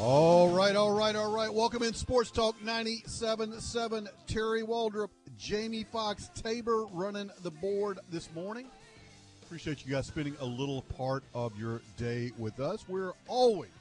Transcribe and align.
All 0.00 0.48
right, 0.50 0.76
all 0.76 0.92
right, 0.92 1.16
all 1.16 1.32
right. 1.32 1.52
Welcome 1.52 1.82
in 1.82 1.92
Sports 1.92 2.30
Talk 2.30 2.56
97.7. 2.60 4.06
Terry 4.28 4.62
Waldrop, 4.62 5.08
Jamie 5.36 5.82
Fox, 5.82 6.30
Tabor 6.36 6.86
running 6.92 7.32
the 7.42 7.50
board 7.50 7.98
this 8.08 8.32
morning. 8.32 8.66
Appreciate 9.42 9.84
you 9.84 9.90
guys 9.90 10.06
spending 10.06 10.36
a 10.38 10.44
little 10.44 10.82
part 10.82 11.24
of 11.34 11.58
your 11.58 11.82
day 11.96 12.30
with 12.38 12.60
us. 12.60 12.84
We're 12.88 13.10
always 13.26 13.72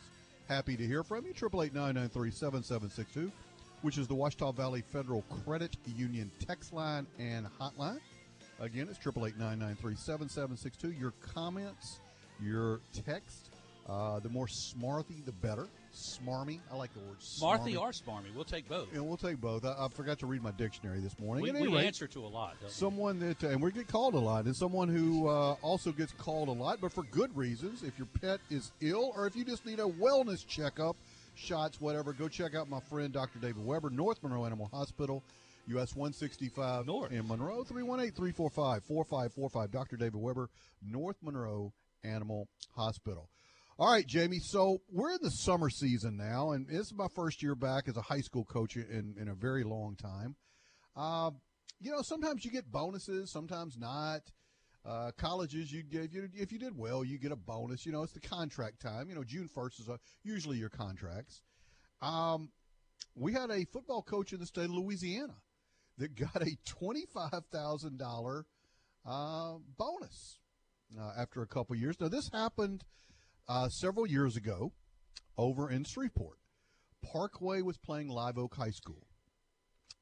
happy 0.49 0.75
to 0.75 0.88
hear 0.88 1.03
from 1.03 1.23
you. 1.23 1.34
888 1.35 3.31
which 3.84 3.99
is 3.99 4.08
the 4.08 4.16
Ouachita 4.16 4.55
Valley 4.55 4.81
Federal 4.81 5.22
Credit 5.45 5.77
Union 5.95 6.31
text 6.39 6.73
line 6.73 7.05
and 7.20 7.45
hotline. 7.61 7.99
Again, 8.59 8.88
it's 8.89 8.97
888 9.05 10.99
Your 10.99 11.11
comments, 11.22 11.99
your 12.41 12.81
text, 13.05 13.47
uh, 13.88 14.20
the 14.20 14.30
more 14.30 14.48
smarthy, 14.48 15.23
the 15.26 15.32
better. 15.32 15.68
Smarmy. 15.94 16.59
I 16.72 16.76
like 16.76 16.94
the 16.94 17.00
word 17.00 17.20
smarthy 17.20 17.80
or 17.80 17.91
smarmy. 17.91 18.36
We'll 18.36 18.44
take 18.44 18.68
both. 18.68 18.94
And 18.94 19.08
we'll 19.08 19.18
take 19.18 19.40
both. 19.40 19.66
I, 19.66 19.76
I, 19.80 19.88
forgot 19.88 20.20
to 20.20 20.28
read 20.28 20.44
my 20.44 20.52
dictionary 20.52 21.00
this 21.00 21.18
morning. 21.18 21.41
We, 21.41 21.50
anyway, 21.50 21.68
we 21.70 21.86
answer 21.86 22.05
to 22.08 22.20
a 22.20 22.28
lot. 22.28 22.55
someone 22.68 23.20
we? 23.20 23.28
that, 23.28 23.44
and 23.44 23.61
we 23.61 23.72
get 23.72 23.88
called 23.88 24.14
a 24.14 24.20
lot, 24.20 24.45
and 24.45 24.56
someone 24.56 24.89
who 24.89 25.28
uh, 25.28 25.53
also 25.61 25.92
gets 25.92 26.11
called 26.14 26.50
a 26.50 26.52
lot, 26.52 26.80
but 26.81 26.92
for 26.92 27.03
good 27.03 27.36
reasons. 27.36 27.81
If 27.81 27.98
your 27.98 28.08
pet 28.22 28.39
is 28.50 28.72
ill, 28.81 29.14
or 29.16 29.26
if 29.26 29.36
you 29.36 29.45
just 29.45 29.66
need 29.66 29.80
a 29.80 29.84
wellness 29.84 30.45
checkup, 30.45 30.98
shots, 31.36 31.80
whatever, 31.80 32.14
go 32.14 32.28
check 32.28 32.54
out 32.54 32.70
my 32.70 32.81
friend 32.81 33.14
Dr. 33.14 33.39
David 33.39 33.66
Weber, 33.66 33.89
North 33.89 34.22
Monroe 34.22 34.45
Animal 34.45 34.70
Hospital. 34.72 35.23
US 35.70 35.95
165 35.95 36.86
North. 36.86 37.11
in 37.11 37.28
Monroe, 37.28 37.61
318 37.64 38.14
345 38.14 38.83
4545. 38.86 39.72
Dr. 39.72 39.98
David 39.98 40.16
Weber, 40.16 40.50
North 40.81 41.17
Monroe 41.22 41.73
Animal 42.06 42.48
Hospital. 42.73 43.28
All 43.80 43.92
right, 43.92 44.08
Jamie. 44.08 44.39
So 44.39 44.81
we're 44.92 45.11
in 45.11 45.20
the 45.22 45.30
summer 45.30 45.70
season 45.70 46.17
now, 46.17 46.50
and 46.50 46.67
this 46.67 46.88
is 46.88 46.94
my 46.95 47.06
first 47.14 47.44
year 47.44 47.53
back 47.53 47.88
as 47.88 47.95
a 47.95 48.02
high 48.02 48.22
school 48.22 48.44
coach 48.44 48.75
in, 48.75 49.14
in 49.22 49.28
a 49.28 49.36
very 49.36 49.64
long 49.64 49.95
time. 49.95 50.36
Uh, 50.95 51.30
you 51.80 51.92
know, 51.92 52.02
sometimes 52.02 52.44
you 52.44 52.50
get 52.50 52.72
bonuses, 52.72 53.31
sometimes 53.31 53.78
not. 53.78 54.22
Uh, 54.83 55.11
colleges, 55.16 55.72
you 55.72 55.83
get 55.83 56.05
if 56.05 56.14
you, 56.16 56.30
if 56.33 56.52
you 56.52 56.58
did 56.58 56.75
well, 56.75 57.03
you 57.03 57.20
get 57.20 57.31
a 57.31 57.36
bonus. 57.36 57.86
You 57.86 57.92
know, 57.92 58.02
it's 58.02 58.14
the 58.14 58.20
contract 58.20 58.81
time. 58.81 59.09
You 59.09 59.16
know, 59.16 59.23
June 59.23 59.48
first 59.48 59.80
is 59.80 59.88
a, 59.88 60.00
usually 60.23 60.58
your 60.58 60.70
contracts. 60.70 61.44
Um, 62.02 62.50
we 63.14 63.31
had 63.33 63.52
a 63.52 63.64
football 63.66 64.02
coach 64.02 64.33
in 64.33 64.39
the 64.39 64.48
state 64.48 64.66
of 64.66 64.72
Louisiana 64.72 65.36
that 66.00 66.16
got 66.16 66.42
a 66.42 66.58
twenty 66.66 67.05
five 67.14 67.45
thousand 67.52 68.02
uh, 68.02 69.53
bonus 69.78 70.39
uh, 71.00 71.11
after 71.16 71.44
a 71.44 71.48
couple 71.48 71.75
years. 71.75 72.00
Now, 72.00 72.08
this 72.08 72.31
happened 72.33 72.83
uh, 73.48 73.70
several 73.70 74.08
years 74.08 74.36
ago 74.36 74.73
over 75.38 75.70
in 75.70 75.84
Shreveport. 75.84 76.38
Parkway 77.03 77.62
was 77.62 77.78
playing 77.78 78.09
Live 78.09 78.38
Oak 78.38 78.56
High 78.56 78.72
School. 78.72 79.08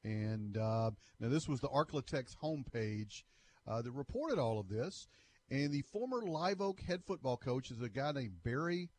And 0.04 0.56
uh, 0.56 0.90
now 1.20 1.28
this 1.28 1.48
was 1.48 1.60
the 1.60 1.68
Arklatex 1.68 2.36
homepage 2.42 3.22
uh, 3.66 3.82
that 3.82 3.92
reported 3.92 4.38
all 4.38 4.58
of 4.58 4.68
this. 4.68 5.08
And 5.50 5.72
the 5.72 5.82
former 5.92 6.22
Live 6.22 6.60
Oak 6.60 6.80
head 6.80 7.02
football 7.06 7.36
coach 7.36 7.70
is 7.70 7.80
a 7.80 7.88
guy 7.88 8.12
named 8.12 8.42
Barry 8.44 8.90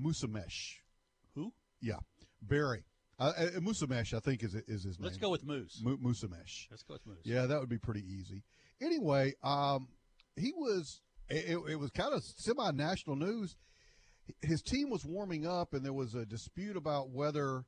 Musamesh. 0.00 0.78
Who? 1.34 1.52
Yeah, 1.80 1.98
Barry. 2.42 2.84
Uh, 3.20 3.32
uh, 3.36 3.46
Musamesh, 3.60 4.14
I 4.14 4.20
think, 4.20 4.44
is 4.44 4.54
is 4.54 4.84
his 4.84 4.98
name. 4.98 5.04
Let's 5.04 5.16
go 5.16 5.30
with 5.30 5.44
Moose. 5.44 5.82
M- 5.84 5.98
Musamesh. 6.02 6.68
Let's 6.70 6.82
go 6.82 6.94
with 6.94 7.06
Moose. 7.06 7.18
Yeah, 7.24 7.46
that 7.46 7.58
would 7.58 7.68
be 7.68 7.78
pretty 7.78 8.04
easy. 8.08 8.44
Anyway, 8.80 9.34
um, 9.42 9.88
he 10.36 10.52
was. 10.56 11.00
It, 11.30 11.58
it 11.68 11.76
was 11.76 11.90
kind 11.90 12.14
of 12.14 12.22
semi-national 12.24 13.16
news 13.16 13.54
his 14.42 14.62
team 14.62 14.90
was 14.90 15.04
warming 15.04 15.46
up, 15.46 15.74
and 15.74 15.84
there 15.84 15.92
was 15.92 16.14
a 16.14 16.26
dispute 16.26 16.76
about 16.76 17.10
whether 17.10 17.64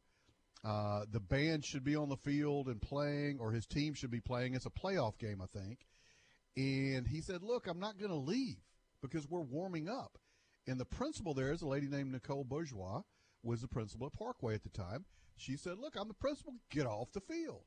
uh, 0.65 1.05
the 1.11 1.21
band 1.21 1.65
should 1.65 1.85
be 1.85 1.97
on 1.97 2.09
the 2.09 2.17
field 2.17 2.69
and 2.69 2.81
playing, 2.81 3.39
or 3.41 3.53
his 3.53 3.67
team 3.67 3.95
should 3.95 4.11
be 4.11 4.21
playing. 4.21 4.55
It's 4.55 4.67
a 4.67 4.71
playoff 4.71 5.19
game, 5.19 5.41
I 5.43 5.47
think. 5.47 5.87
And 6.57 7.07
he 7.07 7.21
said, 7.21 7.43
"Look, 7.43 7.67
I'm 7.67 7.81
not 7.81 7.99
going 7.99 8.11
to 8.11 8.17
leave 8.17 8.59
because 9.01 9.29
we're 9.29 9.41
warming 9.41 9.89
up." 9.89 10.19
And 10.67 10.79
the 10.79 10.85
principal 10.85 11.33
there 11.35 11.53
is 11.53 11.63
a 11.63 11.69
lady 11.69 11.89
named 11.89 12.13
Nicole 12.13 12.45
Bourgeois, 12.45 13.03
was 13.43 13.63
the 13.63 13.69
principal 13.69 14.07
at 14.07 14.13
Parkway 14.13 14.55
at 14.55 14.63
the 14.63 14.69
time. 14.69 15.07
She 15.37 15.57
said, 15.57 15.79
"Look, 15.79 15.97
I'm 15.97 16.09
the 16.09 16.15
principal. 16.15 16.55
Get 16.71 16.87
off 16.87 17.13
the 17.13 17.21
field." 17.21 17.65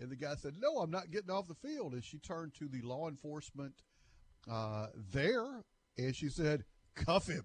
And 0.00 0.10
the 0.10 0.16
guy 0.16 0.34
said, 0.34 0.54
"No, 0.58 0.78
I'm 0.78 0.90
not 0.90 1.10
getting 1.10 1.30
off 1.30 1.46
the 1.46 1.54
field." 1.54 1.92
And 1.92 2.04
she 2.04 2.18
turned 2.18 2.54
to 2.54 2.66
the 2.66 2.82
law 2.82 3.08
enforcement 3.08 3.74
uh, 4.50 4.86
there, 5.12 5.62
and 5.96 6.16
she 6.16 6.28
said, 6.28 6.64
"Cuff 6.94 7.28
him." 7.28 7.44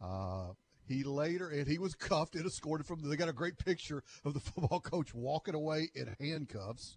Uh, 0.00 0.52
he 0.86 1.02
later, 1.02 1.48
and 1.48 1.66
he 1.66 1.78
was 1.78 1.94
cuffed 1.94 2.34
and 2.34 2.46
escorted 2.46 2.86
from. 2.86 3.00
They 3.08 3.16
got 3.16 3.28
a 3.28 3.32
great 3.32 3.58
picture 3.58 4.02
of 4.24 4.34
the 4.34 4.40
football 4.40 4.80
coach 4.80 5.14
walking 5.14 5.54
away 5.54 5.90
in 5.94 6.14
handcuffs. 6.20 6.96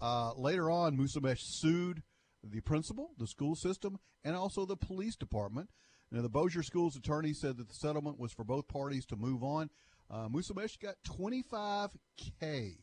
Uh, 0.00 0.32
later 0.34 0.70
on, 0.70 0.96
Musamesh 0.96 1.40
sued 1.40 2.02
the 2.44 2.60
principal, 2.60 3.12
the 3.18 3.26
school 3.26 3.56
system, 3.56 3.98
and 4.24 4.36
also 4.36 4.66
the 4.66 4.76
police 4.76 5.16
department. 5.16 5.70
Now, 6.12 6.22
the 6.22 6.28
Bossier 6.28 6.62
School's 6.62 6.96
attorney 6.96 7.32
said 7.32 7.56
that 7.56 7.68
the 7.68 7.74
settlement 7.74 8.18
was 8.18 8.32
for 8.32 8.44
both 8.44 8.68
parties 8.68 9.06
to 9.06 9.16
move 9.16 9.42
on. 9.42 9.70
Uh, 10.08 10.28
Musamesh 10.28 10.78
got 10.78 10.94
25K. 11.04 12.76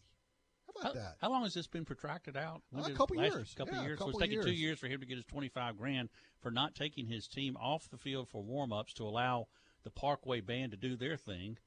How 0.76 0.82
about 0.82 0.96
how, 0.96 1.02
that? 1.02 1.16
How 1.22 1.30
long 1.30 1.44
has 1.44 1.54
this 1.54 1.68
been 1.68 1.86
protracted 1.86 2.36
out? 2.38 2.62
Uh, 2.76 2.82
a 2.82 2.92
couple 2.92 3.18
last, 3.18 3.34
years. 3.34 3.54
couple 3.58 3.76
yeah, 3.76 3.84
years. 3.84 3.98
Couple 4.00 4.14
so 4.14 4.18
it's 4.18 4.24
taking 4.24 4.34
years. 4.34 4.46
two 4.46 4.52
years 4.54 4.80
for 4.80 4.88
him 4.88 5.00
to 5.00 5.06
get 5.06 5.16
his 5.18 5.26
25 5.26 5.78
grand 5.78 6.10
for 6.42 6.52
not 6.52 6.76
taking 6.76 7.08
his 7.08 7.28
team 7.28 7.56
off 7.58 7.90
the 7.90 7.98
field 7.98 8.30
for 8.30 8.42
warm-ups 8.42 8.94
to 8.94 9.04
allow 9.04 9.48
the 9.84 9.90
Parkway 9.90 10.42
band 10.42 10.72
to 10.72 10.78
do 10.78 10.96
their 10.96 11.18
thing. 11.18 11.58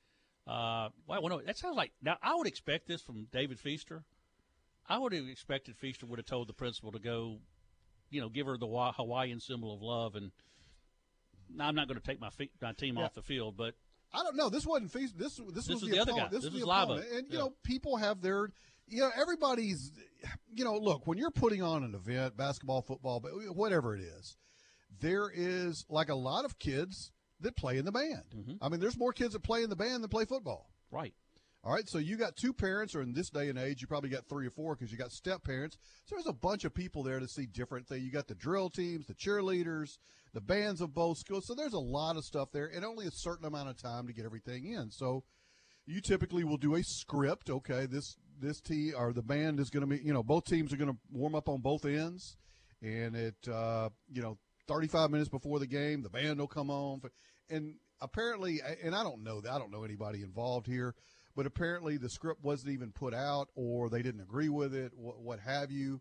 Uh, 0.47 0.91
well, 1.07 1.29
no, 1.29 1.41
that 1.41 1.59
sounds 1.59 1.77
like 1.77 1.93
now. 2.03 2.17
I 2.23 2.35
would 2.35 2.47
expect 2.47 2.87
this 2.87 3.03
from 3.03 3.27
David 3.33 3.59
Feaster. 3.59 4.05
I 4.89 4.99
would 4.99 5.13
have 5.13 5.27
expected 5.27 5.77
Feaster 5.77 6.07
would 6.07 6.21
have 6.21 6.27
told 6.27 6.49
the 6.49 6.53
principal 6.53 6.93
to 6.93 7.01
go, 7.01 7.39
you 8.11 8.21
know, 8.21 8.29
give 8.29 8.47
her 8.47 8.57
the 8.57 8.69
Hawaiian 8.69 9.41
symbol 9.41 9.75
of 9.75 9.83
love, 9.83 10.15
and 10.15 10.31
I'm 11.61 11.75
not 11.75 11.89
going 11.89 12.01
to 12.01 12.07
take 12.07 12.21
my 12.21 12.31
fe- 12.31 12.51
my 12.63 12.73
team 12.73 12.97
Yeah. 12.97 13.05
off 13.05 13.15
the 13.15 13.23
field, 13.23 13.57
but 13.57 13.75
I 14.13 14.23
don't 14.23 14.37
know. 14.37 14.49
This 14.49 14.65
wasn't 14.67 14.93
Feast. 14.93 15.19
This 15.19 15.37
this, 15.37 15.69
was, 15.69 15.69
was 15.69 15.81
the, 15.83 15.91
the 15.91 15.99
other 15.99 16.13
guy. 16.13 16.29
This, 16.29 16.45
This 16.45 16.53
was 16.53 16.63
was 16.63 16.63
the 16.63 16.71
opponent. 16.71 17.07
And 17.13 17.27
you 17.29 17.39
Yeah. 17.39 17.45
know, 17.45 17.55
people 17.65 17.97
have 17.97 18.21
their. 18.21 18.51
You 18.89 19.01
know, 19.01 19.11
everybody's. 19.17 19.93
You 20.53 20.65
know, 20.65 20.77
look 20.77 21.07
when 21.07 21.19
you're 21.19 21.31
putting 21.31 21.63
on 21.63 21.85
an 21.85 21.95
event, 21.95 22.37
basketball, 22.37 22.83
football, 22.83 23.21
but 23.21 23.31
whatever 23.55 23.95
it 23.95 24.01
is, 24.01 24.37
there 25.01 25.31
is 25.33 25.85
like 25.89 26.09
a 26.09 26.15
lot 26.15 26.45
of 26.45 26.59
kids 26.59 27.13
that 27.41 27.55
play 27.57 27.77
in 27.79 27.85
the 27.85 27.93
band. 27.93 28.25
Mhm. 28.35 28.59
I 28.61 28.69
mean, 28.71 28.81
there's 28.81 28.97
more 28.97 29.13
kids 29.13 29.35
that 29.35 29.43
play 29.43 29.63
in 29.63 29.71
the 29.71 29.77
band 29.77 30.03
than 30.03 30.09
play 30.09 30.25
football. 30.25 30.71
right. 30.91 31.15
All 31.63 31.73
right, 31.73 31.89
so 31.89 31.99
you 31.99 32.17
got 32.17 32.37
two 32.37 32.53
parents, 32.53 32.95
or 32.95 33.03
in 33.03 33.13
this 33.13 33.29
day 33.29 33.49
and 33.49 33.59
age, 33.59 33.81
you 33.83 33.89
probably 33.89 34.09
got 34.09 34.29
three 34.29 34.47
or 34.47 34.51
four 34.51 34.77
because 34.77 34.93
you 34.93 34.97
got 34.99 35.11
step 35.11 35.43
parents. 35.43 35.77
So 36.05 36.15
there's 36.15 36.29
a 36.29 36.33
bunch 36.33 36.65
of 36.65 36.73
people 36.73 37.03
there 37.03 37.19
to 37.19 37.27
see 37.27 37.45
different 37.45 37.89
things. 37.89 38.05
You 38.05 38.13
got 38.13 38.29
the 38.29 38.37
drill 38.37 38.71
teams, 38.71 39.07
the 39.07 39.15
cheerleaders, 39.15 39.99
the 40.33 40.41
bands 40.41 40.81
of 40.81 40.95
both 40.95 41.19
schools. 41.19 41.45
So 41.45 41.55
there's 41.57 41.73
a 41.73 41.81
lot 41.81 42.17
of 42.17 42.25
stuff 42.25 42.53
there, 42.53 42.67
and 42.67 42.85
only 42.85 43.07
a 43.07 43.11
certain 43.11 43.47
amount 43.47 43.69
of 43.69 43.77
time 43.77 44.07
to 44.07 44.13
get 44.13 44.25
everything 44.25 44.67
in. 44.67 44.93
So 44.93 45.25
you 45.87 46.01
typically 46.01 46.45
will 46.45 46.57
do 46.57 46.77
a 46.77 46.85
script. 46.85 47.51
Okay, 47.51 47.87
this 47.87 48.17
this 48.41 48.61
team 48.61 48.95
or 48.97 49.13
the 49.13 49.23
band 49.23 49.61
is 49.61 49.71
going 49.71 49.83
to 49.83 49.87
be, 49.87 50.03
you 50.03 50.13
know, 50.13 50.23
both 50.23 50.45
teams 50.45 50.73
are 50.73 50.77
going 50.77 50.91
to 50.91 50.99
warm 51.11 51.35
up 51.35 51.49
on 51.49 51.61
both 51.61 51.85
ends, 51.85 52.37
and 52.83 53.15
it, 53.17 53.37
uh, 53.53 53.89
you 54.13 54.23
know, 54.23 54.39
35 54.69 55.11
minutes 55.11 55.29
before 55.29 55.59
the 55.59 55.67
game, 55.67 56.03
the 56.03 56.11
band 56.11 56.39
will 56.39 56.47
come 56.47 56.71
on, 56.71 57.01
and 57.49 57.75
apparently, 58.01 58.61
and 58.83 58.95
I 58.95 59.03
don't 59.03 59.23
know 59.23 59.41
that 59.41 59.53
I 59.53 59.59
don't 59.59 59.71
know 59.71 59.85
anybody 59.85 60.23
involved 60.23 60.67
here 60.67 60.95
but 61.37 61.47
apparently 61.47 61.99
the 61.99 62.09
script 62.09 62.43
wasn't 62.43 62.73
even 62.73 62.91
put 62.91 63.15
out 63.15 63.51
or 63.55 63.91
they 63.91 64.03
didn't 64.03 64.23
agree 64.23 64.49
with 64.49 64.75
it, 64.75 64.93
what, 64.97 65.21
what 65.21 65.39
have 65.39 65.71
you. 65.71 66.01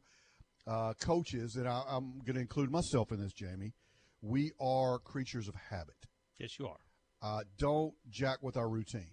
Uh, 0.65 0.93
coaches, 0.99 1.57
and 1.57 1.67
I, 1.67 1.83
I'm 1.87 2.21
going 2.25 2.35
to 2.35 2.41
include 2.41 2.71
myself 2.71 3.11
in 3.11 3.19
this, 3.19 3.33
Jamie, 3.33 3.73
we 4.23 4.51
are 4.59 4.97
creatures 4.97 5.47
of 5.47 5.53
habit. 5.53 6.07
Yes, 6.39 6.57
you 6.57 6.67
are. 6.67 6.79
Uh, 7.21 7.43
don't 7.59 7.93
jack 8.09 8.41
with 8.41 8.57
our 8.57 8.67
routine. 8.67 9.11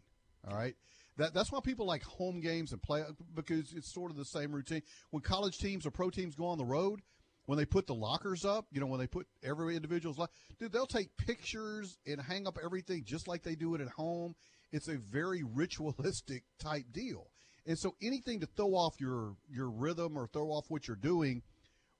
All 0.48 0.56
right. 0.56 0.74
That, 1.18 1.34
that's 1.34 1.52
why 1.52 1.60
people 1.62 1.86
like 1.86 2.02
home 2.02 2.40
games 2.40 2.72
and 2.72 2.80
play 2.80 3.02
because 3.34 3.72
it's 3.74 3.92
sort 3.92 4.10
of 4.10 4.16
the 4.16 4.24
same 4.24 4.52
routine. 4.52 4.82
When 5.10 5.22
college 5.22 5.58
teams 5.58 5.86
or 5.86 5.90
pro 5.90 6.10
teams 6.10 6.34
go 6.34 6.46
on 6.46 6.58
the 6.58 6.64
road, 6.64 7.00
when 7.46 7.58
they 7.58 7.64
put 7.64 7.86
the 7.86 7.94
lockers 7.94 8.44
up, 8.44 8.66
you 8.70 8.80
know, 8.80 8.86
when 8.86 9.00
they 9.00 9.06
put 9.06 9.26
every 9.42 9.76
individual's 9.76 10.18
lock, 10.18 10.30
dude, 10.58 10.72
they'll 10.72 10.86
take 10.86 11.16
pictures 11.16 11.98
and 12.06 12.20
hang 12.20 12.46
up 12.46 12.56
everything 12.62 13.04
just 13.04 13.28
like 13.28 13.42
they 13.42 13.54
do 13.54 13.74
it 13.74 13.80
at 13.80 13.88
home. 13.88 14.34
It's 14.70 14.88
a 14.88 14.96
very 14.96 15.42
ritualistic 15.42 16.44
type 16.58 16.86
deal. 16.92 17.28
And 17.66 17.78
so 17.78 17.94
anything 18.02 18.40
to 18.40 18.46
throw 18.46 18.74
off 18.74 19.00
your 19.00 19.36
your 19.50 19.70
rhythm 19.70 20.16
or 20.16 20.26
throw 20.26 20.48
off 20.48 20.66
what 20.68 20.88
you're 20.88 20.96
doing 20.96 21.42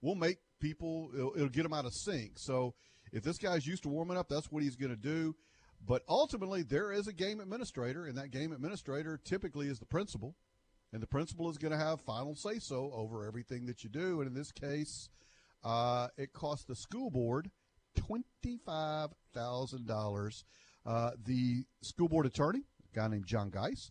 will 0.01 0.17
make 0.17 0.39
people 0.61 1.11
it'll, 1.15 1.33
it'll 1.37 1.49
get 1.49 1.63
them 1.65 1.73
out 1.73 1.85
of 1.85 1.95
sync. 1.95 2.39
So 2.39 2.75
if 3.13 3.23
this 3.23 3.39
guy's 3.39 3.67
used 3.67 3.83
to 3.83 3.89
warming 3.89 4.17
up, 4.17 4.29
that's 4.29 4.51
what 4.51 4.63
he's 4.63 4.77
going 4.77 4.91
to 4.91 4.97
do. 4.97 5.37
But 5.85 6.03
ultimately, 6.09 6.63
there 6.63 6.93
is 6.93 7.09
a 7.09 7.13
game 7.13 7.41
administrator, 7.41 8.07
and 8.07 8.17
that 8.17 8.31
game 8.31 8.53
administrator 8.53 9.19
typically 9.23 9.69
is 9.69 9.79
the 9.81 9.87
principal, 9.87 10.37
and 10.93 11.03
the 11.03 11.09
principal 11.09 11.51
is 11.51 11.59
going 11.59 11.73
to 11.73 11.79
have 11.79 12.01
final 12.01 12.37
say 12.37 12.59
so 12.59 12.93
over 12.95 13.27
everything 13.27 13.67
that 13.67 13.83
you 13.83 13.91
do. 13.91 14.21
And 14.21 14.29
in 14.29 14.35
this 14.35 14.53
case, 14.53 15.09
uh, 15.65 16.09
it 16.17 16.33
cost 16.33 16.69
the 16.69 16.77
school 16.77 17.11
board 17.11 17.51
twenty 17.97 18.59
five 18.65 19.11
thousand 19.35 19.91
uh, 19.91 19.95
dollars. 19.95 20.45
The 20.85 21.65
school 21.83 22.09
board 22.09 22.27
attorney, 22.27 22.63
a 22.93 22.97
guy 22.97 23.09
named 23.09 23.27
John 23.27 23.51
Geis, 23.51 23.91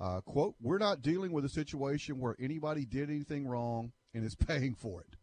uh, 0.00 0.20
quote: 0.22 0.56
"We're 0.60 0.78
not 0.78 1.02
dealing 1.02 1.30
with 1.30 1.44
a 1.44 1.48
situation 1.48 2.18
where 2.18 2.36
anybody 2.40 2.84
did 2.86 3.08
anything 3.08 3.46
wrong 3.46 3.92
and 4.14 4.24
is 4.24 4.34
paying 4.46 4.74
for 4.74 5.02
it." 5.02 5.16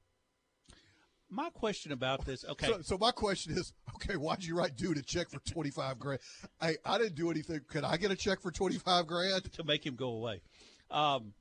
My 1.29 1.49
question 1.49 1.91
about 1.91 2.25
this, 2.25 2.45
okay. 2.45 2.67
So, 2.67 2.81
so 2.81 2.97
my 2.97 3.11
question 3.11 3.57
is, 3.57 3.73
okay, 3.95 4.15
why'd 4.15 4.43
you 4.43 4.55
write 4.55 4.77
dude 4.77 4.97
a 4.97 5.01
check 5.01 5.29
for 5.29 5.39
twenty 5.39 5.71
five 5.71 5.99
grand? 5.99 6.21
Hey, 6.61 6.77
I 6.85 6.97
didn't 6.97 7.15
do 7.15 7.29
anything. 7.29 7.59
Could 7.67 7.83
I 7.83 7.97
get 7.97 8.11
a 8.11 8.15
check 8.15 8.41
for 8.41 8.49
twenty 8.49 8.77
five 8.77 9.07
grand? 9.07 9.51
to 9.53 9.63
make 9.65 9.85
him 9.85 9.95
go 9.95 10.09
away. 10.09 10.41
Um, 10.89 11.33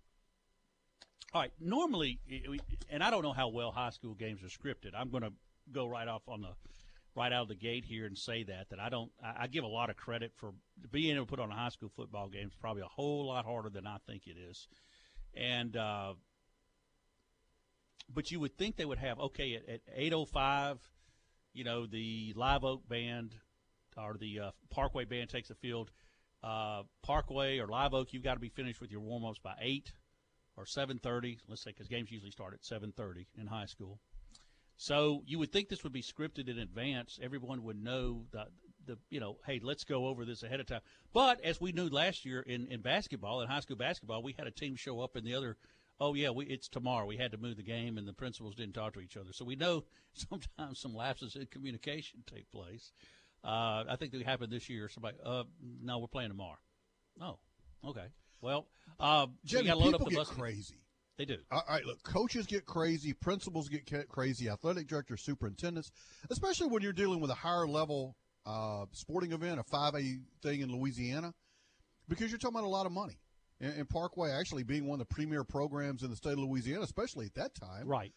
all 1.32 1.42
right. 1.42 1.52
Normally, 1.60 2.18
and 2.90 3.02
I 3.02 3.10
don't 3.10 3.22
know 3.22 3.32
how 3.32 3.48
well 3.48 3.70
high 3.70 3.90
school 3.90 4.14
games 4.14 4.40
are 4.42 4.46
scripted. 4.46 4.90
I'm 4.96 5.10
going 5.10 5.22
to 5.22 5.32
go 5.70 5.86
right 5.86 6.08
off 6.08 6.22
on 6.26 6.42
the 6.42 6.50
right 7.14 7.32
out 7.32 7.42
of 7.42 7.48
the 7.48 7.54
gate 7.54 7.84
here 7.84 8.06
and 8.06 8.18
say 8.18 8.42
that 8.42 8.70
that 8.70 8.80
I 8.80 8.88
don't. 8.88 9.12
I, 9.22 9.44
I 9.44 9.46
give 9.46 9.62
a 9.62 9.68
lot 9.68 9.88
of 9.88 9.96
credit 9.96 10.32
for 10.34 10.52
being 10.90 11.14
able 11.14 11.26
to 11.26 11.30
put 11.30 11.38
on 11.38 11.52
a 11.52 11.54
high 11.54 11.68
school 11.68 11.92
football 11.94 12.28
game. 12.28 12.48
Is 12.48 12.54
probably 12.60 12.82
a 12.82 12.86
whole 12.86 13.26
lot 13.26 13.44
harder 13.44 13.70
than 13.70 13.86
I 13.86 13.98
think 14.08 14.26
it 14.26 14.36
is, 14.36 14.66
and. 15.32 15.76
Uh, 15.76 16.14
but 18.12 18.30
you 18.30 18.40
would 18.40 18.56
think 18.56 18.76
they 18.76 18.84
would 18.84 18.98
have 18.98 19.18
okay 19.18 19.54
at, 19.54 19.68
at 19.68 19.98
8:05, 19.98 20.78
you 21.52 21.64
know, 21.64 21.86
the 21.86 22.32
Live 22.36 22.64
Oak 22.64 22.88
band 22.88 23.34
or 23.96 24.16
the 24.18 24.40
uh, 24.40 24.50
Parkway 24.70 25.04
band 25.04 25.30
takes 25.30 25.48
the 25.48 25.54
field. 25.54 25.90
Uh, 26.42 26.82
Parkway 27.02 27.58
or 27.58 27.66
Live 27.66 27.94
Oak, 27.94 28.12
you've 28.12 28.22
got 28.22 28.34
to 28.34 28.40
be 28.40 28.50
finished 28.50 28.80
with 28.80 28.90
your 28.90 29.00
warm 29.00 29.24
ups 29.24 29.38
by 29.38 29.54
eight 29.60 29.92
or 30.56 30.64
7:30. 30.64 31.38
Let's 31.48 31.62
say 31.62 31.70
because 31.70 31.88
games 31.88 32.10
usually 32.10 32.30
start 32.30 32.54
at 32.54 32.62
7:30 32.62 33.26
in 33.38 33.46
high 33.46 33.66
school. 33.66 34.00
So 34.76 35.22
you 35.26 35.38
would 35.38 35.52
think 35.52 35.68
this 35.68 35.82
would 35.84 35.92
be 35.92 36.02
scripted 36.02 36.48
in 36.48 36.58
advance. 36.58 37.18
Everyone 37.22 37.62
would 37.64 37.82
know 37.82 38.26
the 38.30 38.46
the 38.86 38.98
you 39.10 39.20
know, 39.20 39.38
hey, 39.46 39.60
let's 39.62 39.84
go 39.84 40.06
over 40.06 40.24
this 40.24 40.42
ahead 40.42 40.60
of 40.60 40.66
time. 40.66 40.82
But 41.12 41.40
as 41.42 41.60
we 41.60 41.72
knew 41.72 41.88
last 41.88 42.24
year 42.24 42.40
in 42.40 42.66
in 42.68 42.82
basketball, 42.82 43.40
in 43.40 43.48
high 43.48 43.60
school 43.60 43.76
basketball, 43.76 44.22
we 44.22 44.34
had 44.38 44.46
a 44.46 44.52
team 44.52 44.76
show 44.76 45.00
up 45.00 45.16
in 45.16 45.24
the 45.24 45.34
other 45.34 45.56
oh 46.00 46.14
yeah, 46.14 46.30
we, 46.30 46.46
it's 46.46 46.68
tomorrow. 46.68 47.06
We 47.06 47.16
had 47.16 47.32
to 47.32 47.38
move 47.38 47.56
the 47.56 47.62
game, 47.62 47.98
and 47.98 48.06
the 48.06 48.12
principals 48.12 48.54
didn't 48.54 48.74
talk 48.74 48.94
to 48.94 49.00
each 49.00 49.16
other. 49.16 49.32
So 49.32 49.44
we 49.44 49.56
know 49.56 49.84
sometimes 50.14 50.80
some 50.80 50.94
lapses 50.94 51.36
in 51.36 51.46
communication 51.46 52.22
take 52.26 52.50
place. 52.50 52.92
Uh, 53.44 53.84
I 53.88 53.96
think 53.98 54.12
that 54.12 54.22
happened 54.22 54.52
this 54.52 54.68
year. 54.68 54.88
Somebody, 54.88 55.18
uh, 55.24 55.44
no, 55.82 55.98
we're 55.98 56.08
playing 56.08 56.30
tomorrow. 56.30 56.58
Oh, 57.20 57.38
okay. 57.86 58.06
Well, 58.40 58.66
uh, 58.98 59.26
Jenny, 59.44 59.70
load 59.70 59.92
people 59.92 59.94
up 59.94 60.04
the 60.04 60.10
get 60.10 60.18
bus. 60.18 60.28
crazy. 60.28 60.82
They 61.16 61.24
do. 61.24 61.38
All 61.50 61.62
right, 61.68 61.84
look, 61.84 62.02
coaches 62.02 62.46
get 62.46 62.66
crazy, 62.66 63.14
principals 63.14 63.68
get 63.68 63.86
ca- 63.88 64.04
crazy, 64.08 64.50
athletic 64.50 64.86
directors, 64.86 65.22
superintendents, 65.22 65.90
especially 66.30 66.68
when 66.68 66.82
you're 66.82 66.92
dealing 66.92 67.20
with 67.20 67.30
a 67.30 67.34
higher 67.34 67.66
level 67.66 68.16
uh, 68.44 68.84
sporting 68.92 69.32
event, 69.32 69.58
a 69.58 69.64
5A 69.64 70.20
thing 70.42 70.60
in 70.60 70.70
Louisiana, 70.70 71.32
because 72.06 72.30
you're 72.30 72.38
talking 72.38 72.56
about 72.56 72.66
a 72.66 72.70
lot 72.70 72.84
of 72.84 72.92
money. 72.92 73.18
And, 73.60 73.74
and 73.74 73.88
Parkway 73.88 74.30
actually 74.30 74.62
being 74.62 74.86
one 74.86 75.00
of 75.00 75.08
the 75.08 75.14
premier 75.14 75.44
programs 75.44 76.02
in 76.02 76.10
the 76.10 76.16
state 76.16 76.32
of 76.32 76.40
Louisiana, 76.40 76.82
especially 76.82 77.26
at 77.26 77.34
that 77.34 77.54
time. 77.54 77.86
Right. 77.86 78.12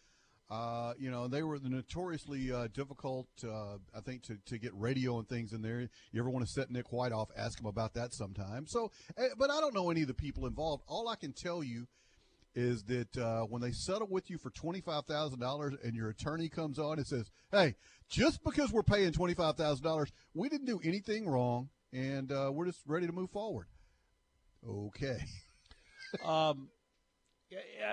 Uh, 0.50 0.94
you 0.98 1.10
know, 1.10 1.28
they 1.28 1.44
were 1.44 1.60
the 1.60 1.68
notoriously 1.68 2.50
uh, 2.50 2.66
difficult, 2.74 3.28
uh, 3.44 3.76
I 3.94 4.00
think, 4.04 4.22
to, 4.24 4.36
to 4.46 4.58
get 4.58 4.72
radio 4.74 5.18
and 5.18 5.28
things 5.28 5.52
in 5.52 5.62
there. 5.62 5.88
You 6.10 6.20
ever 6.20 6.28
want 6.28 6.44
to 6.44 6.52
set 6.52 6.72
Nick 6.72 6.92
White 6.92 7.12
off, 7.12 7.28
ask 7.36 7.60
him 7.60 7.66
about 7.66 7.94
that 7.94 8.12
sometime. 8.12 8.66
So, 8.66 8.90
eh, 9.16 9.28
but 9.38 9.50
I 9.50 9.60
don't 9.60 9.74
know 9.74 9.90
any 9.90 10.02
of 10.02 10.08
the 10.08 10.14
people 10.14 10.46
involved. 10.46 10.82
All 10.88 11.08
I 11.08 11.14
can 11.14 11.32
tell 11.32 11.62
you 11.62 11.86
is 12.56 12.82
that 12.84 13.16
uh, 13.16 13.42
when 13.42 13.62
they 13.62 13.70
settle 13.70 14.08
with 14.10 14.28
you 14.28 14.38
for 14.38 14.50
$25,000 14.50 15.84
and 15.84 15.94
your 15.94 16.08
attorney 16.08 16.48
comes 16.48 16.80
on 16.80 16.98
and 16.98 17.06
says, 17.06 17.30
hey, 17.52 17.76
just 18.08 18.42
because 18.42 18.72
we're 18.72 18.82
paying 18.82 19.12
$25,000, 19.12 20.10
we 20.34 20.48
didn't 20.48 20.66
do 20.66 20.80
anything 20.82 21.28
wrong 21.28 21.68
and 21.92 22.32
uh, 22.32 22.50
we're 22.52 22.66
just 22.66 22.80
ready 22.86 23.06
to 23.06 23.12
move 23.12 23.30
forward. 23.30 23.66
Okay. 24.68 25.18
um, 26.24 26.68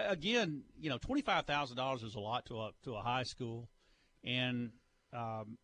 again, 0.07 0.63
you 0.79 0.89
know, 0.89 0.97
twenty 0.97 1.21
five 1.21 1.45
thousand 1.45 1.77
dollars 1.77 2.03
is 2.03 2.15
a 2.15 2.19
lot 2.19 2.45
to 2.47 2.59
a 2.59 2.71
to 2.83 2.95
a 2.95 3.01
high 3.01 3.23
school, 3.23 3.69
and 4.23 4.71
um, 5.13 5.57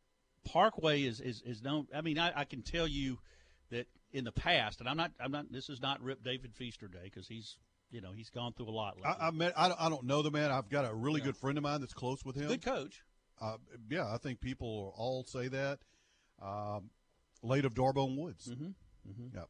Parkway 0.45 1.03
is, 1.03 1.19
is 1.19 1.41
is 1.45 1.61
known. 1.61 1.87
I 1.93 2.01
mean, 2.01 2.19
I, 2.19 2.31
I 2.41 2.45
can 2.45 2.61
tell 2.61 2.87
you 2.87 3.19
that 3.69 3.87
in 4.11 4.23
the 4.23 4.31
past, 4.31 4.79
and 4.79 4.89
I'm 4.89 4.97
not 4.97 5.11
I'm 5.19 5.31
not. 5.31 5.51
This 5.51 5.69
is 5.69 5.81
not 5.81 6.01
Rip 6.01 6.23
David 6.23 6.53
Feaster 6.55 6.87
Day 6.87 7.03
because 7.05 7.27
he's 7.27 7.57
you 7.91 8.01
know 8.01 8.11
he's 8.11 8.29
gone 8.29 8.53
through 8.53 8.69
a 8.69 8.71
lot. 8.71 8.95
Lately. 8.97 9.11
I, 9.19 9.27
I 9.27 9.31
met. 9.31 9.53
I 9.57 9.67
don't, 9.67 9.81
I 9.81 9.89
don't 9.89 10.03
know 10.05 10.21
the 10.21 10.31
man. 10.31 10.51
I've 10.51 10.69
got 10.69 10.85
a 10.89 10.93
really 10.93 11.19
Yeah. 11.19 11.27
good 11.27 11.37
friend 11.37 11.57
of 11.57 11.63
mine 11.63 11.81
that's 11.81 11.93
close 11.93 12.23
with 12.23 12.35
him. 12.35 12.47
Good 12.47 12.63
coach. 12.63 13.01
Uh, 13.41 13.57
yeah, 13.89 14.07
I 14.13 14.17
think 14.17 14.39
people 14.39 14.93
all 14.95 15.23
say 15.23 15.47
that. 15.49 15.79
Um, 16.41 16.91
late 17.41 17.65
of 17.65 17.73
Darbone 17.73 18.17
Woods. 18.17 18.47
Mm-hmm. 18.47 18.67
Mm-hmm. 19.09 19.35
Yep. 19.37 19.49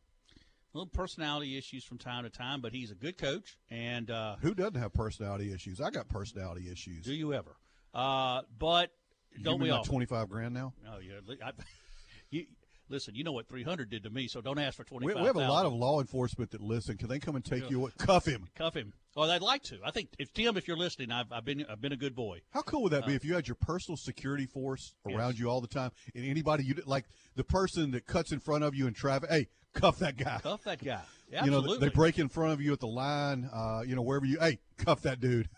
Little 0.73 0.87
personality 0.87 1.57
issues 1.57 1.83
from 1.83 1.99
time 1.99 2.23
to 2.23 2.29
time, 2.31 2.59
but 2.61 2.71
he's 2.73 2.89
a 2.89 2.95
good 2.95 3.17
coach. 3.17 3.57
And 3.69 4.09
uh, 4.09 4.37
Who 4.41 4.53
doesn't 4.55 4.75
have 4.79 4.91
personality 4.93 5.53
issues? 5.53 5.79
I 5.79 5.91
got 5.91 6.09
personality 6.09 6.67
issues. 6.71 7.05
do 7.05 7.13
you 7.13 7.33
ever? 7.33 7.55
Uh, 7.93 8.41
but 8.57 8.91
You 9.37 9.43
don't 9.43 9.61
we 9.61 9.69
all? 9.69 9.83
Twenty-five 9.83 10.29
grand 10.29 10.53
now. 10.53 10.73
Oh 10.91 10.97
yeah. 10.99 11.35
I, 11.45 11.51
you 12.31 12.45
listen. 12.89 13.13
You 13.13 13.23
know 13.23 13.31
what 13.33 13.47
300 13.47 13.87
did 13.91 14.01
to 14.03 14.09
me, 14.09 14.27
so 14.27 14.41
don't 14.41 14.57
ask 14.57 14.75
for 14.75 14.83
25. 14.83 15.15
We, 15.15 15.21
we 15.21 15.27
have 15.27 15.35
a 15.35 15.47
lot 15.47 15.67
of 15.67 15.73
law 15.73 15.99
enforcement 16.01 16.49
that 16.51 16.61
listen. 16.61 16.97
Can 16.97 17.07
they 17.07 17.19
come 17.19 17.35
and 17.35 17.45
take 17.45 17.69
you? 17.69 17.77
away? 17.81 17.91
Cuff 17.99 18.25
him. 18.25 18.47
cuff 18.55 18.73
him. 18.75 18.93
Well, 19.15 19.29
I'd 19.29 19.43
like 19.43 19.61
to. 19.65 19.77
I 19.85 19.91
think 19.91 20.09
if 20.17 20.33
Tim, 20.33 20.57
if 20.57 20.67
you're 20.67 20.75
listening, 20.77 21.11
I've, 21.11 21.31
I've 21.31 21.45
been 21.45 21.63
I've 21.69 21.81
been 21.81 21.91
a 21.93 21.97
good 21.97 22.15
boy. 22.15 22.41
How 22.49 22.63
cool 22.63 22.81
would 22.81 22.93
that 22.93 23.05
be 23.05 23.13
if 23.13 23.23
you 23.23 23.35
had 23.35 23.47
your 23.47 23.53
personal 23.61 23.95
security 23.95 24.47
force 24.47 24.95
around 25.05 25.33
Yes. 25.33 25.39
you 25.41 25.49
all 25.51 25.61
the 25.61 25.67
time, 25.67 25.91
and 26.15 26.25
anybody 26.25 26.63
you 26.63 26.81
like 26.87 27.05
the 27.35 27.43
person 27.43 27.91
that 27.91 28.07
cuts 28.07 28.31
in 28.31 28.39
front 28.39 28.63
of 28.63 28.73
you 28.73 28.87
in 28.87 28.95
traffic? 28.95 29.29
Hey, 29.29 29.49
cuff 29.73 29.99
that 29.99 30.17
guy. 30.17 30.39
Cuff 30.41 30.63
that 30.63 30.83
guy. 30.83 31.01
You 31.31 31.49
know, 31.49 31.57
Absolutely. 31.57 31.87
they 31.89 31.95
break 31.95 32.19
in 32.19 32.29
front 32.29 32.53
of 32.53 32.61
you 32.61 32.73
at 32.73 32.79
the 32.79 32.85
line. 32.85 33.49
Uh, 33.51 33.81
you 33.87 33.95
know, 33.95 34.03
wherever 34.03 34.23
you. 34.23 34.37
Hey, 34.39 34.59
cuff 34.77 35.01
that 35.01 35.19
dude. 35.19 35.49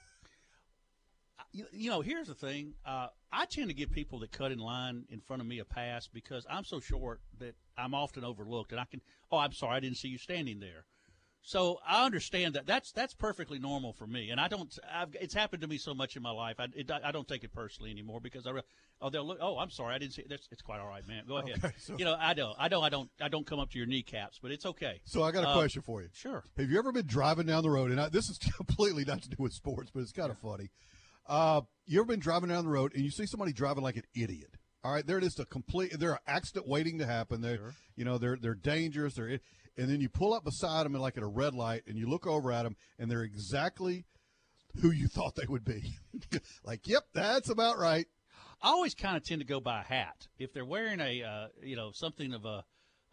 you, 1.51 1.65
you 1.73 1.89
know, 1.89 1.99
here's 1.99 2.27
the 2.27 2.33
thing. 2.33 2.75
Uh, 2.85 3.07
I 3.29 3.45
tend 3.45 3.67
to 3.67 3.73
give 3.73 3.91
people 3.91 4.19
that 4.19 4.31
cut 4.31 4.53
in 4.53 4.59
line 4.59 5.03
in 5.09 5.19
front 5.19 5.41
of 5.41 5.47
me 5.49 5.59
a 5.59 5.65
pass 5.65 6.07
because 6.07 6.45
I'm 6.49 6.63
so 6.63 6.79
short 6.79 7.19
that 7.39 7.55
I'm 7.77 7.93
often 7.93 8.23
overlooked, 8.23 8.71
and 8.71 8.79
I 8.79 8.85
can. 8.85 9.01
Oh, 9.33 9.37
I'm 9.37 9.51
sorry, 9.51 9.75
I 9.75 9.79
didn't 9.81 9.97
see 9.97 10.07
you 10.07 10.17
standing 10.17 10.61
there. 10.61 10.85
So 11.47 11.79
I 11.87 12.03
understand 12.05 12.55
that 12.55 12.65
that's 12.65 12.91
that's 12.91 13.13
perfectly 13.13 13.59
normal 13.59 13.93
for 13.93 14.07
me, 14.07 14.31
and 14.31 14.41
I 14.41 14.47
don't. 14.47 14.75
I've, 14.91 15.15
it's 15.21 15.35
happened 15.35 15.61
to 15.61 15.67
me 15.67 15.77
so 15.77 15.93
much 15.93 16.15
in 16.15 16.23
my 16.23 16.31
life. 16.31 16.55
I, 16.59 16.65
it, 16.75 16.89
I 16.89 17.11
don't 17.11 17.27
take 17.27 17.43
it 17.43 17.53
personally 17.53 17.91
anymore 17.91 18.19
because 18.19 18.47
I. 18.47 18.51
re- 18.51 18.61
Oh, 19.01 19.09
they'll 19.09 19.27
look. 19.27 19.39
Oh, 19.41 19.57
I'm 19.59 19.69
sorry, 19.69 19.93
I 19.93 19.97
didn't 19.97 20.13
see. 20.13 20.23
That's 20.27 20.47
it's 20.51 20.61
quite 20.61 20.79
all 20.79 20.87
right, 20.87 21.05
man. 21.05 21.23
Go 21.27 21.35
ahead. 21.37 21.57
Okay, 21.63 21.73
so- 21.77 21.97
you 21.99 22.05
know, 22.05 22.15
I 22.17 22.33
don't. 22.33 22.55
I 22.57 22.69
know. 22.69 22.81
I 22.81 22.87
don't. 22.89 23.09
I 23.21 23.27
don't 23.27 23.45
come 23.45 23.59
up 23.59 23.69
to 23.71 23.77
your 23.77 23.85
kneecaps, 23.85 24.39
but 24.41 24.51
it's 24.51 24.65
okay. 24.65 25.01
So 25.03 25.21
I 25.21 25.31
got 25.31 25.43
a 25.43 25.49
Uh, 25.49 25.53
question 25.53 25.81
for 25.83 26.01
you. 26.01 26.07
Sure. 26.13 26.43
Have 26.57 26.71
you 26.71 26.79
ever 26.79 26.91
been 26.93 27.05
driving 27.05 27.45
down 27.45 27.61
the 27.61 27.69
road? 27.69 27.91
And 27.91 27.99
I, 28.01 28.07
this 28.09 28.29
is 28.29 28.37
completely 28.57 29.03
not 29.05 29.21
to 29.23 29.29
do 29.29 29.35
with 29.37 29.51
sports, 29.53 29.91
but 29.93 29.99
it's 30.01 30.13
kind 30.13 30.31
of 30.31 30.39
funny. 30.39 30.69
Uh, 31.27 31.61
you 31.85 31.99
ever 31.99 32.07
been 32.07 32.19
driving 32.21 32.49
down 32.49 32.63
the 32.63 32.71
road 32.71 32.93
and 32.95 33.03
you 33.03 33.11
see 33.11 33.25
somebody 33.25 33.51
driving 33.51 33.83
like 33.83 33.97
an 33.97 34.03
idiot? 34.15 34.55
All 34.83 34.93
right, 34.93 35.05
they're 35.05 35.19
just 35.19 35.39
a 35.41 35.45
complete. 35.45 35.99
They're 35.99 36.13
an 36.13 36.19
accident 36.25 36.67
waiting 36.67 36.97
to 36.99 37.05
happen. 37.05 37.41
They're, 37.41 37.57
Sure. 37.57 37.73
you 37.97 38.05
know, 38.05 38.17
they're 38.17 38.37
they're 38.41 38.55
dangerous. 38.55 39.15
They're, 39.15 39.39
and 39.77 39.89
then 39.89 40.01
you 40.01 40.09
pull 40.09 40.33
up 40.33 40.43
beside 40.43 40.85
them 40.85 40.95
and 40.95 41.01
like 41.01 41.17
at 41.17 41.23
a 41.23 41.27
red 41.27 41.53
light, 41.53 41.83
and 41.87 41.97
you 41.97 42.07
look 42.09 42.27
over 42.27 42.51
at 42.51 42.63
them, 42.63 42.75
and 42.99 43.09
they're 43.09 43.23
exactly 43.23 44.05
who 44.81 44.91
you 44.91 45.07
thought 45.09 45.35
they 45.35 45.47
would 45.47 45.65
be. 45.65 45.93
like, 46.63 46.87
yep, 46.87 47.03
that's 47.13 47.49
about 47.49 47.77
right. 47.77 48.07
I 48.61 48.69
always 48.69 48.95
kind 48.95 49.17
of 49.17 49.23
tend 49.23 49.41
to 49.41 49.45
go 49.47 49.59
by 49.59 49.81
a 49.81 49.83
hat. 49.83 50.27
If 50.39 50.53
they're 50.53 50.65
wearing 50.65 50.99
a, 50.99 51.23
uh, 51.23 51.47
you 51.61 51.75
know, 51.75 51.91
something 51.91 52.33
of 52.33 52.45
a, 52.45 52.63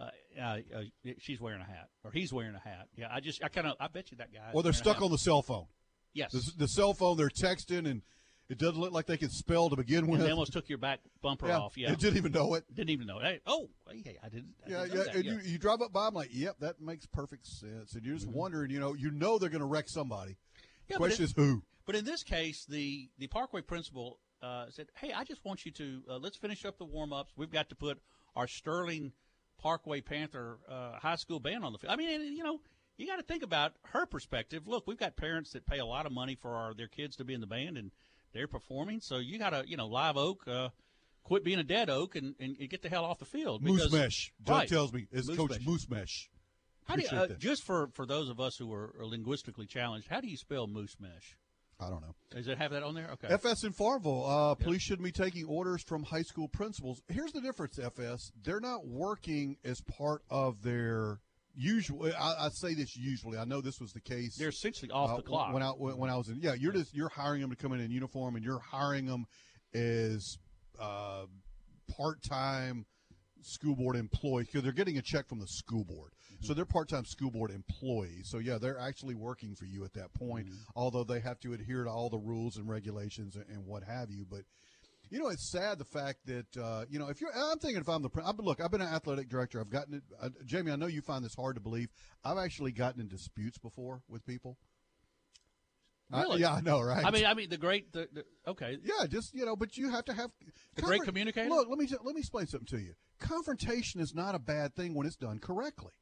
uh, 0.01 0.11
uh, 0.41 0.59
uh, 0.75 0.83
she's 1.19 1.41
wearing 1.41 1.61
a 1.61 1.65
hat 1.65 1.89
or 2.05 2.11
he's 2.11 2.33
wearing 2.33 2.55
a 2.55 2.61
hat. 2.61 2.89
Yeah, 2.97 3.09
I 3.11 3.21
just, 3.21 3.43
I 3.45 3.49
kind 3.49 3.67
of, 3.67 3.77
I 3.79 3.89
bet 3.89 4.11
you 4.11 4.17
that 4.19 4.33
guy. 4.33 4.51
Or 4.53 4.63
they're 4.63 4.73
stuck 4.73 5.03
on 5.03 5.11
the 5.11 5.19
cell 5.19 5.43
phone. 5.43 5.67
Yes. 6.15 6.33
The, 6.33 6.53
the 6.59 6.69
cell 6.69 6.95
phone, 6.95 7.17
they're 7.17 7.29
texting, 7.29 7.89
and 7.89 8.03
it 8.53 8.59
doesn't 8.59 8.81
look 8.81 8.93
like 8.93 9.07
they 9.07 9.17
can 9.17 9.31
spell 9.31 9.71
to 9.71 9.77
begin 9.77 10.07
with. 10.07 10.21
and 10.21 10.29
they 10.29 10.31
almost 10.33 10.53
took 10.53 10.69
your 10.69 10.79
back 10.79 11.01
bumper 11.23 11.49
yeah, 11.49 11.59
off. 11.59 11.77
Yeah. 11.77 11.91
It 11.93 11.99
didn't 11.99 12.19
even 12.19 12.33
know 12.33 12.55
it. 12.55 12.65
Didn't 12.75 12.91
even 12.91 13.07
know. 13.07 13.19
it. 13.19 13.25
Hey, 13.25 13.41
oh, 13.47 13.69
hey, 13.91 14.19
I 14.23 14.29
didn't. 14.29 14.55
I 14.67 14.71
Yeah, 14.71 14.83
didn't 14.85 14.97
yeah, 14.99 15.05
that. 15.05 15.15
and 15.17 15.25
You, 15.25 15.41
you 15.43 15.59
drive 15.59 15.81
up 15.83 15.93
by 15.93 16.05
them 16.05 16.15
like, 16.15 16.29
yep, 16.33 16.57
that 16.61 16.81
makes 16.81 17.07
perfect 17.07 17.47
sense. 17.47 17.95
And 17.95 18.05
you're 18.05 18.15
just 18.15 18.29
wondering, 18.29 18.71
you 18.71 18.79
know, 18.79 18.95
you 18.95 19.11
know 19.11 19.39
they're 19.39 19.49
going 19.49 19.61
to 19.63 19.67
wreck 19.67 19.89
somebody. 19.89 20.37
Yeah, 20.89 20.99
Question 20.99 21.25
it- 21.25 21.31
is 21.31 21.33
who? 21.35 21.63
But 21.85 21.97
in 21.97 22.05
this 22.05 22.23
case, 22.23 22.65
the 22.65 23.09
the 23.19 23.27
Parkway 23.27 23.61
principal 23.61 24.21
uh, 24.41 24.67
said, 24.71 24.87
"Hey, 24.95 25.13
I 25.13 25.25
just 25.25 25.45
want 25.45 25.67
you 25.67 25.73
to 25.73 26.03
uh, 26.11 26.17
let's 26.19 26.37
finish 26.37 26.65
up 26.65 26.79
the 26.79 26.85
warm 26.85 27.13
ups. 27.13 27.33
We've 27.37 27.51
got 27.51 27.71
to 27.71 27.75
put 27.75 27.99
our 28.37 28.47
Sterling 28.47 29.13
Parkway 29.59 30.01
Panther 30.01 30.59
uh, 30.69 30.93
High 30.99 31.17
School 31.17 31.41
band 31.41 31.65
on 31.65 31.73
the 31.73 31.79
field. 31.79 31.93
I 31.93 31.97
mean, 31.97 32.21
and, 32.21 32.37
you 32.37 32.45
know, 32.45 32.61
you 32.97 33.07
got 33.07 33.17
to 33.17 33.23
think 33.25 33.43
about 33.43 33.73
her 33.87 34.07
perspective. 34.07 34.69
Look, 34.69 34.87
we've 34.87 34.99
got 34.99 35.17
parents 35.17 35.51
that 35.53 35.67
pay 35.67 35.79
a 35.79 35.87
lot 35.87 36.07
of 36.07 36.13
money 36.13 36.37
for 36.37 36.55
our, 36.55 36.73
their 36.75 36.87
kids 36.89 37.17
to 37.17 37.25
be 37.25 37.35
in 37.35 37.41
the 37.41 37.47
band, 37.49 37.77
and 37.77 37.91
they're 38.33 38.49
performing. 38.49 39.01
So 39.01 39.19
you 39.19 39.39
got 39.39 39.51
to, 39.51 39.65
you 39.67 39.77
know, 39.77 39.87
Live 39.87 40.17
Oak, 40.17 40.47
uh, 40.47 40.69
quit 41.25 41.45
being 41.45 41.59
a 41.59 41.65
dead 41.65 41.89
oak 41.91 42.17
and, 42.17 42.35
and 42.41 42.57
get 42.69 42.83
the 42.83 42.89
hell 42.89 43.05
off 43.05 43.19
the 43.19 43.25
field. 43.25 43.63
Moose 43.63 43.85
because- 43.85 43.93
mesh. 43.93 44.33
Doug 44.43 44.57
Right. 44.57 44.69
tells 44.69 44.93
me 44.93 45.07
is 45.13 45.29
Moose 45.29 45.37
Coach 45.37 45.51
mesh. 45.51 45.67
Moose 45.67 45.89
mesh. 45.89 46.31
How 46.85 46.97
do 46.97 47.03
you, 47.03 47.09
uh, 47.17 47.29
just 47.39 47.63
for, 47.63 47.89
for 47.95 48.07
those 48.07 48.29
of 48.29 48.41
us 48.41 48.57
who 48.57 48.73
are, 48.73 48.93
are 48.99 49.07
linguistically 49.07 49.67
challenged, 49.67 50.09
how 50.09 50.21
do 50.21 50.29
you 50.29 50.37
spell 50.37 50.67
moose 50.67 50.97
mesh? 50.99 51.37
I 51.79 51.89
don't 51.89 52.01
know. 52.01 52.15
Does 52.31 52.49
it 52.49 52.59
have 52.59 52.73
that 52.73 52.83
on 52.83 52.95
there? 52.95 53.09
Okay. 53.13 53.29
FS 53.29 53.65
in 53.65 53.73
Farmville, 53.73 54.27
uh, 54.27 54.55
police 54.57 54.83
shouldn't 54.83 55.05
be 55.05 55.13
taking 55.13 55.47
orders 55.47 55.83
from 55.83 56.05
high 56.05 56.23
school 56.23 56.49
principals. 56.49 57.03
Here's 57.09 57.33
the 57.33 57.41
difference, 57.41 57.79
FS. 57.79 58.31
They're 58.43 58.61
not 58.61 58.87
working 58.87 59.57
as 59.65 59.81
part 59.81 60.23
of 60.31 60.63
their 60.63 61.21
usual. 61.55 62.11
I, 62.19 62.47
I 62.47 62.49
say 62.51 62.75
this 62.75 62.97
usually. 62.97 63.39
I 63.39 63.45
know 63.45 63.61
this 63.61 63.81
was 63.81 63.93
the 63.93 64.01
case. 64.01 64.37
They're 64.37 64.49
essentially 64.49 64.91
off 64.91 65.11
uh, 65.11 65.17
the 65.17 65.23
clock. 65.23 65.53
When 65.53 65.63
I 65.63 65.69
when, 65.69 65.97
when 65.97 66.11
I 66.11 66.17
was 66.17 66.29
in, 66.29 66.39
yeah, 66.41 66.55
you're 66.55 66.73
just 66.73 66.95
you're 66.95 67.09
hiring 67.09 67.41
them 67.41 67.51
to 67.51 67.57
come 67.57 67.73
in 67.73 67.81
in 67.81 67.91
uniform, 67.91 68.37
and 68.37 68.45
you're 68.45 68.61
hiring 68.61 69.07
them 69.07 69.27
as 69.75 70.39
uh, 70.81 71.25
part 71.97 72.23
time 72.23 72.87
school 73.43 73.75
board 73.75 73.97
employees 73.97 74.47
because 74.47 74.63
they're 74.63 74.73
getting 74.73 74.99
a 74.99 75.03
check 75.03 75.29
from 75.29 75.41
the 75.41 75.47
school 75.47 75.85
board. 75.85 76.13
Mm-hmm. 76.33 76.47
So 76.47 76.55
they're 76.55 76.65
part 76.65 76.89
time 76.89 77.05
school 77.05 77.31
board 77.31 77.51
employees. 77.51 78.29
So 78.29 78.39
yeah, 78.39 78.59
they're 78.59 78.79
actually 78.79 79.15
working 79.15 79.55
for 79.55 79.65
you 79.65 79.85
at 79.85 79.93
that 79.95 80.15
point, 80.15 80.47
Mm-hmm. 80.47 80.57
although 80.77 81.05
they 81.05 81.21
have 81.21 81.41
to 81.41 81.53
adhere 81.53 81.85
to 81.85 81.91
all 81.91 82.09
the 82.09 82.19
rules 82.19 82.57
and 82.57 82.69
regulations 82.69 83.37
and, 83.37 83.45
and 83.49 83.67
what 83.67 83.83
have 83.83 84.11
you. 84.11 84.25
But 84.31 84.43
you 85.13 85.19
know, 85.19 85.29
it's 85.29 85.51
sad 85.51 85.79
the 85.79 85.85
fact 85.85 86.21
that 86.25 86.57
uh, 86.57 86.87
you 86.89 86.99
know 86.99 87.09
if 87.09 87.21
you're. 87.21 87.31
I'm 87.37 87.59
thinking 87.59 87.83
if 87.83 87.89
I'm 87.89 88.03
the. 88.03 88.09
I've 88.25 88.35
been, 88.35 88.47
look, 88.47 88.63
I've 88.63 88.71
been 88.71 88.81
an 88.81 88.89
athletic 88.89 89.29
director. 89.29 89.61
I've 89.61 89.69
gotten 89.69 89.95
it. 89.95 90.03
Uh, 90.19 90.31
Jamie, 90.47 90.73
I 90.73 90.77
know 90.77 90.87
you 90.87 91.03
find 91.03 91.23
this 91.23 91.35
hard 91.35 91.57
to 91.57 91.61
believe. 91.61 91.91
I've 92.25 92.39
actually 92.39 92.73
gotten 92.73 92.99
in 92.99 93.09
disputes 93.09 93.59
before 93.59 94.01
with 94.09 94.25
people. 94.25 94.57
I- 96.11 96.23
Really? 96.23 96.41
yeah, 96.41 96.55
I 96.55 96.61
know, 96.63 96.81
right? 96.81 97.05
I 97.05 97.11
mean, 97.11 97.27
I 97.27 97.35
mean, 97.35 97.49
the 97.51 97.57
great, 97.59 97.93
the, 97.93 98.09
the, 98.13 98.25
okay. 98.47 98.77
yeah, 98.83 99.07
just 99.07 99.35
you 99.35 99.45
know, 99.45 99.55
but 99.55 99.77
you 99.77 99.91
have 99.91 100.05
to 100.07 100.15
have 100.15 100.31
The 100.77 100.83
great 100.83 101.03
communicator? 101.03 101.49
Look, 101.51 101.69
let 101.69 101.79
me 101.79 101.87
let 102.03 102.15
me 102.15 102.21
explain 102.21 102.47
something 102.47 102.67
to 102.79 102.79
you. 102.79 102.95
Confrontation 103.19 104.01
is 104.01 104.15
not 104.15 104.35
a 104.35 104.39
bad 104.39 104.75
thing 104.75 104.95
when 104.95 105.07
it's 105.07 105.17
done 105.17 105.39
correctly. 105.41 105.93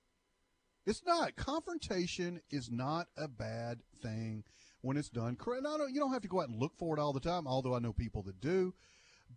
It's 0.87 1.03
not. 1.05 1.35
Confrontation 1.35 2.41
is 2.51 2.71
not 2.71 3.09
a 3.17 3.27
bad 3.27 3.81
thing 4.03 4.45
when 4.83 4.97
it's 4.97 5.11
done 5.11 5.35
correct. 5.37 5.65
No, 5.65 5.77
no, 5.77 5.87
you 5.87 5.99
don't 6.01 6.13
have 6.13 6.23
to 6.23 6.29
go 6.29 6.41
out 6.41 6.49
and 6.49 6.61
look 6.61 6.77
for 6.79 6.97
it 6.97 7.01
all 7.01 7.13
the 7.13 7.21
time. 7.21 7.47
Although 7.47 7.75
I 7.75 7.81
know 7.81 7.93
people 7.93 8.23
that 8.23 8.41
do. 8.41 8.73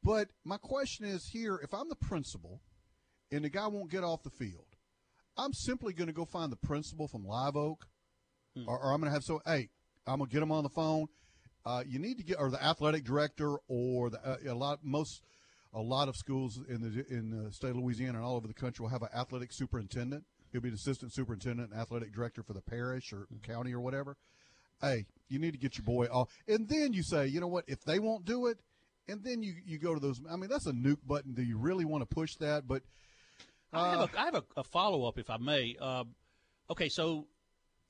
But 0.01 0.29
my 0.43 0.57
question 0.57 1.05
is 1.05 1.27
here: 1.27 1.59
if 1.63 1.73
I'm 1.73 1.89
the 1.89 1.95
principal 1.95 2.61
and 3.31 3.43
the 3.43 3.49
guy 3.49 3.67
won't 3.67 3.91
get 3.91 4.03
off 4.03 4.23
the 4.23 4.29
field, 4.29 4.65
I'm 5.37 5.53
simply 5.53 5.93
going 5.93 6.07
to 6.07 6.13
go 6.13 6.25
find 6.25 6.51
the 6.51 6.57
principal 6.57 7.07
from 7.07 7.25
Live 7.25 7.55
Oak, 7.55 7.85
or, 8.67 8.79
or 8.79 8.93
I'm 8.93 8.99
going 8.99 9.09
to 9.09 9.13
have 9.13 9.23
so. 9.23 9.41
Hey, 9.45 9.69
I'm 10.07 10.17
going 10.17 10.29
to 10.29 10.33
get 10.33 10.43
him 10.43 10.51
on 10.51 10.63
the 10.63 10.69
phone. 10.69 11.07
Uh, 11.65 11.83
you 11.87 11.99
need 11.99 12.17
to 12.17 12.23
get 12.23 12.39
or 12.39 12.49
the 12.49 12.61
athletic 12.61 13.05
director 13.05 13.55
or 13.67 14.09
the, 14.09 14.19
uh, 14.25 14.37
a 14.47 14.53
lot 14.53 14.79
most 14.83 15.23
a 15.73 15.81
lot 15.81 16.09
of 16.09 16.15
schools 16.15 16.59
in 16.67 16.81
the 16.81 17.05
in 17.09 17.29
the 17.29 17.51
state 17.51 17.69
of 17.69 17.77
Louisiana 17.77 18.17
and 18.17 18.25
all 18.25 18.35
over 18.35 18.47
the 18.47 18.53
country 18.53 18.83
will 18.83 18.91
have 18.91 19.01
an 19.01 19.09
athletic 19.15 19.51
superintendent. 19.51 20.25
He'll 20.51 20.61
be 20.61 20.67
an 20.67 20.75
assistant 20.75 21.13
superintendent 21.13 21.71
and 21.71 21.79
athletic 21.79 22.13
director 22.13 22.43
for 22.43 22.53
the 22.53 22.61
parish 22.61 23.11
or 23.11 23.27
county 23.41 23.73
or 23.73 23.79
whatever. 23.79 24.17
Hey, 24.81 25.05
you 25.29 25.39
need 25.39 25.51
to 25.51 25.57
get 25.57 25.77
your 25.77 25.85
boy 25.85 26.05
off, 26.07 26.29
and 26.47 26.67
then 26.67 26.93
you 26.93 27.01
say, 27.01 27.27
you 27.27 27.39
know 27.39 27.47
what? 27.47 27.63
If 27.67 27.83
they 27.85 27.99
won't 27.99 28.25
do 28.25 28.47
it, 28.47 28.59
and 29.07 29.23
then 29.23 29.43
you 29.43 29.55
you 29.65 29.77
go 29.77 29.93
to 29.93 29.99
those. 29.99 30.21
I 30.29 30.35
mean, 30.35 30.49
that's 30.49 30.65
a 30.65 30.71
nuke 30.71 31.05
button. 31.05 31.33
Do 31.33 31.43
you 31.43 31.57
really 31.57 31.85
want 31.85 32.01
to 32.01 32.05
push 32.15 32.35
that? 32.37 32.67
But 32.67 32.83
I 33.71 33.89
have 33.91 33.99
Uh, 33.99 34.07
a, 34.13 34.19
I 34.19 34.25
have 34.25 34.35
a, 34.35 34.43
a 34.57 34.63
follow 34.63 35.05
up, 35.05 35.17
if 35.17 35.29
I 35.29 35.37
may. 35.37 35.75
Uh, 35.79 36.03
okay, 36.69 36.89
so 36.89 37.27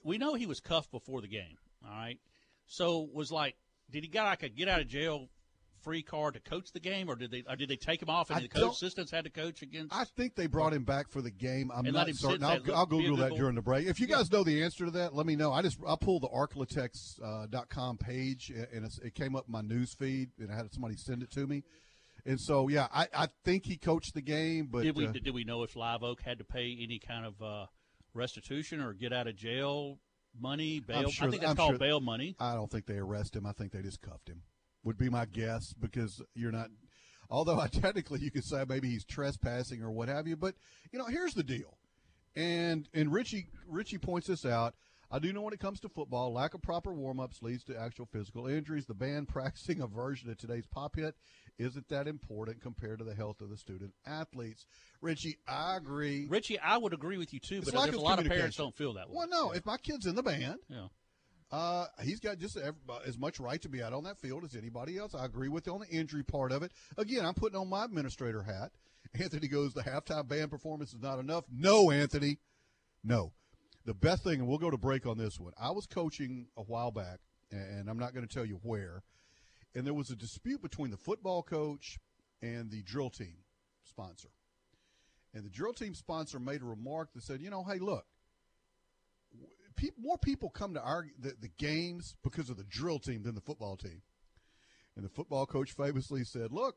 we 0.03 0.17
know 0.17 0.33
he 0.33 0.45
was 0.45 0.59
cuffed 0.59 0.91
before 0.91 1.21
the 1.21 1.27
game. 1.27 1.57
All 1.85 1.91
right, 1.91 2.19
so 2.65 3.07
was 3.13 3.31
like, 3.31 3.55
did 3.91 4.03
he 4.03 4.09
got 4.09 4.25
like 4.25 4.43
a 4.43 4.49
get 4.49 4.67
out 4.69 4.79
of 4.81 4.87
jail 4.87 5.29
free 5.83 6.01
card 6.01 6.33
to 6.33 6.39
coach 6.39 6.71
the 6.71 6.79
game, 6.79 7.09
or 7.09 7.15
did 7.15 7.31
they 7.31 7.43
or 7.47 7.55
did 7.55 7.69
they 7.69 7.75
take 7.75 8.01
him 8.01 8.09
off 8.09 8.29
and 8.29 8.39
I 8.39 8.41
the 8.43 8.47
coach 8.47 8.73
assistants 8.73 9.11
had 9.11 9.25
to 9.25 9.29
coach 9.29 9.61
against? 9.61 9.93
I 9.95 10.05
think 10.05 10.35
they 10.35 10.47
brought 10.47 10.73
him 10.73 10.83
back 10.83 11.09
for 11.09 11.21
the 11.21 11.31
game. 11.31 11.71
I'm 11.73 11.85
not 11.91 12.09
certain. 12.15 12.43
I'll, 12.43 12.59
I'll 12.73 12.85
Google 12.85 13.17
that 13.17 13.35
during 13.35 13.55
the 13.55 13.61
break. 13.61 13.87
If 13.87 13.99
you 13.99 14.07
guys 14.07 14.31
know 14.31 14.43
the 14.43 14.63
answer 14.63 14.85
to 14.85 14.91
that, 14.91 15.13
let 15.13 15.25
me 15.25 15.35
know. 15.35 15.51
I 15.51 15.61
just 15.61 15.77
I 15.87 15.95
pulled 15.99 16.23
the 16.23 16.29
Arklatex.com 16.29 17.49
dot 17.49 17.69
com 17.69 17.97
page 17.97 18.51
and 18.73 18.85
it's, 18.85 18.99
it 18.99 19.15
came 19.15 19.35
up 19.35 19.45
in 19.47 19.51
my 19.51 19.61
news 19.61 19.93
feed 19.93 20.29
and 20.39 20.51
I 20.51 20.55
had 20.55 20.71
somebody 20.73 20.95
send 20.95 21.23
it 21.23 21.31
to 21.31 21.45
me. 21.45 21.63
And 22.25 22.39
so 22.39 22.67
yeah, 22.69 22.87
I, 22.93 23.07
I 23.13 23.27
think 23.43 23.65
he 23.65 23.75
coached 23.77 24.13
the 24.13 24.21
game, 24.21 24.69
but 24.71 24.83
did 24.83 24.95
we 24.95 25.07
uh, 25.07 25.11
did 25.11 25.33
we 25.33 25.43
know 25.43 25.63
if 25.63 25.75
Live 25.75 26.03
Oak 26.03 26.21
had 26.21 26.37
to 26.37 26.43
pay 26.45 26.77
any 26.81 26.99
kind 26.99 27.25
of 27.25 27.41
uh, 27.41 27.65
restitution 28.13 28.81
or 28.81 28.93
get 28.93 29.11
out 29.11 29.27
of 29.27 29.35
jail 29.35 29.99
money 30.39 30.79
bail? 30.79 31.09
sure- 31.09 31.27
I 31.27 31.31
think 31.31 31.41
that's 31.41 31.51
I'm 31.51 31.57
called 31.57 31.71
sure- 31.73 31.79
bail 31.79 31.99
money. 31.99 32.35
I 32.39 32.55
don't 32.55 32.71
think 32.71 32.85
they 32.85 32.97
arrest 32.97 33.35
him. 33.35 33.45
I 33.45 33.51
think 33.51 33.71
they 33.73 33.81
just 33.81 34.01
cuffed 34.01 34.29
him. 34.29 34.41
Would 34.83 34.97
be 34.97 35.09
my 35.09 35.25
guess 35.25 35.73
because 35.73 36.21
you're 36.35 36.51
not. 36.51 36.69
Although 37.29 37.59
I 37.59 37.67
technically 37.71 38.19
you 38.19 38.31
could 38.31 38.43
say 38.43 38.65
maybe 38.67 38.89
he's 38.89 39.05
trespassing 39.05 39.81
or 39.81 39.91
what 39.91 40.09
have 40.09 40.27
you, 40.27 40.35
but 40.35 40.55
you 40.91 40.99
know 40.99 41.05
here's 41.05 41.33
the 41.33 41.43
deal, 41.43 41.77
and 42.35 42.87
and 42.93 43.11
Richie 43.11 43.47
Richie 43.67 43.97
points 43.97 44.27
this 44.27 44.45
out. 44.45 44.75
I 45.13 45.19
do 45.19 45.31
know 45.31 45.41
when 45.41 45.53
it 45.53 45.59
comes 45.59 45.79
to 45.81 45.89
football, 45.89 46.33
lack 46.33 46.55
of 46.55 46.63
proper 46.63 46.91
warm 46.91 47.19
ups 47.19 47.43
leads 47.43 47.63
to 47.65 47.79
actual 47.79 48.07
physical 48.07 48.47
injuries. 48.47 48.87
The 48.87 48.95
band 48.95 49.27
practicing 49.29 49.79
a 49.79 49.87
version 49.87 50.31
of 50.31 50.37
today's 50.39 50.65
pop 50.65 50.95
hit 50.95 51.13
isn't 51.59 51.87
that 51.89 52.07
important 52.07 52.61
compared 52.61 52.97
to 52.97 53.05
the 53.05 53.13
health 53.13 53.39
of 53.39 53.51
the 53.51 53.57
student 53.57 53.93
athletes. 54.07 54.65
Richie, 55.01 55.37
I 55.47 55.77
agree. 55.77 56.25
Richie, 56.27 56.57
I 56.57 56.77
would 56.77 56.93
agree 56.93 57.17
with 57.17 57.31
you 57.31 57.39
too, 57.39 57.57
It's 57.57 57.65
but 57.65 57.75
like 57.75 57.91
there's 57.91 58.01
a 58.01 58.03
lot 58.03 58.17
of 58.17 58.25
parents 58.25 58.57
don't 58.57 58.75
feel 58.75 58.93
that 58.93 59.07
way. 59.07 59.15
Well, 59.17 59.27
no, 59.27 59.51
if 59.51 59.67
my 59.67 59.77
kid's 59.77 60.07
in 60.07 60.15
the 60.15 60.23
band, 60.23 60.57
yeah. 60.67 60.87
Uh, 61.53 61.85
he's 62.01 62.19
got 62.19 62.39
just 62.39 62.57
as 63.05 63.15
much 63.19 63.39
right 63.39 63.61
to 63.61 63.69
be 63.69 63.83
out 63.83 63.93
on 63.93 64.03
that 64.05 64.17
field 64.17 64.43
as 64.43 64.55
anybody 64.55 64.97
else. 64.97 65.13
I 65.13 65.23
agree 65.23 65.49
with 65.49 65.67
you 65.67 65.73
on 65.73 65.81
the 65.81 65.87
injury 65.87 66.23
part 66.23 66.51
of 66.51 66.63
it. 66.63 66.71
Again, 66.97 67.23
I'm 67.23 67.35
putting 67.35 67.59
on 67.59 67.69
my 67.69 67.85
administrator 67.85 68.41
hat. 68.41 68.71
Anthony 69.21 69.47
goes, 69.47 69.71
the 69.71 69.83
halftime 69.83 70.27
band 70.27 70.49
performance 70.49 70.95
is 70.95 71.01
not 71.03 71.19
enough. 71.19 71.43
No, 71.55 71.91
Anthony. 71.91 72.39
No. 73.03 73.33
The 73.85 73.93
best 73.93 74.23
thing, 74.23 74.39
and 74.39 74.47
we'll 74.47 74.57
go 74.57 74.71
to 74.71 74.79
break 74.79 75.05
on 75.05 75.19
this 75.19 75.39
one. 75.39 75.53
I 75.61 75.69
was 75.69 75.85
coaching 75.85 76.47
a 76.57 76.63
while 76.63 76.89
back, 76.89 77.19
and 77.51 77.87
I'm 77.87 77.99
not 77.99 78.15
going 78.15 78.27
to 78.27 78.33
tell 78.33 78.45
you 78.45 78.59
where, 78.63 79.03
and 79.75 79.85
there 79.85 79.93
was 79.93 80.09
a 80.09 80.15
dispute 80.15 80.63
between 80.63 80.89
the 80.89 80.97
football 80.97 81.43
coach 81.43 81.99
and 82.41 82.71
the 82.71 82.81
drill 82.81 83.11
team 83.11 83.35
sponsor. 83.83 84.29
And 85.35 85.45
the 85.45 85.51
drill 85.51 85.73
team 85.73 85.93
sponsor 85.93 86.39
made 86.39 86.63
a 86.63 86.65
remark 86.65 87.13
that 87.13 87.21
said, 87.21 87.41
you 87.41 87.51
know, 87.51 87.63
hey, 87.63 87.77
look, 87.77 88.05
pe- 89.75 89.89
more 89.99 90.17
people 90.17 90.49
come 90.49 90.73
to 90.73 90.81
our 90.81 91.05
the, 91.19 91.33
the 91.39 91.49
games 91.57 92.15
because 92.23 92.49
of 92.49 92.57
the 92.57 92.63
drill 92.63 92.99
team 92.99 93.23
than 93.23 93.35
the 93.35 93.41
football 93.41 93.75
team. 93.77 94.01
And 94.95 95.03
the 95.03 95.09
football 95.09 95.45
coach 95.45 95.71
famously 95.71 96.23
said, 96.23 96.51
"Look, 96.51 96.75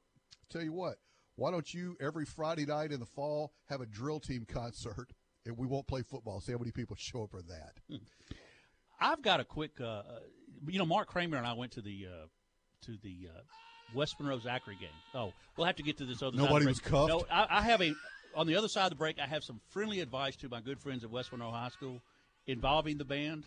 tell 0.50 0.62
you 0.62 0.72
what, 0.72 0.96
why 1.36 1.50
don't 1.50 1.72
you 1.72 1.96
every 2.00 2.24
Friday 2.24 2.66
night 2.66 2.92
in 2.92 3.00
the 3.00 3.06
fall 3.06 3.52
have 3.68 3.80
a 3.80 3.86
drill 3.86 4.20
team 4.20 4.46
concert, 4.48 5.12
and 5.44 5.56
we 5.56 5.66
won't 5.66 5.86
play 5.86 6.02
football? 6.02 6.40
See 6.40 6.52
how 6.52 6.58
many 6.58 6.72
people 6.72 6.96
show 6.98 7.24
up 7.24 7.30
for 7.30 7.42
that." 7.42 8.00
I've 9.00 9.22
got 9.22 9.40
a 9.40 9.44
quick. 9.44 9.72
Uh, 9.80 9.84
uh, 9.84 10.02
you 10.66 10.78
know, 10.78 10.86
Mark 10.86 11.08
Kramer 11.08 11.36
and 11.36 11.46
I 11.46 11.52
went 11.52 11.72
to 11.72 11.82
the 11.82 12.06
uh, 12.06 12.26
to 12.86 12.96
the 13.02 13.28
uh, 13.34 13.40
West 13.94 14.18
Monroe 14.18 14.38
Zachary 14.38 14.76
game. 14.80 14.88
Oh, 15.14 15.32
we'll 15.56 15.66
have 15.66 15.76
to 15.76 15.82
get 15.82 15.98
to 15.98 16.06
this 16.06 16.22
other. 16.22 16.36
Nobody 16.36 16.64
side 16.64 16.68
was 16.68 16.80
cuffed? 16.80 17.08
No, 17.08 17.24
I, 17.30 17.46
I 17.50 17.62
have 17.62 17.82
a. 17.82 17.94
On 18.34 18.46
the 18.46 18.56
other 18.56 18.68
side 18.68 18.84
of 18.84 18.90
the 18.90 18.96
break, 18.96 19.18
I 19.18 19.26
have 19.26 19.42
some 19.42 19.60
friendly 19.70 20.00
advice 20.00 20.36
to 20.36 20.48
my 20.50 20.60
good 20.60 20.78
friends 20.78 21.04
at 21.04 21.10
West 21.10 21.32
Monroe 21.32 21.50
High 21.50 21.70
School 21.70 22.02
involving 22.46 22.98
the 22.98 23.04
band. 23.04 23.44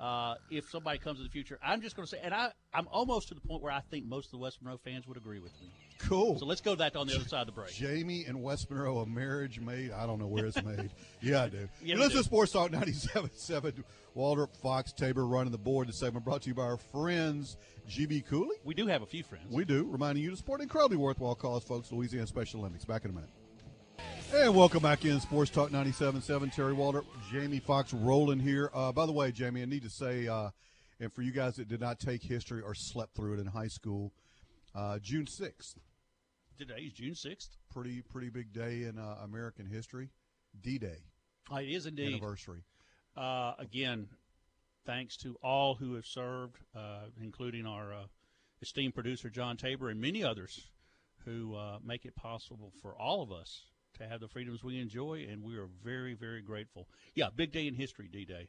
Uh, 0.00 0.34
if 0.50 0.68
somebody 0.70 0.98
comes 0.98 1.20
in 1.20 1.24
the 1.24 1.30
future, 1.30 1.56
I'm 1.64 1.80
just 1.80 1.94
going 1.94 2.04
to 2.04 2.10
say, 2.10 2.20
and 2.22 2.34
I, 2.34 2.50
I'm 2.74 2.88
almost 2.88 3.28
to 3.28 3.34
the 3.34 3.40
point 3.40 3.62
where 3.62 3.72
I 3.72 3.80
think 3.92 4.04
most 4.06 4.26
of 4.26 4.30
the 4.32 4.38
West 4.38 4.58
Monroe 4.60 4.76
fans 4.84 5.06
would 5.06 5.16
agree 5.16 5.38
with 5.38 5.52
me. 5.62 5.68
Cool. 6.00 6.36
So 6.38 6.46
let's 6.46 6.60
go 6.60 6.72
to 6.72 6.78
that 6.78 6.96
on 6.96 7.06
the 7.06 7.14
other 7.14 7.28
side 7.28 7.42
of 7.42 7.46
the 7.46 7.52
break. 7.52 7.72
Jamie 7.72 8.24
and 8.26 8.42
West 8.42 8.68
Monroe, 8.70 8.98
a 8.98 9.06
marriage 9.06 9.60
made. 9.60 9.92
I 9.92 10.04
don't 10.04 10.18
know 10.18 10.26
where 10.26 10.46
it's 10.46 10.62
made. 10.62 10.90
Yeah, 11.22 11.44
I 11.44 11.48
do. 11.48 11.56
Yeah, 11.80 11.94
you 11.94 11.94
we 11.94 12.00
listen 12.00 12.16
do. 12.16 12.18
to 12.18 12.24
Sports 12.24 12.52
Talk 12.52 12.70
97.7. 12.72 13.84
Waldrop, 14.16 14.54
Fox, 14.60 14.92
Tabor 14.92 15.26
running 15.26 15.52
the 15.52 15.58
board. 15.58 15.88
The 15.88 15.92
segment 15.92 16.24
brought 16.24 16.42
to 16.42 16.48
you 16.48 16.54
by 16.54 16.64
our 16.64 16.76
friends, 16.76 17.56
GB 17.88 18.26
Cooley. 18.26 18.56
We 18.64 18.74
do 18.74 18.86
have 18.88 19.00
a 19.02 19.06
few 19.06 19.22
friends. 19.22 19.46
We 19.50 19.64
do, 19.64 19.86
reminding 19.88 20.22
you 20.24 20.30
to 20.30 20.36
support 20.36 20.60
incredibly 20.60 20.98
worthwhile 20.98 21.36
cause, 21.36 21.62
folks. 21.62 21.92
Louisiana 21.92 22.26
Special 22.26 22.60
Olympics. 22.60 22.84
Back 22.84 23.04
in 23.04 23.12
a 23.12 23.14
minute. 23.14 23.30
And 24.32 24.54
welcome 24.54 24.82
back 24.82 25.04
in 25.04 25.20
Sports 25.20 25.50
Talk 25.50 25.70
97.7. 25.70 26.52
Terry 26.54 26.72
Walter, 26.72 27.02
Jamie 27.30 27.60
Fox 27.60 27.92
rolling 27.94 28.40
here. 28.40 28.70
Uh, 28.74 28.90
by 28.92 29.06
the 29.06 29.12
way, 29.12 29.30
Jamie, 29.32 29.62
I 29.62 29.64
need 29.64 29.82
to 29.84 29.90
say, 29.90 30.26
uh, 30.26 30.50
and 31.00 31.12
for 31.12 31.22
you 31.22 31.30
guys 31.30 31.56
that 31.56 31.68
did 31.68 31.80
not 31.80 32.00
take 32.00 32.22
history 32.22 32.60
or 32.60 32.74
slept 32.74 33.14
through 33.14 33.34
it 33.34 33.40
in 33.40 33.46
high 33.46 33.68
school, 33.68 34.12
uh, 34.74 34.98
June 34.98 35.26
6th, 35.26 35.76
Today 36.58 36.82
is 36.86 36.92
June 36.92 37.14
6th. 37.14 37.48
pretty 37.72 38.00
pretty 38.02 38.28
big 38.28 38.52
day 38.52 38.84
in 38.84 38.96
uh, 38.98 39.16
American 39.24 39.66
history. 39.66 40.10
D-Day 40.62 40.98
Oh, 41.50 41.56
it 41.56 41.68
is 41.68 41.86
indeed. 41.86 42.14
anniversary. 42.14 42.62
Uh, 43.16 43.54
again, 43.58 44.06
thanks 44.86 45.16
to 45.18 45.36
all 45.42 45.74
who 45.74 45.94
have 45.94 46.06
served, 46.06 46.56
uh, 46.76 47.06
including 47.20 47.66
our 47.66 47.92
uh, 47.92 48.04
esteemed 48.62 48.94
producer 48.94 49.30
John 49.30 49.56
Tabor 49.56 49.90
and 49.90 50.00
many 50.00 50.22
others 50.22 50.60
who 51.24 51.56
uh, 51.56 51.78
make 51.84 52.04
it 52.04 52.14
possible 52.14 52.72
for 52.80 52.94
all 52.96 53.20
of 53.22 53.32
us 53.32 53.62
to 53.94 54.06
have 54.06 54.20
the 54.20 54.28
freedoms 54.28 54.62
we 54.62 54.78
enjoy, 54.80 55.26
and 55.30 55.42
we 55.42 55.56
are 55.56 55.68
very, 55.82 56.14
very 56.14 56.42
grateful. 56.42 56.88
Yeah, 57.14 57.28
big 57.34 57.52
day 57.52 57.66
in 57.66 57.74
history, 57.74 58.08
D 58.10 58.24
Day, 58.24 58.48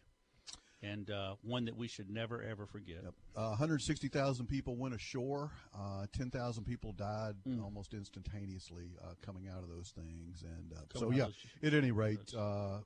and 0.82 1.10
uh, 1.10 1.36
one 1.42 1.66
that 1.66 1.75
we 1.75 1.88
should 1.88 2.10
never 2.10 2.42
ever 2.42 2.66
forget. 2.66 2.98
Yep. 3.04 3.14
Uh, 3.36 3.50
160,000 3.50 4.48
people 4.48 4.75
went 4.75 4.94
ashore. 4.96 5.52
Uh, 5.78 6.06
10,000 6.14 6.64
people 6.64 6.92
died 6.94 7.36
almost 7.64 7.94
instantaneously 7.94 8.92
uh, 9.04 9.14
coming 9.22 9.48
out 9.48 9.64
of 9.64 9.70
those 9.70 9.92
things. 9.96 10.44
And 10.44 10.74
uh, 10.74 11.00
so, 11.00 11.12
yeah, 11.12 11.25
those- 11.25 11.36
at 11.64 11.74
any 11.74 11.92
rate, 11.92 12.34
uh, 12.36 12.80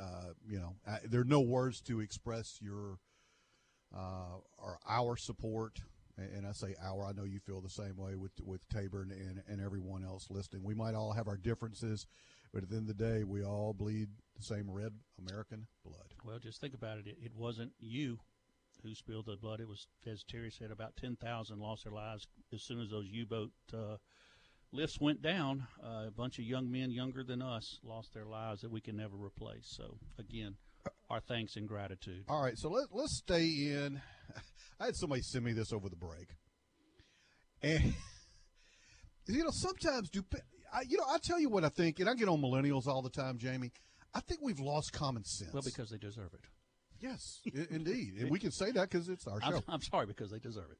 uh, 0.00 0.32
you 0.48 0.58
know, 0.58 0.74
there 1.04 1.20
are 1.20 1.24
no 1.24 1.40
words 1.40 1.80
to 1.82 2.00
express 2.00 2.58
your 2.60 2.98
uh, 3.94 4.36
or 4.58 4.78
our 4.88 5.16
support. 5.16 5.80
And 6.20 6.46
I 6.46 6.52
say 6.52 6.74
our, 6.82 7.06
I 7.06 7.12
know 7.12 7.24
you 7.24 7.40
feel 7.40 7.60
the 7.60 7.68
same 7.68 7.96
way 7.96 8.14
with 8.16 8.32
with 8.44 8.66
Tabor 8.68 9.02
and, 9.02 9.12
and, 9.12 9.42
and 9.48 9.60
everyone 9.60 10.04
else 10.04 10.26
listening. 10.30 10.62
We 10.64 10.74
might 10.74 10.94
all 10.94 11.12
have 11.12 11.28
our 11.28 11.36
differences, 11.36 12.06
but 12.52 12.62
at 12.62 12.70
the 12.70 12.76
end 12.76 12.90
of 12.90 12.96
the 12.96 13.04
day, 13.04 13.24
we 13.24 13.44
all 13.44 13.72
bleed 13.72 14.08
the 14.36 14.42
same 14.42 14.70
red 14.70 14.92
American 15.18 15.66
blood. 15.84 16.14
Well, 16.24 16.38
just 16.38 16.60
think 16.60 16.74
about 16.74 16.98
it. 16.98 17.06
It, 17.06 17.18
it 17.22 17.32
wasn't 17.34 17.72
you 17.78 18.18
who 18.82 18.94
spilled 18.94 19.26
the 19.26 19.36
blood. 19.36 19.60
It 19.60 19.68
was, 19.68 19.86
as 20.06 20.24
Terry 20.28 20.50
said, 20.50 20.70
about 20.70 20.96
10,000 20.96 21.58
lost 21.58 21.84
their 21.84 21.92
lives 21.92 22.26
as 22.52 22.64
soon 22.64 22.80
as 22.80 22.90
those 22.90 23.06
U 23.10 23.26
boat 23.26 23.50
uh, 23.74 23.96
lifts 24.72 24.98
went 25.00 25.22
down. 25.22 25.66
Uh, 25.82 26.06
a 26.08 26.10
bunch 26.10 26.38
of 26.38 26.44
young 26.44 26.70
men 26.70 26.90
younger 26.90 27.22
than 27.22 27.42
us 27.42 27.78
lost 27.82 28.14
their 28.14 28.26
lives 28.26 28.62
that 28.62 28.70
we 28.70 28.80
can 28.80 28.96
never 28.96 29.16
replace. 29.16 29.66
So, 29.76 29.98
again, 30.18 30.56
our 31.08 31.20
thanks 31.20 31.56
and 31.56 31.68
gratitude. 31.68 32.24
All 32.28 32.42
right, 32.42 32.56
so 32.56 32.70
let, 32.70 32.86
let's 32.92 33.18
stay 33.18 33.44
in. 33.44 34.00
I 34.80 34.86
had 34.86 34.96
somebody 34.96 35.22
send 35.22 35.44
me 35.44 35.52
this 35.52 35.72
over 35.72 35.88
the 35.88 35.96
break, 35.96 36.36
and 37.62 37.94
you 39.26 39.44
know 39.44 39.50
sometimes 39.50 40.10
do 40.10 40.24
I, 40.72 40.82
you 40.88 40.98
know 40.98 41.04
I 41.08 41.18
tell 41.18 41.38
you 41.38 41.48
what 41.48 41.64
I 41.64 41.68
think, 41.68 42.00
and 42.00 42.08
I 42.08 42.14
get 42.14 42.28
on 42.28 42.40
millennials 42.40 42.86
all 42.86 43.02
the 43.02 43.10
time, 43.10 43.38
Jamie. 43.38 43.72
I 44.14 44.20
think 44.20 44.40
we've 44.42 44.60
lost 44.60 44.92
common 44.92 45.24
sense. 45.24 45.52
Well, 45.52 45.62
because 45.62 45.90
they 45.90 45.98
deserve 45.98 46.34
it. 46.34 46.40
yes, 47.00 47.40
indeed, 47.70 48.14
and 48.18 48.30
we 48.30 48.38
can 48.38 48.50
say 48.50 48.70
that 48.72 48.90
because 48.90 49.08
it's 49.08 49.26
our 49.26 49.38
I'm, 49.42 49.52
show. 49.52 49.62
I'm 49.68 49.82
sorry, 49.82 50.06
because 50.06 50.30
they 50.30 50.38
deserve 50.38 50.70
it 50.70 50.78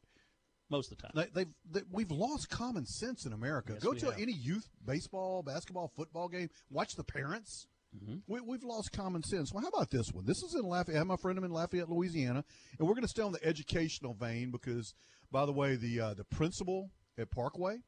most 0.71 0.93
of 0.93 0.99
the 0.99 1.03
time. 1.03 1.13
They, 1.15 1.27
they've 1.35 1.55
they, 1.71 1.81
we've 1.91 2.11
lost 2.11 2.49
common 2.49 2.87
sense 2.87 3.27
in 3.27 3.33
America. 3.33 3.73
Yes, 3.75 3.83
Go 3.83 3.93
to 3.93 4.07
have. 4.07 4.21
any 4.21 4.33
youth 4.33 4.69
baseball, 4.85 5.43
basketball, 5.43 5.93
football 5.95 6.29
game. 6.29 6.49
Watch 6.71 6.97
the 6.97 7.05
parents. 7.05 7.67
Mm-hmm. 7.97 8.19
We, 8.27 8.41
we've 8.41 8.63
lost 8.63 8.93
common 8.93 9.23
sense. 9.25 9.53
Well, 9.53 9.63
how 9.63 9.69
about 9.69 9.91
this 9.91 10.13
one? 10.13 10.25
This 10.25 10.43
is 10.43 10.55
in 10.55 10.63
Lafayette. 10.69 10.97
I 10.97 10.99
have 10.99 11.07
my 11.07 11.17
friend 11.17 11.37
I'm 11.39 11.45
in 11.45 11.51
Lafayette, 11.51 11.89
Louisiana, 11.89 12.45
and 12.79 12.87
we're 12.87 12.95
going 12.95 13.03
to 13.03 13.09
stay 13.09 13.23
on 13.23 13.33
the 13.33 13.45
educational 13.45 14.15
vein 14.15 14.51
because, 14.51 14.95
by 15.33 15.45
the 15.45 15.53
way, 15.53 15.77
the 15.77 16.01
uh, 16.01 16.15
the 16.15 16.25
principal 16.25 16.91
at 17.19 17.31
Parkway, 17.31 17.79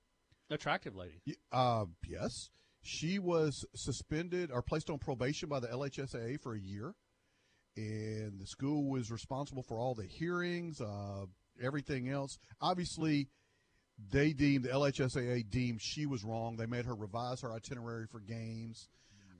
Attractive 0.51 0.97
lady. 0.97 1.21
uh, 1.53 1.85
yes, 2.07 2.49
she 2.83 3.19
was 3.19 3.65
suspended 3.75 4.51
or 4.51 4.61
placed 4.61 4.91
on 4.91 4.99
probation 4.99 5.49
by 5.49 5.61
the 5.61 5.69
LHSAA 5.69 6.41
for 6.43 6.55
a 6.55 6.61
year, 6.61 6.95
and 7.77 8.41
the 8.41 8.47
school 8.47 8.91
was 8.91 9.11
responsible 9.11 9.63
for 9.63 9.79
all 9.79 9.95
the 9.95 10.05
hearings, 10.07 10.81
uh, 10.81 11.27
everything 11.63 12.09
else. 12.09 12.39
Obviously, 12.61 13.29
they 14.11 14.33
deemed 14.33 14.65
the 14.65 14.71
LHSAA 14.71 15.49
deemed 15.49 15.81
she 15.81 16.07
was 16.07 16.25
wrong. 16.25 16.57
They 16.57 16.67
made 16.67 16.87
her 16.87 16.95
revise 16.95 17.41
her 17.43 17.53
itinerary 17.53 18.07
for 18.11 18.19
games, 18.21 18.89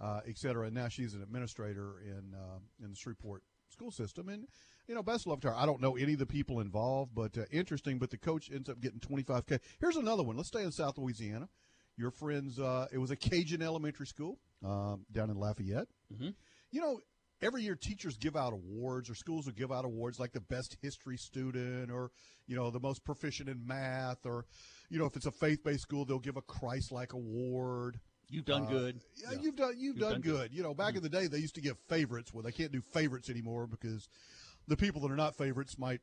uh, 0.02 0.21
et 0.26 0.37
cetera. 0.37 0.66
And 0.66 0.75
now 0.75 0.88
she's 0.88 1.14
an 1.14 1.23
administrator 1.23 1.94
in 2.04 2.35
uh, 2.35 2.59
in 2.82 2.90
the 2.90 2.97
Shreveport 2.97 3.42
school 3.71 3.90
system. 3.90 4.28
And 4.28 4.47
you 4.88 4.94
know, 4.94 5.02
best 5.02 5.26
luck 5.26 5.40
to 5.42 5.49
her. 5.49 5.54
I 5.56 5.64
don't 5.64 5.80
know 5.80 5.97
any 5.97 6.14
of 6.14 6.18
the 6.18 6.26
people 6.26 6.61
involved, 6.61 7.12
but 7.14 7.38
uh, 7.38 7.44
interesting. 7.50 7.99
But 7.99 8.11
the 8.11 8.18
coach 8.18 8.50
ends 8.52 8.68
up 8.68 8.80
getting 8.80 9.00
25k. 9.00 9.61
Here's 9.80 9.97
another 9.97 10.23
one. 10.23 10.37
Let's 10.37 10.49
stay 10.49 10.62
in 10.64 10.73
South 10.73 10.99
Louisiana. 10.99 11.49
Your 11.97 12.11
friends, 12.11 12.59
uh, 12.59 12.88
it 12.90 12.99
was 12.99 13.11
a 13.11 13.16
Cajun 13.16 13.62
elementary 13.62 14.06
school 14.06 14.38
um, 14.64 15.04
down 15.12 15.30
in 15.30 15.37
Lafayette. 15.37 15.88
Mhm. 16.12 16.35
You 16.71 16.80
know, 16.80 17.00
every 17.42 17.62
year 17.62 17.75
teachers 17.75 18.16
give 18.16 18.35
out 18.37 18.52
awards 18.52 19.11
or 19.11 19.14
schools 19.14 19.47
will 19.47 19.52
give 19.52 19.71
out 19.73 19.85
awards 19.85 20.18
like 20.18 20.32
the 20.32 20.40
best 20.40 20.76
history 20.80 21.18
student 21.18 21.90
or 21.90 22.11
you 22.47 22.56
know 22.56 22.71
the 22.71 22.80
most 22.80 23.04
proficient 23.04 23.49
in 23.49 23.66
math 23.66 24.25
or 24.25 24.46
you 24.88 24.98
know 24.98 25.05
if 25.07 25.16
it's 25.16 25.26
a 25.26 25.33
faith-based 25.33 25.83
school 25.83 26.05
they'll 26.05 26.18
give 26.20 26.37
a 26.37 26.42
christ-like 26.42 27.12
award 27.12 27.98
You've 28.33 28.45
done 28.47 28.62
Uh, 28.66 28.71
good. 28.71 29.01
yeah, 29.16 29.38
you've 29.40 29.57
done 29.57 29.75
you've, 29.79 29.99
done, 29.99 30.12
done 30.12 30.21
good. 30.23 30.51
good. 30.51 30.53
You 30.55 30.62
know, 30.62 30.75
back 30.75 30.97
in 30.97 31.03
the 31.03 31.09
day 31.09 31.27
they 31.27 31.38
used 31.38 31.55
to 31.57 31.61
give 31.61 31.79
favorites. 31.88 32.33
Well, 32.33 32.42
they 32.42 32.53
can't 32.53 32.73
do 32.73 32.81
favorites 32.81 33.29
anymore 33.29 33.66
because 33.66 34.09
the 34.66 34.77
people 34.77 35.01
that 35.03 35.11
are 35.11 35.16
not 35.16 35.37
favorites 35.37 35.79
might 35.79 36.01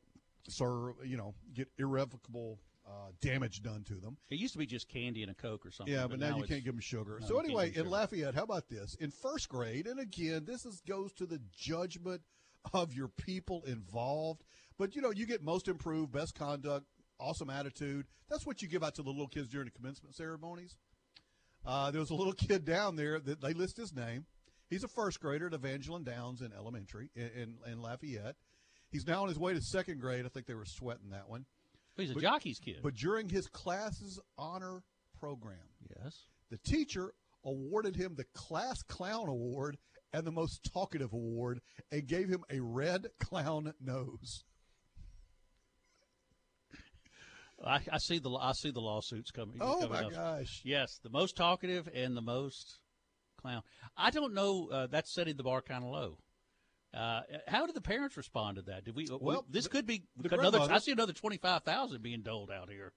serve, 0.48 0.94
you 1.04 1.16
know, 1.16 1.34
get 1.52 1.68
irrevocable 1.78 2.60
uh, 2.86 3.10
damage 3.20 3.62
done 3.62 3.84
to 3.84 3.94
them. 3.94 4.16
It 4.30 4.38
used 4.38 4.52
to 4.54 4.58
be 4.58 4.66
just 4.66 4.88
candy 4.88 5.22
and 5.22 5.30
a 5.30 5.34
Coke 5.34 5.66
or 5.66 5.70
something. 5.70 5.92
Yeah, 5.94 6.06
but, 6.06 6.18
now, 6.18 6.36
you 6.36 6.44
can't 6.44 6.64
give 6.64 6.74
them 6.74 6.80
sugar. 6.80 7.18
No, 7.20 7.26
so 7.26 7.38
anyway, 7.38 7.68
in 7.68 7.74
sugar. 7.74 7.88
Lafayette, 7.88 8.34
how 8.34 8.42
about 8.44 8.68
this? 8.68 8.94
In 9.00 9.10
first 9.10 9.48
grade, 9.48 9.86
and 9.86 10.00
again, 10.00 10.44
this 10.44 10.64
is 10.64 10.80
goes 10.80 11.12
to 11.14 11.26
the 11.26 11.40
judgment 11.56 12.22
of 12.72 12.92
your 12.92 13.08
people 13.08 13.62
involved. 13.66 14.42
But 14.78 14.94
you 14.96 15.02
know, 15.02 15.10
you 15.10 15.26
get 15.26 15.42
most 15.42 15.68
improved, 15.68 16.10
best 16.12 16.34
conduct, 16.34 16.86
awesome 17.18 17.50
attitude. 17.50 18.06
That's 18.28 18.46
what 18.46 18.62
you 18.62 18.68
give 18.68 18.82
out 18.82 18.94
to 18.96 19.02
the 19.02 19.10
little 19.10 19.28
kids 19.28 19.48
during 19.48 19.66
the 19.66 19.72
commencement 19.72 20.14
ceremonies. 20.14 20.76
Uh, 21.64 21.90
there 21.90 22.00
was 22.00 22.10
a 22.10 22.14
little 22.14 22.32
kid 22.48 22.64
down 22.64 22.96
there 22.96 23.18
that 23.20 23.40
they 23.40 23.52
list 23.52 23.76
his 23.76 23.94
name. 23.94 24.26
He's 24.68 24.84
a 24.84 24.88
first 24.88 25.20
grader 25.20 25.48
at 25.48 25.54
Evangeline 25.54 26.04
Downs 26.04 26.42
in 26.42 26.52
elementary 26.52 27.10
in, 27.16 27.30
in, 27.36 27.72
in 27.72 27.82
Lafayette. 27.82 28.36
He's 28.90 29.06
now 29.06 29.22
on 29.22 29.28
his 29.28 29.38
way 29.38 29.54
to 29.54 29.60
second 29.60 30.00
grade. 30.00 30.24
I 30.24 30.28
think 30.28 30.46
they 30.46 30.54
were 30.54 30.64
sweating 30.64 31.10
that 31.10 31.28
one. 31.28 31.44
He's 31.96 32.10
a 32.10 32.14
but- 32.14 32.22
jockey's 32.22 32.58
kid. 32.58 32.78
But 32.82 32.94
during 32.94 33.28
his 33.28 33.46
class's 33.48 34.20
honor 34.38 34.82
program, 35.18 35.58
yes. 36.02 36.26
the 36.50 36.58
teacher 36.58 37.12
awarded 37.44 37.96
him 37.96 38.14
the 38.14 38.26
class 38.34 38.82
clown 38.82 39.28
award 39.28 39.76
and 40.12 40.26
the 40.26 40.32
most 40.32 40.68
talkative 40.72 41.12
award 41.12 41.60
and 41.90 42.06
gave 42.06 42.28
him 42.28 42.44
a 42.50 42.60
red 42.60 43.06
clown 43.18 43.72
nose. 43.80 44.44
I, 47.64 47.80
I 47.92 47.98
see 47.98 48.18
the 48.18 48.30
I 48.30 48.52
see 48.52 48.70
the 48.70 48.80
lawsuits 48.80 49.30
coming. 49.30 49.58
Oh 49.60 49.80
coming 49.82 49.90
my 49.90 50.04
up. 50.04 50.12
gosh. 50.12 50.62
Yes, 50.64 50.98
the 51.02 51.10
most 51.10 51.36
talkative 51.36 51.88
and 51.94 52.16
the 52.16 52.22
most 52.22 52.80
clown. 53.40 53.62
I 53.96 54.10
don't 54.10 54.34
know. 54.34 54.68
Uh, 54.70 54.86
that's 54.86 55.12
setting 55.12 55.36
the 55.36 55.42
bar 55.42 55.60
kind 55.62 55.84
of 55.84 55.90
low. 55.90 56.18
Uh, 56.92 57.20
how 57.46 57.66
did 57.66 57.76
the 57.76 57.80
parents 57.80 58.16
respond 58.16 58.56
to 58.56 58.62
that? 58.62 58.84
Did 58.84 58.96
we? 58.96 59.06
Well, 59.20 59.44
this 59.48 59.64
the- 59.64 59.70
could 59.70 59.86
be 59.86 60.04
the 60.16 60.34
another. 60.38 60.60
I 60.60 60.78
see 60.78 60.92
another 60.92 61.12
twenty 61.12 61.36
five 61.36 61.62
thousand 61.62 62.02
being 62.02 62.22
doled 62.22 62.50
out 62.50 62.68
here. 62.70 62.92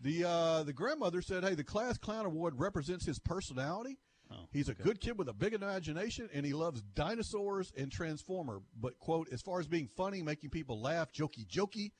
The 0.00 0.24
uh, 0.24 0.62
the 0.64 0.72
grandmother 0.72 1.22
said, 1.22 1.44
"Hey, 1.44 1.54
the 1.54 1.64
class 1.64 1.96
clown 1.98 2.26
award 2.26 2.54
represents 2.58 3.06
his 3.06 3.18
personality. 3.18 3.98
Oh, 4.30 4.48
He's 4.52 4.68
a 4.68 4.74
good 4.74 5.00
kid 5.00 5.16
with 5.18 5.28
a 5.28 5.32
big 5.32 5.54
imagination, 5.54 6.28
and 6.34 6.44
he 6.44 6.52
loves 6.52 6.82
dinosaurs 6.82 7.72
and 7.78 7.92
Transformer. 7.92 8.60
But 8.78 8.98
quote, 8.98 9.28
as 9.32 9.40
far 9.40 9.60
as 9.60 9.68
being 9.68 9.86
funny, 9.96 10.20
making 10.20 10.50
people 10.50 10.80
laugh, 10.82 11.12
jokey 11.12 11.46
jokey, 11.46 11.92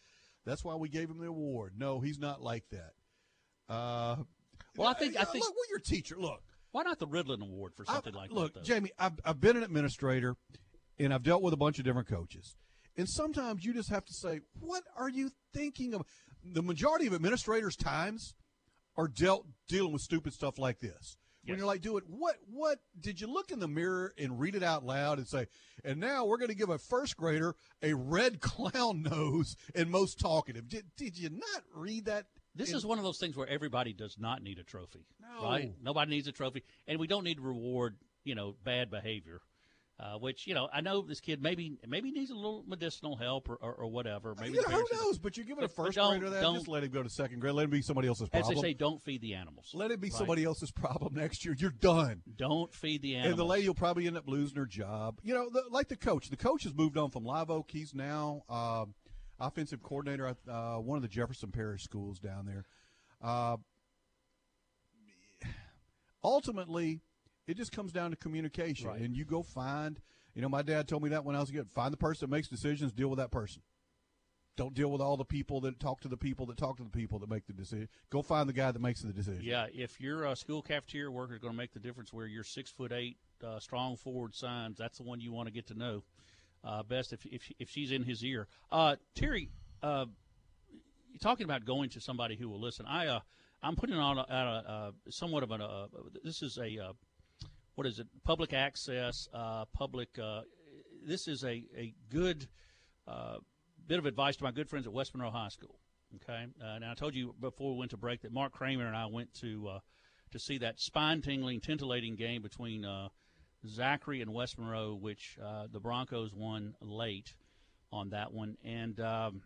that's 0.46 0.64
why 0.64 0.74
we 0.76 0.88
gave 0.88 1.11
him 1.11 1.18
the 1.18 1.26
award. 1.26 1.74
No, 1.76 2.00
he's 2.00 2.18
not 2.18 2.40
like 2.40 2.64
that. 2.70 2.92
Uh, 3.68 4.22
Well, 4.76 4.88
I 4.88 4.94
think- 4.94 5.16
I 5.16 5.24
think- 5.24 5.44
look, 5.44 5.54
we're 5.54 5.70
your 5.70 5.78
teacher. 5.80 6.16
Look, 6.18 6.42
Why 6.72 6.82
not 6.82 6.98
the 6.98 7.06
Ritalin 7.06 7.40
Award 7.40 7.72
for 7.74 7.87
something 7.87 8.14
I- 8.14 8.18
like 8.18 8.30
look, 8.30 8.52
that? 8.52 8.59
Look, 8.61 8.66
Jamie, 8.66 8.90
I've, 8.98 9.18
I've 9.24 9.40
been 9.40 9.56
an 9.56 9.62
administrator, 9.62 10.37
and 10.98 11.12
I've 11.14 11.22
dealt 11.22 11.42
with 11.42 11.54
a 11.54 11.56
bunch 11.56 11.78
of 11.78 11.85
different 11.87 12.06
coaches. 12.06 12.54
And 12.98 13.09
sometimes 13.09 13.64
you 13.64 13.72
just 13.72 13.88
have 13.88 14.04
to 14.06 14.12
say, 14.12 14.40
what 14.61 14.85
are 14.94 15.09
you 15.09 15.30
thinking 15.54 15.94
of? 15.94 16.02
The 16.44 16.62
majority 16.62 17.06
of 17.06 17.14
administrators' 17.14 17.76
times 17.76 18.35
are 18.94 19.09
dealt 19.09 19.46
dealing 19.68 19.92
with 19.92 20.02
stupid 20.02 20.35
stuff 20.35 20.59
like 20.59 20.80
this. 20.80 21.16
When 21.46 21.59
you're 21.59 21.66
like, 21.66 21.80
do 21.80 21.96
it. 21.96 22.04
What? 22.09 22.37
What 22.50 22.78
did 23.00 23.20
you 23.20 23.26
look 23.26 23.50
in 23.50 23.59
the 23.61 23.68
mirror 23.68 24.12
and 24.18 24.38
read 24.40 24.54
it 24.54 24.62
out 24.62 24.85
loud 24.85 25.18
and 25.18 25.26
say? 25.28 25.46
And 25.85 26.00
now 26.00 26.24
we're 26.24 26.38
going 26.38 26.50
to 26.50 26.56
give 26.56 26.70
a 26.70 26.78
first 26.78 27.16
grader 27.16 27.54
a 27.82 27.94
red 27.94 28.40
clown 28.40 29.02
nose 29.02 29.56
and 29.74 29.90
most 29.90 30.18
talkative. 30.18 30.68
Did, 30.68 30.85
did 30.96 31.18
you 31.18 31.30
not 31.30 31.62
read 31.74 32.06
that? 32.06 32.26
This 32.54 32.72
is 32.72 32.87
one 32.87 32.96
of 32.98 33.04
those 33.04 33.18
things 33.18 33.37
where 33.37 33.46
everybody 33.46 33.92
does 33.92 34.16
not 34.18 34.42
need 34.42 34.59
a 34.59 34.64
trophy, 34.64 35.04
No. 35.20 35.44
right? 35.44 35.74
Nobody 35.82 36.11
needs 36.11 36.26
a 36.26 36.32
trophy, 36.32 36.62
and 36.88 36.98
we 36.98 37.06
don't 37.06 37.22
need 37.22 37.35
to 37.37 37.42
reward, 37.42 37.96
you 38.24 38.35
know, 38.35 38.54
bad 38.64 38.90
behavior. 38.90 39.42
Uh, 39.98 40.18
which 40.18 40.46
you 40.46 40.52
know, 40.52 40.68
I 40.70 40.82
know 40.82 41.00
this 41.00 41.20
kid 41.20 41.40
maybe 41.42 41.78
maybe 41.88 42.11
needs 42.11 42.30
a 42.30 42.35
little 42.35 42.62
medicinal 42.68 43.16
help 43.16 43.48
or, 43.48 43.54
or, 43.56 43.72
or 43.72 43.87
whatever. 43.87 44.35
Maybe 44.38 44.56
you 44.56 44.56
know, 44.68 44.76
who 44.76 44.85
knows? 44.92 45.16
But 45.18 45.38
you're 45.38 45.46
giving 45.46 45.64
a 45.64 45.68
But- 45.68 45.76
but 45.76 45.87
first 45.94 45.98
grader 45.98 46.28
that. 46.28 46.42
don't- 46.42 46.56
Just 46.56 46.68
let 46.68 46.85
him 46.85 46.90
go 46.90 47.02
to 47.02 47.09
second 47.09 47.40
grade. 47.40 47.54
Let 47.54 47.64
him 47.64 47.70
be 47.70 47.80
somebody 47.80 48.06
else's 48.06 48.28
problem. 48.28 48.52
As 48.52 48.62
they 48.62 48.68
say, 48.68 48.74
don't 48.74 49.02
feed 49.02 49.22
the 49.22 49.32
animals. 49.32 49.70
Let 49.72 49.90
it 49.90 49.98
be 49.98 50.09
Right. 50.09 50.12
somebody 50.18 50.44
else's 50.44 50.70
problem 50.70 51.14
next 51.14 51.46
year. 51.46 51.56
You're 51.59 51.70
done. 51.70 52.22
Don't 52.37 52.74
feed 52.74 53.00
the 53.00 53.14
animals. 53.14 53.30
And 53.30 53.38
the 53.38 53.46
lady 53.46 53.68
will 53.68 53.74
probably 53.74 54.06
end 54.06 54.18
up 54.18 54.28
losing 54.28 54.59
her 54.59 54.66
job. 54.66 55.18
You 55.22 55.32
know, 55.32 55.48
the, 55.48 55.62
like 55.70 55.88
the 55.88 55.96
coach. 55.96 56.28
The 56.28 56.37
coach 56.37 56.64
has 56.64 56.74
moved 56.74 56.98
on 56.98 57.11
from 57.11 57.24
Live 57.24 57.48
Oak. 57.48 57.70
He's 57.70 57.94
now 57.94 58.42
um 58.50 58.94
offensive 59.40 59.82
coordinator 59.82 60.26
at 60.26 60.37
uh, 60.46 60.76
one 60.76 60.96
of 60.96 61.02
the 61.02 61.09
Jefferson 61.09 61.52
Parish 61.52 61.85
schools 61.85 62.18
down 62.18 62.44
there. 62.44 62.66
Uh, 63.22 63.56
ultimately, 66.22 67.00
it 67.46 67.56
just 67.56 67.72
comes 67.72 67.92
down 67.92 68.11
to 68.11 68.16
communication. 68.16 68.88
Right. 68.88 69.00
And 69.00 69.16
you 69.16 69.24
go 69.24 69.42
find, 69.42 70.00
you 70.35 70.42
know, 70.42 70.48
my 70.48 70.62
dad 70.62 70.88
told 70.88 71.02
me 71.02 71.11
that 71.11 71.24
when 71.24 71.37
I 71.37 71.40
was 71.40 71.50
a 71.50 71.52
kid 71.52 71.70
find 71.70 71.92
the 71.92 71.98
person 71.98 72.28
that 72.28 72.35
makes 72.35 72.48
decisions, 72.48 72.92
deal 72.92 73.09
with 73.09 73.18
that 73.18 73.30
person. 73.30 73.62
Don't 74.56 74.72
deal 74.72 74.90
with 74.90 75.02
all 75.02 75.18
the 75.18 75.24
people 75.24 75.61
that 75.61 75.78
talk 75.78 76.00
to 76.00 76.09
the 76.09 76.16
people 76.16 76.46
that 76.46 76.56
talk 76.56 76.78
to 76.78 76.82
the 76.82 76.88
people 76.88 77.18
that 77.18 77.28
make 77.28 77.46
the 77.46 77.52
decision. 77.52 77.88
Go 78.09 78.22
find 78.22 78.48
the 78.48 78.54
guy 78.54 78.72
that 78.72 78.80
makes 78.80 79.02
the 79.02 79.12
decision. 79.12 79.42
Yeah, 79.44 79.66
if 79.70 80.00
your 80.00 80.26
uh, 80.26 80.35
school 80.35 80.62
cafeteria 80.62 81.11
worker 81.11 81.35
is 81.35 81.40
going 81.40 81.52
to 81.52 81.56
make 81.56 81.74
the 81.74 81.78
difference, 81.78 82.11
where 82.11 82.26
you're 82.26 82.42
six 82.42 82.70
foot 82.70 82.90
eight, 82.90 83.18
uh, 83.46 83.61
strong 83.61 83.96
forward 83.96 84.35
signs, 84.35 84.78
that's 84.78 84.96
the 84.96 85.04
one 85.04 85.20
you 85.20 85.30
want 85.30 85.46
to 85.46 85.52
get 85.52 85.66
to 85.66 85.74
know 85.74 86.04
uh, 86.64 86.82
best. 86.82 87.12
If, 87.12 87.26
if 87.26 87.52
if 87.59 87.68
she's 87.68 87.92
in 87.92 88.02
his 88.02 88.24
ear, 88.24 88.48
uh, 88.72 88.96
Terry, 89.14 89.50
uh, 89.82 90.06
you're 91.11 91.18
talking 91.20 91.44
about 91.44 91.66
going 91.66 91.90
to 91.90 92.00
somebody 92.00 92.35
who 92.35 92.48
will 92.48 92.61
listen. 92.61 92.87
I 92.87 93.09
uh, 93.09 93.20
I'm 93.62 93.76
putting 93.76 93.96
on 93.96 94.16
a, 94.16 94.22
a, 94.22 94.92
a 95.09 95.12
somewhat 95.12 95.42
of 95.42 95.50
a 95.50 95.88
this 96.24 96.42
is 96.42 96.56
a 96.56 96.94
what 97.76 97.86
is 97.86 97.98
it? 97.98 98.08
Public 98.24 98.52
access, 98.52 99.28
public. 99.72 100.18
this 101.06 101.28
is 101.28 101.44
a 101.44 101.64
a 101.76 101.94
good 102.10 102.48
bit 103.86 103.98
of 103.98 104.06
advice 104.06 104.36
to 104.36 104.44
my 104.44 104.50
good 104.50 104.68
friends 104.68 104.86
at 104.86 104.92
West 104.92 105.14
Monroe 105.14 105.30
High 105.30 105.48
School. 105.48 105.78
Okay, 106.16 106.46
uh, 106.62 106.74
and 106.76 106.84
I 106.84 106.94
told 106.94 107.14
you 107.14 107.34
before 107.40 107.72
we 107.72 107.78
went 107.78 107.90
to 107.90 107.96
break 107.96 108.22
that 108.22 108.32
Mark 108.32 108.52
Kramer 108.52 108.86
and 108.86 108.96
I 108.96 109.06
went 109.06 109.34
to 109.40 109.68
uh, 109.68 109.78
to 110.32 110.38
see 110.38 110.58
that 110.58 110.80
spine-tingling, 110.80 111.60
titillating 111.60 112.16
game 112.16 112.42
between 112.42 112.84
uh, 112.84 113.08
Zachary 113.66 114.22
and 114.22 114.32
West 114.32 114.58
Monroe, 114.58 114.94
which 114.94 115.38
uh, 115.44 115.66
the 115.70 115.80
Broncos 115.80 116.32
won 116.32 116.74
late 116.80 117.34
on 117.92 118.10
that 118.10 118.32
one. 118.32 118.56
And 118.64 118.98
um, 119.00 119.42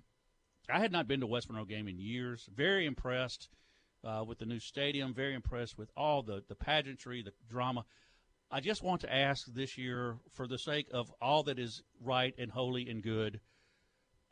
I 0.68 0.80
had 0.80 0.92
not 0.92 1.08
been 1.08 1.20
to 1.20 1.26
West 1.26 1.48
Monroe 1.48 1.64
game 1.64 1.88
in 1.88 1.98
years. 1.98 2.48
Very 2.54 2.86
impressed 2.86 3.48
uh, 4.04 4.24
with 4.26 4.38
the 4.38 4.46
new 4.46 4.60
stadium. 4.60 5.12
Very 5.14 5.34
impressed 5.34 5.76
with 5.76 5.90
all 5.96 6.22
the 6.22 6.44
the 6.48 6.54
pageantry, 6.54 7.22
the 7.22 7.32
drama. 7.48 7.84
I 8.50 8.60
just 8.60 8.82
want 8.82 9.02
to 9.02 9.14
ask 9.14 9.46
this 9.46 9.78
year, 9.78 10.16
for 10.32 10.46
the 10.46 10.58
sake 10.58 10.88
of 10.92 11.12
all 11.20 11.44
that 11.44 11.58
is 11.58 11.82
right 12.00 12.34
and 12.38 12.50
holy 12.50 12.88
and 12.88 13.02
good 13.02 13.40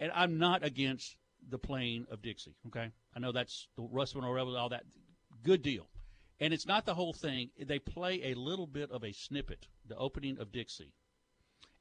and 0.00 0.12
I'm 0.14 0.38
not 0.38 0.64
against 0.64 1.16
the 1.48 1.58
playing 1.58 2.06
of 2.10 2.22
Dixie. 2.22 2.56
Okay, 2.68 2.90
I 3.14 3.18
know 3.18 3.32
that's 3.32 3.68
the 3.76 3.82
West 3.82 4.14
Monroe 4.14 4.32
Rebels, 4.32 4.56
all 4.56 4.68
that. 4.70 4.84
Good 5.42 5.62
deal, 5.62 5.88
and 6.40 6.52
it's 6.52 6.66
not 6.66 6.86
the 6.86 6.94
whole 6.94 7.12
thing. 7.12 7.50
They 7.58 7.78
play 7.78 8.22
a 8.24 8.34
little 8.34 8.66
bit 8.66 8.90
of 8.90 9.04
a 9.04 9.12
snippet, 9.12 9.66
the 9.86 9.96
opening 9.96 10.38
of 10.38 10.52
Dixie, 10.52 10.92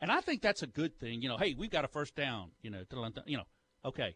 and 0.02 0.12
I 0.12 0.22
think 0.22 0.42
that's 0.42 0.64
a 0.64 0.68
good 0.68 1.00
thing. 1.00 1.22
You 1.22 1.30
know, 1.30 1.38
hey, 1.38 1.56
we've 1.58 1.72
got 1.72 1.86
a 1.86 1.90
first 1.90 2.16
down. 2.16 2.52
You 2.62 2.72
know, 2.72 2.84
you 3.26 3.38
know, 3.38 3.48
okay. 3.86 4.16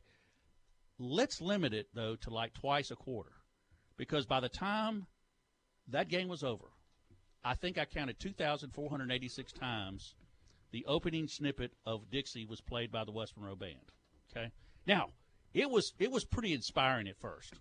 Let's 1.04 1.42
limit 1.42 1.74
it 1.74 1.88
though 1.96 2.16
to 2.18 2.30
like 2.30 2.54
twice 2.54 2.92
a 2.92 2.96
quarter, 2.96 3.32
because 3.98 4.26
by 4.28 4.40
the 4.40 4.50
time 4.50 5.08
that 5.88 6.10
game 6.10 6.28
was 6.28 6.44
over, 6.44 6.66
I 7.44 7.56
think 7.56 7.78
I 7.78 7.86
counted 7.86 8.20
2,486 8.20 9.52
times 9.54 10.16
the 10.72 10.86
opening 10.86 11.28
snippet 11.28 11.74
of 11.86 12.10
Dixie 12.10 12.46
was 12.46 12.62
played 12.62 12.92
by 12.92 13.04
the 13.04 13.12
West 13.12 13.34
Monroe 13.38 13.56
Band. 13.56 13.92
Okay, 14.32 14.52
now 14.88 15.10
it 15.54 15.70
was 15.70 15.94
it 16.00 16.12
was 16.12 16.24
pretty 16.24 16.54
inspiring 16.54 17.08
at 17.08 17.18
first, 17.18 17.56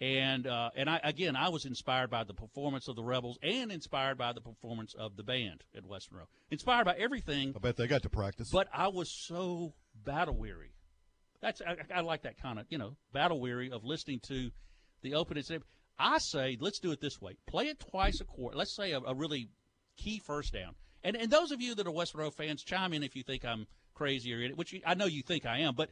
and 0.00 0.46
uh, 0.46 0.70
and 0.76 0.90
I 0.90 1.00
again 1.04 1.36
I 1.36 1.48
was 1.50 1.64
inspired 1.64 2.10
by 2.10 2.24
the 2.24 2.34
performance 2.34 2.88
of 2.88 2.96
the 2.96 3.04
Rebels 3.04 3.38
and 3.42 3.70
inspired 3.70 4.18
by 4.18 4.32
the 4.32 4.40
performance 4.40 4.94
of 4.94 5.16
the 5.16 5.22
band 5.22 5.62
at 5.76 5.86
West 5.86 6.10
Monroe. 6.10 6.26
Inspired 6.50 6.84
by 6.84 6.96
everything. 6.98 7.52
I 7.54 7.60
bet 7.60 7.76
they 7.76 7.86
got 7.86 8.02
to 8.02 8.10
practice. 8.10 8.50
But 8.50 8.68
I 8.72 8.88
was 8.88 9.12
so 9.12 9.74
battle 9.94 10.36
weary. 10.36 10.72
That's 11.40 11.62
I, 11.62 11.76
I 11.94 12.00
like 12.00 12.22
that 12.22 12.40
kind 12.40 12.58
of 12.58 12.66
you 12.68 12.78
know 12.78 12.96
battle 13.12 13.40
weary 13.40 13.70
of 13.70 13.84
listening 13.84 14.20
to 14.28 14.50
the 15.02 15.14
opening. 15.14 15.44
I 15.98 16.18
say 16.18 16.56
let's 16.60 16.78
do 16.78 16.92
it 16.92 17.00
this 17.00 17.20
way: 17.20 17.36
play 17.46 17.66
it 17.68 17.80
twice 17.80 18.20
a 18.20 18.24
quarter. 18.24 18.56
Let's 18.56 18.74
say 18.74 18.92
a, 18.92 19.00
a 19.00 19.14
really 19.14 19.48
key 19.96 20.18
first 20.18 20.52
down 20.52 20.74
and 21.04 21.16
and 21.16 21.30
those 21.30 21.52
of 21.52 21.60
you 21.60 21.74
that 21.74 21.86
are 21.86 21.90
West 21.90 22.14
Monroe 22.14 22.30
fans, 22.30 22.62
chime 22.62 22.92
in 22.92 23.02
if 23.02 23.16
you 23.16 23.22
think 23.22 23.44
I'm 23.44 23.66
crazy 23.94 24.32
or 24.32 24.48
which 24.54 24.74
I 24.86 24.94
know 24.94 25.06
you 25.06 25.22
think 25.22 25.46
I 25.46 25.60
am, 25.60 25.74
but 25.74 25.90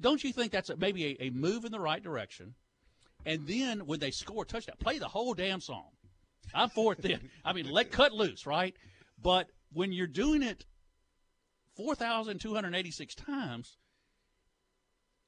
don't 0.00 0.22
you 0.22 0.32
think 0.32 0.52
that's 0.52 0.70
a, 0.70 0.76
maybe 0.76 1.16
a, 1.20 1.26
a 1.26 1.30
move 1.30 1.64
in 1.64 1.72
the 1.72 1.80
right 1.80 2.02
direction? 2.02 2.54
And 3.24 3.46
then 3.46 3.86
when 3.86 4.00
they 4.00 4.10
score 4.10 4.42
a 4.44 4.46
touchdown, 4.46 4.76
play 4.78 4.98
the 4.98 5.08
whole 5.08 5.34
damn 5.34 5.60
song. 5.60 5.88
I'm 6.54 6.70
for 6.70 6.92
it 6.92 7.02
then. 7.02 7.30
I 7.44 7.52
mean, 7.52 7.68
let 7.68 7.90
cut 7.90 8.12
loose, 8.12 8.46
right? 8.46 8.74
But 9.20 9.48
when 9.72 9.92
you're 9.92 10.06
doing 10.06 10.42
it 10.42 10.64
4,286 11.76 13.14
times, 13.14 13.76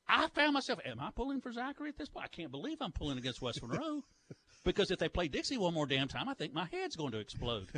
I 0.09 0.29
found 0.29 0.55
myself, 0.55 0.81
am 0.85 1.01
I 1.01 1.11
pulling 1.15 1.41
for 1.41 1.53
Zachary 1.53 1.91
at 1.91 1.99
this 1.99 2.09
point? 2.09 2.25
I 2.25 2.29
can't 2.29 2.51
believe 2.51 2.79
I'm 2.81 2.93
pulling 2.93 3.19
against 3.19 3.43
West 3.43 3.63
Monroe. 3.63 4.03
because 4.65 4.91
if 4.91 4.99
they 4.99 5.09
play 5.09 5.29
Dixie 5.29 5.59
one 5.59 5.75
more 5.75 5.87
damn 5.87 6.09
time, 6.09 6.29
I 6.29 6.35
think 6.35 6.53
my 6.53 6.67
head's 6.71 6.97
going 6.97 7.13
to 7.13 7.19
explode, 7.19 7.69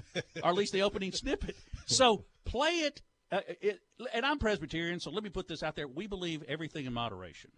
or 0.42 0.50
at 0.50 0.54
least 0.54 0.72
the 0.72 0.82
opening 0.82 1.12
snippet. 1.12 1.56
So 1.86 2.24
play 2.44 2.70
it, 2.70 3.02
uh, 3.30 3.40
it. 3.60 3.80
And 4.12 4.24
I'm 4.24 4.38
Presbyterian, 4.38 5.00
so 5.00 5.10
let 5.10 5.22
me 5.22 5.30
put 5.30 5.48
this 5.48 5.62
out 5.62 5.76
there: 5.76 5.88
we 5.88 6.06
believe 6.06 6.42
everything 6.48 6.86
in 6.86 6.92
moderation, 6.92 7.50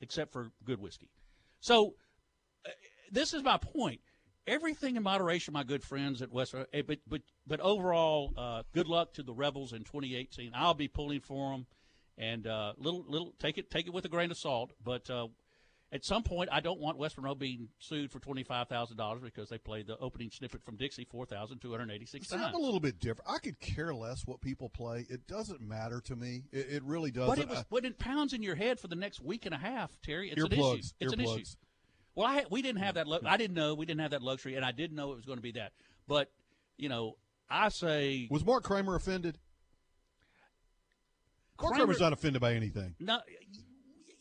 except 0.00 0.32
for 0.32 0.50
good 0.64 0.80
whiskey. 0.80 1.10
So 1.60 1.94
uh, 2.66 2.70
this 3.10 3.34
is 3.34 3.42
my 3.42 3.56
point. 3.56 4.00
Everything 4.46 4.96
in 4.96 5.02
moderation, 5.02 5.52
my 5.52 5.64
good 5.64 5.82
friends 5.82 6.22
at 6.22 6.32
West. 6.32 6.54
Uh, 6.54 6.64
but 6.86 6.98
but 7.06 7.22
but 7.46 7.60
overall, 7.60 8.32
uh, 8.36 8.62
good 8.72 8.86
luck 8.86 9.12
to 9.14 9.22
the 9.22 9.34
Rebels 9.34 9.72
in 9.72 9.80
2018. 9.80 10.52
I'll 10.54 10.74
be 10.74 10.88
pulling 10.88 11.20
for 11.20 11.52
them, 11.52 11.66
and 12.20 12.46
uh, 12.46 12.74
little 12.76 13.04
little 13.08 13.32
take 13.38 13.58
it 13.58 13.70
take 13.70 13.86
it 13.86 13.92
with 13.92 14.04
a 14.04 14.08
grain 14.08 14.30
of 14.30 14.36
salt. 14.36 14.72
But 14.84 15.08
uh, 15.10 15.28
at 15.90 16.04
some 16.04 16.22
point, 16.22 16.50
I 16.52 16.60
don't 16.60 16.78
want 16.78 16.98
West 16.98 17.16
Monroe 17.16 17.34
being 17.34 17.68
sued 17.78 18.12
for 18.12 18.20
twenty 18.20 18.44
five 18.44 18.68
thousand 18.68 18.98
dollars 18.98 19.22
because 19.22 19.48
they 19.48 19.58
played 19.58 19.86
the 19.86 19.96
opening 19.98 20.30
snippet 20.30 20.62
from 20.62 20.76
Dixie 20.76 21.06
four 21.10 21.24
thousand 21.24 21.60
two 21.60 21.72
hundred 21.72 21.90
eighty 21.90 22.04
six 22.04 22.28
times. 22.28 22.42
I'm 22.46 22.54
a 22.54 22.58
little 22.58 22.78
bit 22.78 23.00
different. 23.00 23.30
I 23.30 23.38
could 23.38 23.58
care 23.58 23.94
less 23.94 24.26
what 24.26 24.40
people 24.42 24.68
play. 24.68 25.06
It 25.08 25.26
doesn't 25.26 25.62
matter 25.62 26.00
to 26.02 26.14
me. 26.14 26.44
It, 26.52 26.66
it 26.70 26.82
really 26.84 27.10
doesn't. 27.10 27.30
But 27.30 27.38
it 27.38 27.48
was, 27.48 27.64
but 27.70 27.84
it 27.84 27.98
pounds 27.98 28.34
in 28.34 28.42
your 28.42 28.54
head 28.54 28.78
for 28.78 28.88
the 28.88 28.96
next 28.96 29.20
week 29.20 29.46
and 29.46 29.54
a 29.54 29.58
half, 29.58 29.90
Terry. 30.02 30.30
It's 30.30 30.40
earplugs, 30.40 30.48
an 30.50 30.78
issue. 30.78 30.88
It's 31.00 31.14
earplugs. 31.14 31.34
an 31.34 31.40
issue. 31.40 31.56
Well, 32.14 32.26
I 32.26 32.44
we 32.50 32.60
didn't 32.60 32.82
have 32.82 32.96
that. 32.96 33.06
Lu- 33.06 33.20
I 33.24 33.38
didn't 33.38 33.54
know 33.54 33.74
we 33.74 33.86
didn't 33.86 34.02
have 34.02 34.10
that 34.10 34.22
luxury, 34.22 34.56
and 34.56 34.64
I 34.64 34.72
didn't 34.72 34.96
know 34.96 35.12
it 35.12 35.16
was 35.16 35.24
going 35.24 35.38
to 35.38 35.42
be 35.42 35.52
that. 35.52 35.72
But 36.06 36.30
you 36.76 36.90
know, 36.90 37.16
I 37.48 37.70
say 37.70 38.28
was 38.30 38.44
Mark 38.44 38.62
Kramer 38.62 38.94
offended? 38.94 39.38
Kramer, 41.68 41.76
Kramer's 41.76 42.00
not 42.00 42.12
offended 42.12 42.40
by 42.40 42.54
anything. 42.54 42.94
No, 42.98 43.20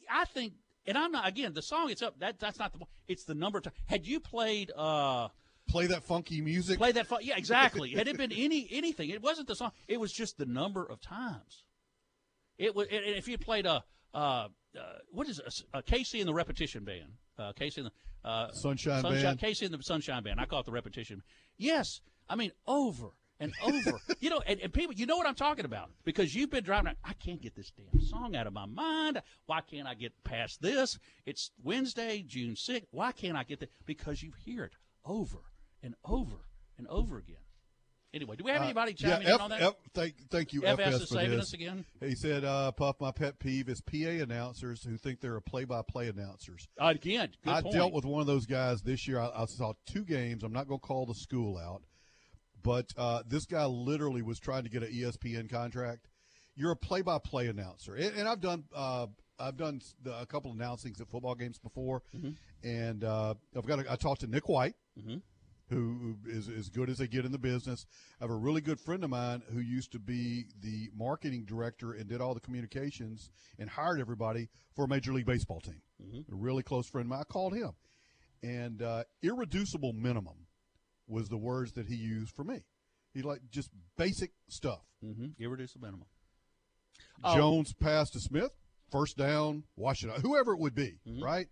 I 0.10 0.25
think 0.25 0.54
and 0.86 0.97
I'm 0.97 1.12
not 1.12 1.28
again 1.28 1.54
the 1.54 1.62
song 1.62 1.89
it's 1.89 2.02
up 2.02 2.19
that 2.19 2.39
that's 2.39 2.60
not 2.60 2.73
the 2.73 2.80
it's 3.08 3.23
the 3.23 3.36
number 3.36 3.58
of 3.58 3.63
times. 3.63 3.75
Had 3.86 4.06
you 4.06 4.19
played 4.19 4.71
uh 4.75 5.30
play 5.67 5.88
that 5.88 6.04
funky 6.04 6.41
music? 6.41 6.78
Play 6.78 6.91
that 6.93 7.08
fun, 7.08 7.19
yeah 7.23 7.38
exactly. 7.38 7.91
Had 7.95 8.08
it 8.08 8.17
been 8.17 8.32
any 8.32 8.67
anything, 8.71 9.10
it 9.10 9.21
wasn't 9.21 9.47
the 9.47 9.56
song. 9.56 9.71
It 9.88 9.99
was 9.99 10.12
just 10.12 10.38
the 10.38 10.45
number 10.45 10.84
of 10.84 10.99
times. 11.02 11.63
It 12.58 12.75
was 12.75 12.88
and 12.91 13.04
if 13.06 13.28
you 13.28 13.38
played 13.38 13.65
a 13.65 13.84
uh, 14.13 14.17
uh, 14.17 14.47
what 15.12 15.28
is 15.28 15.39
it? 15.39 15.63
A, 15.73 15.80
a 15.80 15.84
KC 15.84 16.19
and 16.19 16.28
the 16.28 16.34
Repetition 16.34 16.84
Band. 16.84 17.13
Uh, 17.38 17.54
KC 17.54 17.78
and 17.78 17.86
the 17.88 18.28
uh, 18.28 18.52
Sunshine, 18.52 19.02
Sunshine 19.02 19.38
Band. 19.38 19.39
KC 19.39 19.62
and 19.63 19.73
the 19.73 19.84
Sunshine 19.84 20.23
Band. 20.23 20.39
I 20.39 20.45
call 20.45 20.60
it 20.60 20.65
the 20.65 20.71
Repetition. 20.71 21.21
Yes, 21.58 22.02
I 22.28 22.36
mean 22.36 22.52
over 22.67 23.12
and 23.39 23.54
over. 23.63 23.93
you 24.19 24.30
know, 24.30 24.41
and, 24.45 24.60
and, 24.60 24.73
people, 24.73 24.93
you 24.93 25.06
know 25.06 25.17
what 25.17 25.28
I'm 25.28 25.36
talking 25.36 25.65
about 25.65 25.89
because 26.04 26.34
you've 26.34 26.49
been 26.49 26.63
driving. 26.63 26.93
I 27.04 27.13
can't 27.13 27.41
get 27.41 27.56
this 27.56 27.71
damn 27.71 28.02
song 28.02 28.36
out 28.36 28.47
of 28.47 28.54
my 28.54 28.65
mind. 28.65 29.21
Why 29.45 29.62
can't 29.62 29.88
I 29.88 29.93
get 29.93 30.12
past 30.23 30.62
this? 30.62 30.99
It's 31.25 31.52
Wednesday, 31.63 32.23
June 32.25 32.56
6th. 32.56 32.86
Why 32.91 33.12
can't 33.12 33.38
I 33.38 33.43
get 33.43 33.60
that? 33.62 33.71
Because 33.86 34.21
you 34.21 34.32
hear 34.45 34.63
it 34.63 34.73
over 35.06 35.39
and 35.82 35.95
over 36.06 36.38
and 36.78 36.88
over 36.88 37.17
again. 37.17 37.38
Anyway, 38.12 38.36
do 38.36 38.43
we 38.43 38.49
have 38.49 38.62
uh, 38.62 38.65
anybody 38.65 38.93
chiming 38.93 39.28
yeah, 39.28 39.36
in 39.36 39.41
on 39.41 39.49
that? 39.52 39.62
F, 39.62 39.73
thank, 39.93 40.15
thank 40.32 40.52
you, 40.52 40.65
FS, 40.65 40.80
FS 40.80 41.02
is 41.02 41.10
saving 41.10 41.32
this. 41.32 41.41
us 41.41 41.54
again. 41.54 41.86
He 41.99 42.15
said, 42.15 42.43
uh, 42.43 42.71
"Puff, 42.71 42.95
my 42.99 43.12
pet 43.12 43.38
peeve 43.38 43.69
is 43.69 43.82
PA 43.82 44.23
announcers 44.23 44.84
who 44.84 44.97
think 44.97 45.21
they're 45.21 45.36
a 45.36 45.41
play-by-play 45.41 46.08
announcers." 46.08 46.67
Uh, 46.82 46.88
again, 46.88 47.30
I 47.45 47.62
point. 47.62 47.75
dealt 47.75 47.93
with 47.93 48.06
one 48.06 48.19
of 48.19 48.25
those 48.25 48.47
guys 48.47 48.82
this 48.82 49.08
year. 49.08 49.19
I, 49.19 49.30
I 49.36 49.45
saw 49.45 49.73
two 49.86 50.04
games. 50.04 50.43
I'm 50.43 50.52
not 50.52 50.67
going 50.67 50.80
to 50.80 50.86
call 50.86 51.06
the 51.06 51.13
school 51.13 51.56
out, 51.56 51.84
but 52.63 52.91
uh, 52.97 53.23
this 53.27 53.45
guy 53.45 53.65
literally 53.65 54.21
was 54.21 54.39
trying 54.39 54.63
to 54.63 54.69
get 54.69 54.83
an 54.83 54.91
ESPN 54.91 55.49
contract. 55.49 56.07
You're 56.55 56.71
a 56.71 56.75
play-by-play 56.75 57.47
announcer, 57.47 57.95
and, 57.95 58.17
and 58.17 58.27
I've 58.27 58.41
done 58.41 58.65
uh, 58.75 59.07
I've 59.39 59.57
done 59.57 59.81
the, 60.03 60.19
a 60.19 60.25
couple 60.25 60.51
of 60.51 60.57
announcings 60.57 60.99
at 60.99 61.07
football 61.07 61.35
games 61.35 61.57
before, 61.57 62.03
mm-hmm. 62.15 62.31
and 62.67 63.03
uh, 63.03 63.35
I've 63.55 63.65
got 63.65 63.79
a, 63.79 63.91
I 63.91 63.95
talked 63.95 64.21
to 64.21 64.27
Nick 64.27 64.49
White, 64.49 64.75
mm-hmm. 64.99 65.17
who 65.69 66.17
is 66.27 66.49
as 66.49 66.69
good 66.69 66.89
as 66.89 66.97
they 66.97 67.07
get 67.07 67.23
in 67.23 67.31
the 67.31 67.39
business. 67.39 67.85
I 68.19 68.25
have 68.25 68.31
a 68.31 68.35
really 68.35 68.59
good 68.59 68.79
friend 68.81 69.03
of 69.03 69.09
mine 69.09 69.41
who 69.53 69.61
used 69.61 69.93
to 69.93 69.99
be 69.99 70.47
the 70.61 70.89
marketing 70.93 71.45
director 71.45 71.93
and 71.93 72.09
did 72.09 72.19
all 72.19 72.33
the 72.33 72.41
communications 72.41 73.31
and 73.57 73.69
hired 73.69 74.01
everybody 74.01 74.49
for 74.75 74.83
a 74.83 74.87
major 74.89 75.13
league 75.13 75.25
baseball 75.25 75.61
team. 75.61 75.81
Mm-hmm. 76.03 76.33
A 76.33 76.35
really 76.35 76.63
close 76.63 76.89
friend 76.89 77.05
of 77.05 77.09
mine. 77.09 77.21
I 77.21 77.31
called 77.31 77.53
him, 77.53 77.71
and 78.43 78.81
uh, 78.81 79.03
irreducible 79.23 79.93
minimum 79.93 80.47
was 81.09 81.29
the 81.29 81.37
words 81.37 81.73
that 81.73 81.87
he 81.87 81.95
used 81.95 82.35
for 82.35 82.43
me. 82.43 82.63
He 83.13 83.21
like 83.21 83.41
just 83.49 83.69
basic 83.97 84.31
stuff. 84.47 84.81
Mm-hmm. 85.03 85.41
Irreducible 85.41 85.85
minimum. 85.85 86.07
Jones 87.33 87.73
oh. 87.75 87.83
pass 87.83 88.09
to 88.11 88.19
Smith, 88.19 88.51
first 88.91 89.17
down, 89.17 89.63
Washington, 89.75 90.21
whoever 90.21 90.53
it 90.53 90.59
would 90.59 90.75
be, 90.75 90.99
mm-hmm. 91.07 91.23
right? 91.23 91.47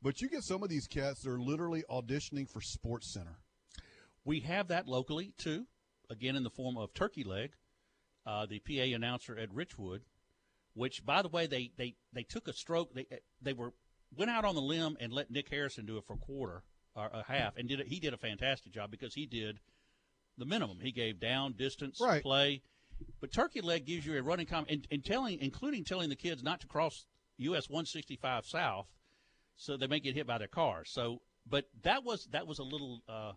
But 0.00 0.20
you 0.20 0.28
get 0.28 0.42
some 0.42 0.62
of 0.62 0.68
these 0.68 0.86
cats 0.86 1.22
that 1.22 1.30
are 1.30 1.38
literally 1.38 1.84
auditioning 1.90 2.48
for 2.48 2.60
Sports 2.60 3.12
Center. 3.12 3.38
We 4.24 4.40
have 4.40 4.68
that 4.68 4.88
locally 4.88 5.32
too, 5.36 5.66
again 6.10 6.36
in 6.36 6.44
the 6.44 6.50
form 6.50 6.76
of 6.76 6.94
Turkey 6.94 7.24
Leg, 7.24 7.52
uh, 8.26 8.46
the 8.46 8.60
PA 8.60 8.94
announcer 8.94 9.36
at 9.36 9.50
Richwood, 9.50 10.00
which, 10.74 11.04
by 11.04 11.22
the 11.22 11.28
way, 11.28 11.46
they 11.46 11.72
they 11.76 11.96
they 12.12 12.22
took 12.22 12.48
a 12.48 12.52
stroke. 12.52 12.94
They 12.94 13.06
they 13.40 13.52
were 13.52 13.72
went 14.16 14.30
out 14.30 14.44
on 14.44 14.54
the 14.54 14.62
limb 14.62 14.96
and 15.00 15.12
let 15.12 15.30
Nick 15.30 15.48
Harrison 15.50 15.86
do 15.86 15.98
it 15.98 16.04
for 16.06 16.14
a 16.14 16.18
quarter 16.18 16.62
or 16.94 17.06
a 17.12 17.22
half, 17.24 17.56
and 17.56 17.68
did 17.68 17.80
it. 17.80 17.88
He 17.88 18.00
did 18.00 18.12
a 18.14 18.18
fantastic 18.18 18.72
job 18.72 18.90
because 18.90 19.14
he 19.14 19.26
did 19.26 19.58
the 20.38 20.44
minimum. 20.44 20.78
He 20.80 20.92
gave 20.92 21.20
down, 21.20 21.52
distance, 21.54 21.98
Right. 22.00 22.22
play. 22.22 22.62
But 23.20 23.32
turkey 23.32 23.60
leg 23.60 23.84
gives 23.86 24.06
you 24.06 24.16
a 24.16 24.22
running 24.22 24.46
com 24.46 24.66
and, 24.68 24.86
and 24.90 25.04
telling, 25.04 25.40
including 25.40 25.84
telling 25.84 26.08
the 26.08 26.16
kids 26.16 26.42
not 26.42 26.60
to 26.60 26.66
cross 26.66 27.06
US 27.38 27.68
165 27.68 28.46
south, 28.46 28.86
so 29.56 29.76
they 29.76 29.86
may 29.86 30.00
get 30.00 30.14
hit 30.14 30.26
by 30.26 30.38
their 30.38 30.48
cars. 30.48 30.90
So, 30.92 31.20
but 31.48 31.64
that 31.82 32.04
was 32.04 32.26
that 32.32 32.46
was 32.46 32.58
a 32.58 32.62
little 32.64 33.02
uh, 33.08 33.32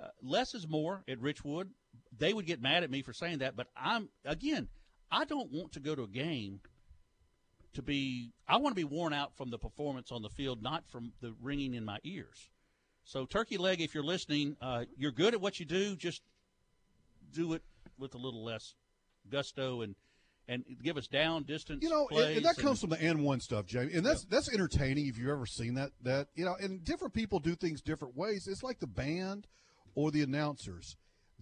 uh, 0.00 0.08
less 0.22 0.54
is 0.54 0.68
more 0.68 1.02
at 1.08 1.18
Richwood. 1.20 1.68
They 2.16 2.32
would 2.32 2.46
get 2.46 2.60
mad 2.62 2.84
at 2.84 2.90
me 2.90 3.02
for 3.02 3.12
saying 3.12 3.38
that, 3.38 3.56
but 3.56 3.66
I'm 3.76 4.08
again, 4.24 4.68
I 5.10 5.24
don't 5.24 5.50
want 5.50 5.72
to 5.72 5.80
go 5.80 5.94
to 5.94 6.02
a 6.04 6.08
game 6.08 6.60
to 7.74 7.82
be. 7.82 8.32
I 8.46 8.56
want 8.58 8.76
to 8.76 8.80
be 8.80 8.84
worn 8.84 9.12
out 9.12 9.36
from 9.36 9.50
the 9.50 9.58
performance 9.58 10.12
on 10.12 10.22
the 10.22 10.28
field, 10.28 10.62
not 10.62 10.84
from 10.88 11.12
the 11.20 11.34
ringing 11.40 11.74
in 11.74 11.84
my 11.84 11.98
ears. 12.04 12.48
So, 13.10 13.26
turkey 13.26 13.58
leg, 13.58 13.80
if 13.80 13.92
you're 13.92 14.04
listening, 14.04 14.56
uh, 14.62 14.84
you're 14.96 15.10
good 15.10 15.34
at 15.34 15.40
what 15.40 15.58
you 15.58 15.66
do. 15.66 15.96
Just 15.96 16.22
do 17.32 17.54
it 17.54 17.62
with 17.98 18.14
a 18.14 18.18
little 18.18 18.44
less 18.44 18.74
gusto 19.28 19.80
and 19.80 19.96
and 20.46 20.64
give 20.80 20.96
us 20.96 21.08
down 21.08 21.42
distance. 21.42 21.82
You 21.82 21.90
know, 21.90 22.06
and, 22.12 22.36
and 22.36 22.44
that 22.44 22.56
comes 22.56 22.80
from 22.80 22.90
the 22.90 23.02
N 23.02 23.24
one 23.24 23.40
stuff, 23.40 23.66
Jamie, 23.66 23.94
and 23.94 24.06
that's 24.06 24.24
that's 24.26 24.48
entertaining 24.54 25.08
if 25.08 25.18
you've 25.18 25.28
ever 25.28 25.44
seen 25.44 25.74
that. 25.74 25.90
That 26.02 26.28
you 26.36 26.44
know, 26.44 26.54
and 26.60 26.84
different 26.84 27.12
people 27.12 27.40
do 27.40 27.56
things 27.56 27.82
different 27.82 28.16
ways. 28.16 28.46
It's 28.46 28.62
like 28.62 28.78
the 28.78 28.86
band 28.86 29.48
or 29.96 30.12
the 30.12 30.22
announcers; 30.22 30.96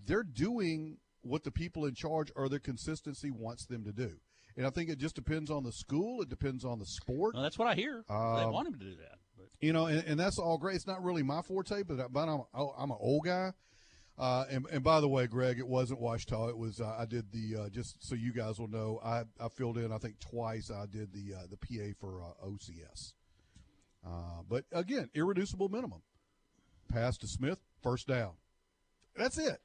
they're 0.07 0.23
doing 0.23 0.97
what 1.21 1.45
the 1.45 1.51
people 1.51 1.85
in 1.85 1.95
charge 1.95 2.33
or 2.35 2.49
their 2.49 2.61
consistency 2.61 3.31
wants 3.31 3.67
them 3.67 3.85
to 3.85 3.93
do. 3.93 4.13
And 4.57 4.67
I 4.67 4.71
think 4.71 4.89
it 4.89 4.99
just 4.99 5.15
depends 5.15 5.51
on 5.51 5.65
the 5.65 5.73
school. 5.73 6.23
It 6.23 6.31
depends 6.31 6.65
on 6.65 6.79
the 6.79 6.87
sport. 6.87 7.35
Well, 7.35 7.43
that's 7.43 7.59
what 7.59 7.69
I 7.69 7.75
hear. 7.75 8.05
they 8.09 8.15
Um, 8.15 8.53
want 8.55 8.69
him 8.69 8.73
to 8.73 8.81
do 8.81 8.95
that. 8.97 9.19
You 9.61 9.73
know, 9.73 9.87
and, 9.87 10.05
and 10.07 10.21
that's 10.21 10.39
all 10.39 10.57
great. 10.57 10.77
It's 10.77 10.87
not 10.87 11.03
really 11.03 11.23
my 11.23 11.43
forte, 11.43 11.83
but, 11.83 12.13
but 12.13 12.29
I'm 12.29 12.43
I'm 12.55 12.91
an 12.91 12.97
old 13.01 13.25
guy. 13.25 13.53
Uh, 14.17 14.45
and, 14.51 14.67
and 14.73 14.83
by 14.83 15.01
the 15.01 15.09
way, 15.09 15.29
Greg, 15.29 15.59
it 15.61 15.67
wasn't 15.67 16.01
Ouachita. 16.01 16.49
It 16.49 16.59
was 16.59 16.81
uh, 16.81 16.97
I 16.99 17.05
did 17.05 17.31
the 17.31 17.63
uh, 17.63 17.69
just 17.69 18.05
so 18.07 18.15
you 18.17 18.33
guys 18.33 18.59
will 18.59 18.69
know. 18.69 19.01
I, 19.05 19.23
I 19.41 19.49
filled 19.49 19.79
in 19.79 19.93
I 19.93 19.99
think 19.99 20.19
twice. 20.19 20.71
I 20.71 20.87
did 20.87 21.13
the 21.13 21.37
uh, 21.37 21.43
the 21.49 21.57
PA 21.57 21.93
for 22.01 22.23
uh, 22.23 22.47
OCS. 22.47 23.13
Uh, 24.07 24.43
but 24.49 24.65
again, 24.73 25.11
irreducible 25.15 25.69
minimum. 25.69 26.03
Pass 26.91 27.19
to 27.19 27.27
Smith, 27.29 27.59
first 27.83 28.07
down. 28.07 28.33
That's 29.17 29.39
it. 29.39 29.61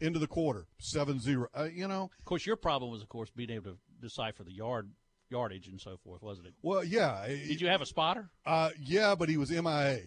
Into 0.00 0.18
the 0.18 0.26
quarter, 0.26 0.66
7-0. 0.80 1.46
Uh, 1.56 1.64
you 1.64 1.86
know, 1.86 2.10
Of 2.18 2.24
course, 2.24 2.44
your 2.44 2.56
problem 2.56 2.90
was, 2.90 3.02
of 3.02 3.08
course, 3.08 3.30
being 3.30 3.50
able 3.50 3.72
to 3.72 3.78
decipher 4.00 4.42
the 4.42 4.52
yard 4.52 4.90
yardage 5.34 5.66
and 5.68 5.80
so 5.80 5.96
forth, 6.04 6.22
wasn't 6.22 6.46
it? 6.46 6.54
well, 6.62 6.84
yeah. 6.84 7.26
Did 7.26 7.60
you 7.60 7.68
have 7.68 7.80
a 7.82 7.86
spotter? 7.86 8.30
Uh, 8.46 8.70
yeah, 8.80 9.14
but 9.14 9.28
he 9.28 9.36
was 9.36 9.50
MIA. 9.50 10.00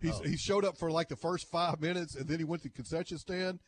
He's, 0.00 0.12
Oh. 0.14 0.22
He 0.22 0.36
showed 0.36 0.64
up 0.64 0.76
for 0.76 0.90
like 0.90 1.08
the 1.08 1.16
first 1.16 1.48
five 1.50 1.80
minutes, 1.80 2.14
and 2.14 2.28
then 2.28 2.38
he 2.38 2.44
went 2.44 2.62
to 2.62 2.68
the 2.68 2.74
concession 2.74 3.16
stand. 3.18 3.60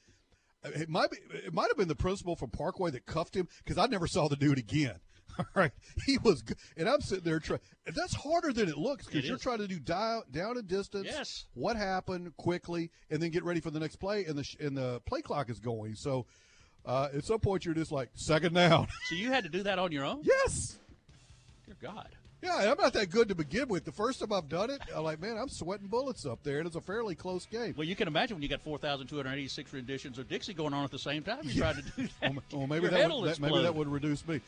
Uh, 0.65 0.71
It 0.75 0.89
might 0.91 1.11
be. 1.11 1.17
It 1.33 1.55
might 1.55 1.69
have 1.69 1.79
been 1.79 1.89
the 1.89 1.95
principal 1.97 2.37
from 2.37 2.51
Parkway 2.51 2.91
that 2.91 3.07
cuffed 3.07 3.35
him 3.35 3.49
because 3.65 3.79
I 3.79 3.87
never 3.87 4.07
saw 4.07 4.29
the 4.29 4.37
dude 4.37 4.59
again. 4.59 4.97
All 5.39 5.47
right, 5.55 5.73
he 6.07 6.17
was, 6.19 6.41
good. 6.43 6.57
and 6.77 6.89
I'm 6.89 7.01
sitting 7.01 7.25
there 7.25 7.39
trying. 7.41 7.61
That's 7.87 8.15
harder 8.15 8.53
than 8.53 8.69
it 8.69 8.77
looks 8.79 9.07
because 9.07 9.25
you're 9.27 9.37
is. 9.37 9.43
trying 9.43 9.59
to 9.59 9.69
do 9.69 9.79
dial, 9.79 10.25
down 10.31 10.57
and 10.59 10.67
distance. 10.69 11.09
Yes. 11.11 11.45
What 11.55 11.77
happened 11.77 12.37
quickly, 12.37 12.91
and 13.11 13.23
then 13.23 13.31
get 13.31 13.45
ready 13.45 13.61
for 13.61 13.71
the 13.71 13.81
next 13.81 13.97
play, 13.97 14.25
and 14.27 14.37
the 14.39 14.47
and 14.61 14.77
the 14.77 15.01
play 15.07 15.23
clock 15.23 15.49
is 15.51 15.59
going. 15.61 15.95
So, 15.95 16.27
uh, 16.85 17.09
at 17.15 17.25
some 17.25 17.41
point, 17.41 17.65
you're 17.65 17.75
just 17.75 17.93
like 17.93 18.11
second 18.15 18.55
down. 18.55 18.89
So 19.09 19.15
you 19.15 19.31
had 19.31 19.45
to 19.45 19.51
do 19.51 19.63
that 19.65 19.79
on 19.79 19.91
your 19.93 20.05
own? 20.05 20.21
yes. 20.23 20.79
God. 21.87 22.09
Yeah, 22.43 22.71
I'm 22.71 22.79
not 22.79 22.93
that 22.93 23.11
good 23.11 23.29
to 23.31 23.35
begin 23.35 23.69
with. 23.69 23.85
The 23.85 23.93
first 23.93 24.21
time 24.21 24.33
I've 24.33 24.49
done 24.49 24.71
it, 24.71 24.81
I'm 24.95 25.03
like, 25.05 25.21
man, 25.21 25.39
I'm 25.39 25.49
sweating 25.49 25.87
bullets 25.87 26.27
up 26.27 26.43
there, 26.43 26.59
and 26.59 26.67
it's 26.67 26.77
a 26.77 26.81
fairly 26.81 27.15
close 27.15 27.47
game. 27.47 27.75
Well, 27.77 27.87
you 27.87 27.97
can 27.97 28.09
imagine 28.09 28.37
when 28.37 28.43
you 28.43 28.49
got 28.49 28.61
4,286 28.61 29.73
renditions 29.73 30.19
of 30.19 30.29
Dixie 30.29 30.55
going 30.55 30.75
on 30.75 30.85
at 30.85 30.91
the 30.91 30.99
same 30.99 31.23
time. 31.23 31.41
You 31.43 31.55
tried 31.55 31.77
to 31.77 31.83
do 31.83 32.09
that. 32.21 32.35
Well, 32.35 32.43
well, 32.53 32.67
maybe 32.67 32.89
that 32.89 33.11
would, 33.11 33.29
that, 33.29 33.41
maybe 33.41 33.63
that 33.63 33.75
would 33.75 33.89
reduce 33.89 34.27
me. 34.29 34.41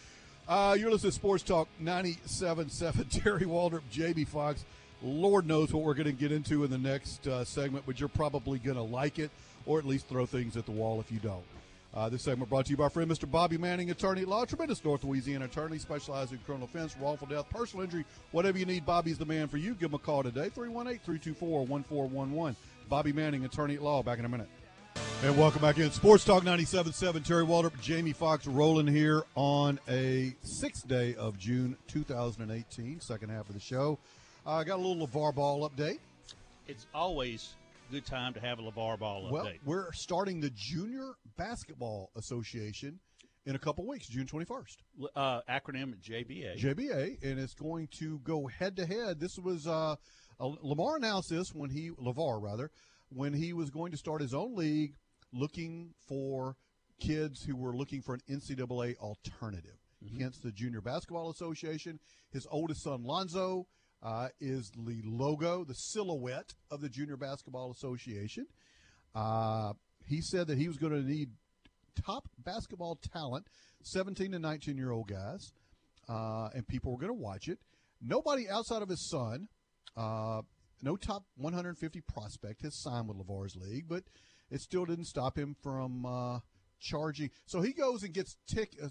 Uh, 0.46 0.76
you're 0.78 0.90
listening 0.90 1.10
to 1.10 1.16
Sports 1.16 1.42
Talk 1.42 1.68
97.7. 1.82 3.10
Terry 3.22 3.42
Waldrop, 3.42 3.82
JB 3.92 4.28
Fox. 4.28 4.64
Lord 5.02 5.46
knows 5.46 5.72
what 5.72 5.82
we're 5.82 5.94
going 5.94 6.06
to 6.06 6.12
get 6.12 6.32
into 6.32 6.64
in 6.64 6.70
the 6.70 6.78
next 6.78 7.26
uh, 7.26 7.44
segment, 7.44 7.84
but 7.86 8.00
you're 8.00 8.08
probably 8.08 8.58
going 8.58 8.76
to 8.76 8.82
like 8.82 9.18
it 9.18 9.30
or 9.66 9.78
at 9.78 9.86
least 9.86 10.08
throw 10.08 10.26
things 10.26 10.56
at 10.56 10.64
the 10.66 10.72
wall 10.72 11.00
if 11.00 11.12
you 11.12 11.18
don't. 11.18 11.44
Uh, 11.94 12.08
this 12.08 12.22
segment 12.22 12.50
brought 12.50 12.66
to 12.66 12.70
you 12.70 12.76
by 12.76 12.84
our 12.84 12.90
friend 12.90 13.10
Mr. 13.10 13.30
Bobby 13.30 13.56
Manning, 13.56 13.90
attorney 13.90 14.22
at 14.22 14.28
law, 14.28 14.44
tremendous 14.44 14.84
North 14.84 15.04
Louisiana 15.04 15.46
attorney, 15.46 15.78
specializing 15.78 16.38
in 16.38 16.44
criminal 16.44 16.68
offense, 16.68 16.94
wrongful 17.00 17.26
death, 17.26 17.48
personal 17.48 17.82
injury, 17.82 18.04
whatever 18.30 18.58
you 18.58 18.66
need. 18.66 18.84
Bobby's 18.84 19.16
the 19.16 19.24
man 19.24 19.48
for 19.48 19.56
you. 19.56 19.74
Give 19.74 19.90
him 19.90 19.94
a 19.94 19.98
call 19.98 20.22
today, 20.22 20.50
318 20.50 20.98
324 20.98 21.64
1411. 21.64 22.56
Bobby 22.88 23.12
Manning, 23.12 23.44
attorney 23.44 23.76
at 23.76 23.82
law. 23.82 24.02
Back 24.02 24.18
in 24.18 24.26
a 24.26 24.28
minute. 24.28 24.48
And 25.24 25.36
welcome 25.36 25.62
back 25.62 25.78
in. 25.78 25.90
Sports 25.90 26.24
Talk 26.24 26.44
97.7. 26.44 27.24
Terry 27.24 27.44
Waldrop, 27.44 27.80
Jamie 27.80 28.12
Fox 28.12 28.46
rolling 28.46 28.86
here 28.86 29.24
on 29.34 29.80
a 29.88 30.34
sixth 30.42 30.86
day 30.86 31.14
of 31.16 31.38
June 31.38 31.76
2018, 31.88 33.00
second 33.00 33.30
half 33.30 33.48
of 33.48 33.54
the 33.54 33.60
show. 33.60 33.98
I 34.46 34.60
uh, 34.60 34.64
got 34.64 34.76
a 34.78 34.82
little 34.82 35.06
LaVar 35.06 35.34
Ball 35.34 35.68
update. 35.68 35.98
It's 36.68 36.86
always 36.94 37.54
a 37.67 37.67
good 37.90 38.06
time 38.06 38.34
to 38.34 38.40
have 38.40 38.58
a 38.58 38.62
LaVar 38.62 38.98
Ball 38.98 39.28
Well, 39.30 39.50
we're 39.64 39.92
starting 39.92 40.40
the 40.40 40.50
Junior 40.50 41.12
Basketball 41.36 42.10
Association 42.16 43.00
in 43.46 43.54
a 43.54 43.58
couple 43.58 43.86
weeks, 43.86 44.06
June 44.08 44.26
21st. 44.26 44.76
uh, 45.16 45.40
acronym 45.48 45.94
JBA. 46.00 46.58
JBA, 46.58 47.22
and 47.22 47.38
it's 47.38 47.54
going 47.54 47.88
to 47.98 48.18
go 48.20 48.46
head 48.46 48.76
to 48.76 48.86
head. 48.86 49.20
This 49.20 49.38
was 49.38 49.66
uh, 49.66 49.96
Lamar 50.38 50.96
announced 50.96 51.30
this 51.30 51.54
when 51.54 51.70
he 51.70 51.90
LaVar 51.90 52.42
rather 52.42 52.70
when 53.10 53.32
he 53.32 53.52
was 53.54 53.70
going 53.70 53.90
to 53.92 53.96
start 53.96 54.20
his 54.20 54.34
own 54.34 54.54
league, 54.54 54.94
looking 55.32 55.94
for 56.06 56.56
kids 57.00 57.42
who 57.42 57.56
were 57.56 57.74
looking 57.74 58.02
for 58.02 58.14
an 58.14 58.20
NCAA 58.28 58.96
alternative. 58.98 59.78
Hence 60.18 60.38
the 60.38 60.52
Junior 60.52 60.80
Basketball 60.80 61.30
Association. 61.30 61.98
His 62.30 62.46
oldest 62.50 62.82
son 62.82 63.02
Lonzo 63.02 63.66
uh, 64.02 64.28
is 64.40 64.70
the 64.76 65.00
logo, 65.04 65.64
the 65.64 65.74
silhouette 65.74 66.54
of 66.70 66.80
the 66.80 66.88
Junior 66.88 67.16
Basketball 67.16 67.70
Association. 67.70 68.46
Uh, 69.14 69.72
he 70.06 70.20
said 70.20 70.46
that 70.46 70.58
he 70.58 70.68
was 70.68 70.76
going 70.76 70.92
to 70.92 71.02
need 71.02 71.30
top 72.04 72.28
basketball 72.38 72.98
talent, 73.12 73.46
17 73.82 74.32
to 74.32 74.38
19 74.38 74.76
year 74.76 74.90
old 74.90 75.08
guys, 75.08 75.52
uh, 76.08 76.48
and 76.54 76.66
people 76.66 76.92
were 76.92 76.98
going 76.98 77.12
to 77.12 77.22
watch 77.22 77.48
it. 77.48 77.58
Nobody 78.00 78.48
outside 78.48 78.82
of 78.82 78.88
his 78.88 79.08
son, 79.10 79.48
uh, 79.96 80.42
no 80.82 80.96
top 80.96 81.24
150 81.36 82.00
prospect 82.02 82.62
has 82.62 82.80
signed 82.80 83.08
with 83.08 83.16
LaVar's 83.16 83.56
league, 83.56 83.86
but 83.88 84.04
it 84.50 84.60
still 84.60 84.84
didn't 84.84 85.06
stop 85.06 85.36
him 85.36 85.56
from 85.62 86.06
uh, 86.06 86.38
charging. 86.80 87.30
So 87.46 87.60
he 87.60 87.72
goes 87.72 88.04
and 88.04 88.14
gets 88.14 88.36
tick 88.46 88.70
uh, 88.82 88.88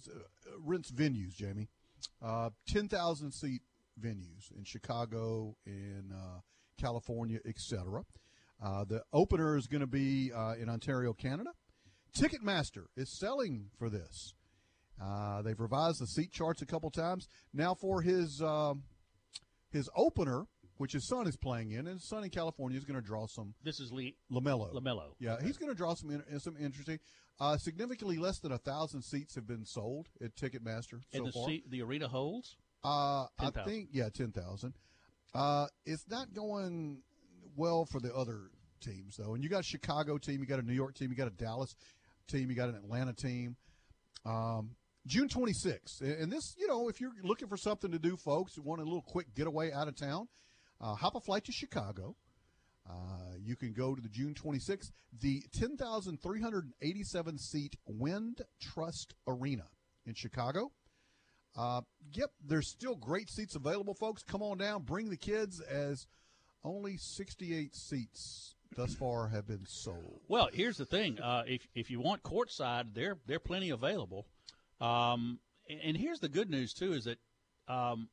rents 0.59 0.91
venues, 0.91 1.33
Jamie, 1.35 1.69
uh, 2.21 2.49
10,000 2.67 3.31
seat 3.31 3.61
venues 3.99 4.51
in 4.55 4.63
Chicago, 4.63 5.55
in 5.65 6.12
uh, 6.13 6.39
California, 6.79 7.39
etc. 7.45 8.03
Uh, 8.63 8.86
the 8.86 9.03
opener 9.13 9.57
is 9.57 9.67
going 9.67 9.81
to 9.81 9.88
be 9.88 10.31
uh, 10.33 10.53
in 10.60 10.69
Ontario, 10.69 11.13
Canada. 11.13 11.51
Ticketmaster 12.17 12.86
is 12.95 13.17
selling 13.19 13.69
for 13.77 13.89
this. 13.89 14.33
Uh, 15.01 15.41
they've 15.43 15.60
revised 15.60 16.01
the 16.01 16.07
seat 16.07 16.31
charts 16.31 16.62
a 16.62 16.65
couple 16.65 16.89
times. 16.89 17.27
Now 17.53 17.75
for 17.75 18.01
his 18.01 18.41
um, 18.41 18.83
his 19.69 19.89
opener, 19.95 20.45
which 20.77 20.93
his 20.93 21.07
son 21.07 21.27
is 21.27 21.38
playing 21.38 21.71
in, 21.71 21.79
and 21.79 21.99
his 21.99 22.07
son 22.07 22.23
in 22.23 22.29
California 22.29 22.77
is 22.77 22.86
going 22.86 22.99
to 22.99 23.05
draw 23.05 23.27
some 23.27 23.53
This 23.63 23.79
is 23.79 23.91
Lee 23.91 24.15
LaMelo. 24.31 24.73
LaMelo. 24.73 25.13
Yeah, 25.19 25.38
he's 25.43 25.57
going 25.57 25.69
to 25.69 25.77
draw 25.77 25.93
some 25.93 26.10
in, 26.10 26.39
some 26.39 26.55
interesting. 26.57 26.99
Uh, 27.39 27.55
significantly 27.57 28.17
less 28.17 28.39
than 28.39 28.51
a 28.51 28.57
thousand 28.57 29.03
seats 29.03 29.36
have 29.36 29.45
been 29.45 29.63
sold 29.63 30.07
at 30.23 30.36
Ticketmaster 30.36 31.01
so 31.12 31.19
and 31.19 31.27
the 31.27 31.31
far. 31.31 31.47
seat, 31.47 31.69
the 31.69 31.83
arena 31.83 32.07
holds. 32.07 32.55
Uh, 32.88 33.28
I 33.39 33.52
think 33.65 33.89
yeah, 33.91 34.10
ten 34.10 34.32
thousand. 34.32 34.73
Uh, 35.34 35.67
it's 35.86 36.08
not 36.10 36.34
going 36.34 37.02
well 37.56 37.86
for 37.86 38.00
the 38.00 38.13
other 38.13 38.50
teams 38.80 39.17
though. 39.17 39.34
And 39.34 39.43
you 39.43 39.50
got 39.50 39.60
a 39.60 39.63
Chicago 39.63 40.17
team, 40.17 40.39
you 40.39 40.45
got 40.45 40.60
a 40.60 40.65
New 40.65 40.73
York 40.73 40.95
team, 40.95 41.10
you 41.10 41.15
got 41.15 41.28
a 41.28 41.32
Dallas 41.32 41.76
team, 42.28 42.50
you 42.50 42.56
got 42.56 42.69
an 42.69 42.76
Atlanta 42.76 43.13
team. 43.13 43.56
Um, 44.26 44.76
June 45.06 45.30
26th, 45.30 46.02
and 46.02 46.30
this, 46.32 46.54
you 46.58 46.67
know, 46.67 46.89
if 46.89 47.00
you're 47.00 47.13
looking 47.23 47.47
for 47.47 47.56
something 47.56 47.91
to 47.91 48.00
do, 48.00 48.17
folks, 48.17 48.58
you 48.58 48.63
want 48.63 48.82
a 48.82 48.84
little 48.84 49.02
quick 49.02 49.34
getaway 49.36 49.71
out 49.71 49.88
of 49.88 49.95
town, 49.95 50.28
uh, 50.82 50.95
hop 50.95 51.15
a 51.15 51.21
flight 51.21 51.45
to 51.45 51.54
Chicago. 51.54 52.17
Uh, 52.89 53.36
you 53.41 53.56
can 53.56 53.71
go 53.71 53.95
to 53.95 54.02
the 54.02 54.10
June 54.10 54.34
26th, 54.34 54.91
the 55.21 55.43
10,387 55.54 57.38
seat 57.38 57.76
Wind 57.86 58.41
Trust 58.62 59.13
Arena 59.26 59.67
in 60.06 60.13
Chicago. 60.13 60.71
Uh, 61.57 61.81
yep, 62.13 62.31
there's 62.45 62.67
still 62.67 62.95
great 62.95 63.29
seats 63.29 63.55
available, 63.55 63.93
folks. 63.93 64.23
Come 64.23 64.43
on 64.43 64.57
down, 64.57 64.83
bring 64.83 65.09
the 65.09 65.17
kids, 65.17 65.59
as 65.59 66.07
only 66.63 66.97
68 66.97 67.75
seats 67.75 68.55
thus 68.75 68.93
far 68.93 69.27
have 69.29 69.47
been 69.47 69.65
sold. 69.65 70.21
Well, 70.27 70.49
here's 70.53 70.77
the 70.77 70.85
thing: 70.85 71.19
uh, 71.19 71.43
if 71.47 71.67
if 71.73 71.89
you 71.89 71.99
want 71.99 72.23
courtside, 72.23 72.93
there 72.93 73.17
are 73.29 73.39
plenty 73.39 73.71
available. 73.71 74.27
Um, 74.79 75.39
and 75.69 75.97
here's 75.97 76.19
the 76.19 76.29
good 76.29 76.49
news 76.49 76.73
too: 76.73 76.93
is 76.93 77.05
that 77.05 77.17
um, 77.67 78.09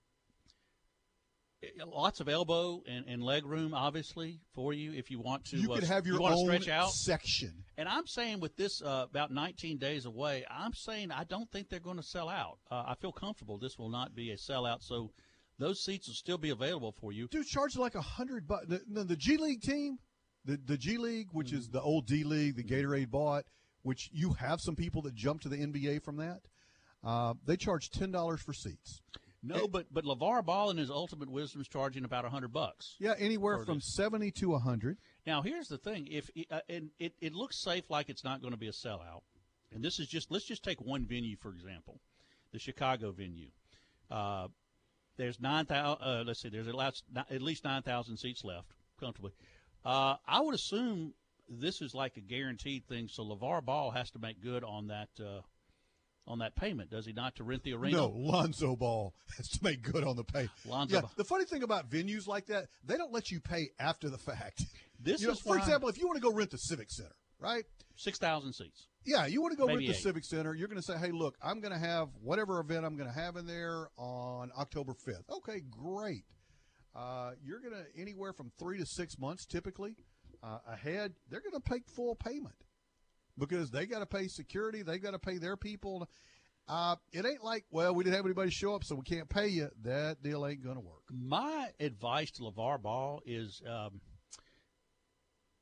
lots 1.87 2.21
of 2.21 2.29
elbow 2.29 2.83
and, 2.87 3.07
and 3.07 3.23
leg 3.23 3.47
room, 3.47 3.75
obviously, 3.75 4.41
for 4.53 4.73
you 4.73 4.93
if 4.93 5.11
you 5.11 5.21
want 5.21 5.45
to. 5.47 5.57
You 5.57 5.73
uh, 5.73 5.77
could 5.77 5.85
have 5.85 6.07
your 6.07 6.21
you 6.21 6.27
own 6.27 6.45
stretch 6.45 6.69
out. 6.69 6.91
section. 6.91 7.53
And 7.77 7.89
I'm 7.89 8.07
saying 8.07 8.41
with 8.41 8.57
this 8.57 8.83
uh, 8.83 9.07
about 9.11 9.33
19 9.33 9.79
days 9.79 10.05
away, 10.07 10.45
I'm 10.51 10.75
saying 10.75 11.11
I 11.11 11.25
don't 11.25 11.51
think 11.51 11.69
they're 11.69 11.81
going 11.81 11.97
to 11.97 12.03
sell 12.03 12.29
out. 12.29 12.59
Uh, 12.71 12.85
I 12.87 12.95
feel 12.95 13.13
comfortable 13.13 13.59
this 13.59 13.79
will 13.79 13.91
not 13.91 14.15
be 14.15 14.31
a 14.31 14.37
sellout. 14.37 14.83
So 14.83 15.11
those 15.59 15.83
seats 15.85 16.09
will 16.09 16.15
still 16.15 16.39
be 16.39 16.51
available 16.51 16.93
for 16.93 17.13
you. 17.13 17.29
Dude, 17.29 17.47
charge 17.47 17.77
like 17.77 17.95
a 17.95 18.03
hundred 18.03 18.47
bucks. 18.47 18.67
The, 18.69 18.83
the, 18.89 19.05
the 19.05 19.17
G 19.17 19.37
League 19.37 19.63
team, 19.63 19.99
the 20.45 20.59
the 20.65 20.77
G 20.77 20.99
League, 20.99 21.29
which 21.33 21.53
is 21.53 21.69
the 21.69 21.81
old 21.81 22.07
D 22.07 22.25
League, 22.25 22.57
the 22.57 22.65
Gatorade 22.65 23.11
bought, 23.11 23.45
which 23.83 24.11
you 24.13 24.33
have 24.35 24.61
some 24.61 24.77
people 24.77 25.03
that 25.03 25.15
jump 25.15 25.43
to 25.43 25.49
the 25.49 25.57
NBA 25.57 26.03
from 26.03 26.17
that. 26.17 26.41
Uh, 27.03 27.35
they 27.47 27.57
charge 27.57 27.91
ten 27.91 28.11
dollars 28.11 28.41
for 28.41 28.53
seats. 28.53 29.03
No, 29.47 29.69
but 29.69 29.93
but 29.93 30.05
LaVar 30.05 30.45
Ball 30.45 30.71
in 30.71 30.79
his 30.79 30.91
ultimate 30.91 31.31
wisdom 31.31 31.61
is 31.61 31.69
charging 31.69 32.05
about 32.05 32.25
a 32.25 32.31
hundred 32.31 32.53
bucks. 32.53 32.97
Yeah, 32.99 33.15
anywhere 33.19 33.59
from 33.65 33.79
this. 33.79 33.95
seventy 33.95 34.31
to 34.33 34.55
a 34.55 34.59
hundred. 34.59 34.97
Now 35.27 35.43
here's 35.43 35.69
the 35.69 35.77
thing: 35.77 36.09
if 36.11 36.31
uh, 36.51 36.61
and 36.69 36.91
it, 36.99 37.13
it 37.21 37.35
looks 37.35 37.63
safe, 37.63 37.91
like 37.91 38.09
it's 38.09 38.25
not 38.25 38.41
going 38.41 38.53
to 38.53 38.59
be 38.59 38.69
a 38.69 38.73
sellout, 38.73 39.23
and 39.73 39.85
this 39.85 40.01
is 40.01 40.07
just 40.09 40.31
let's 40.31 40.47
just 40.47 40.65
take 40.65 40.81
one 40.81 41.05
venue 41.05 41.37
for 41.37 41.51
example, 41.51 42.01
the 42.53 42.59
Chicago 42.59 43.13
venue. 43.13 43.51
Uh, 44.11 44.49
there's 45.17 45.39
nine 45.41 45.67
thousand. 45.67 46.07
Uh, 46.07 46.25
let's 46.27 46.41
see, 46.41 46.49
there's 46.49 46.69
at 46.69 46.75
least 46.75 47.05
at 47.31 47.43
least 47.43 47.65
nine 47.65 47.83
thousand 47.83 48.17
seats 48.17 48.45
left 48.45 48.73
comfortably. 48.99 49.33
Uh, 49.85 50.17
I 50.27 50.41
would 50.41 50.55
assume 50.55 51.13
this 51.49 51.83
is 51.83 51.95
like 51.95 52.17
a 52.17 52.21
guaranteed 52.21 52.87
thing, 52.89 53.09
so 53.09 53.23
LaVar 53.23 53.65
Ball 53.65 53.91
has 53.91 54.11
to 54.13 54.19
make 54.19 54.41
good 54.41 54.65
on 54.65 54.87
that 54.87 55.11
uh, 55.21 55.43
on 56.27 56.39
that 56.39 56.55
payment, 56.57 56.91
does 56.91 57.07
he 57.07 57.13
not, 57.13 57.37
to 57.37 57.45
rent 57.45 57.63
the 57.65 57.75
arena? 57.75 57.97
No, 57.99 58.07
Lonzo 58.09 58.77
Ball 58.77 59.15
has 59.37 59.49
to 59.51 59.59
make 59.63 59.83
good 59.83 60.05
on 60.05 60.17
the 60.17 60.25
pay. 60.25 60.49
Lonzo 60.67 60.95
yeah, 60.95 61.01
Ball. 61.03 61.11
the 61.17 61.25
funny 61.25 61.45
thing 61.45 61.63
about 61.63 61.91
venues 61.91 62.27
like 62.27 62.47
that, 62.47 62.67
they 62.85 62.97
don't 62.97 63.13
let 63.13 63.31
you 63.31 63.41
pay 63.41 63.71
after 63.79 64.09
the 64.09 64.19
fact. 64.19 64.63
This 65.01 65.21
You 65.21 65.27
know, 65.27 65.33
is 65.35 65.41
for 65.41 65.59
example, 65.59 65.89
if 65.91 65.99
you 65.99 66.07
want 66.07 66.17
to 66.17 66.23
go 66.23 66.33
rent 66.33 66.51
the 66.53 66.57
Civic 66.57 66.91
Center, 66.91 67.15
right? 67.39 67.65
six 67.97 68.19
thousand 68.19 68.53
seats. 68.55 68.87
Yeah, 69.05 69.27
you 69.27 69.43
want 69.43 69.53
to 69.53 69.59
go 69.59 69.67
Maybe 69.67 69.79
rent 69.79 69.89
the 69.89 69.95
eight. 69.99 70.03
Civic 70.03 70.25
Center. 70.25 70.55
You're 70.55 70.69
going 70.69 70.81
to 70.81 70.87
say, 70.87 70.97
"Hey, 70.97 71.11
look, 71.11 71.37
I'm 71.43 71.61
going 71.61 71.75
to 71.75 71.79
have 71.79 72.09
whatever 72.23 72.59
event 72.61 72.87
I'm 72.87 72.97
going 72.97 73.13
to 73.13 73.15
have 73.21 73.37
in 73.37 73.45
there 73.47 73.89
on 73.99 74.51
October 74.59 74.95
5th." 74.95 75.29
Okay, 75.31 75.61
great. 75.69 76.25
Uh, 76.95 77.33
you're 77.45 77.61
going 77.61 77.75
to 77.75 78.01
anywhere 78.01 78.33
from 78.33 78.51
three 78.59 78.79
to 78.79 78.87
six 78.87 79.19
months 79.19 79.45
typically 79.45 79.97
uh, 80.43 80.59
ahead. 80.73 81.13
They're 81.29 81.41
going 81.43 81.53
to 81.53 81.61
pay 81.61 81.81
full 81.95 82.15
payment 82.15 82.55
because 83.39 83.71
they 83.71 83.87
got 83.87 84.01
to 84.01 84.07
pay 84.07 84.29
security. 84.29 84.83
They 84.83 84.99
got 84.99 85.13
to 85.13 85.19
pay 85.19 85.39
their 85.39 85.57
people. 85.57 86.09
Uh, 86.67 86.97
it 87.13 87.27
ain't 87.27 87.45
like, 87.45 87.65
well, 87.71 87.95
we 87.95 88.05
didn't 88.05 88.17
have 88.17 88.25
anybody 88.25 88.51
show 88.51 88.75
up, 88.75 88.85
so 88.85 88.95
we 88.95 89.03
can't 89.03 89.29
pay 89.29 89.49
you. 89.49 89.69
That 89.83 90.23
deal 90.23 90.47
ain't 90.47 90.65
going 90.65 90.77
to 90.77 90.81
work. 90.81 91.03
My 91.11 91.69
advice 91.79 92.31
to 92.33 92.43
LaVar 92.43 92.81
Ball 92.81 93.21
is, 93.27 93.61
um, 93.69 94.01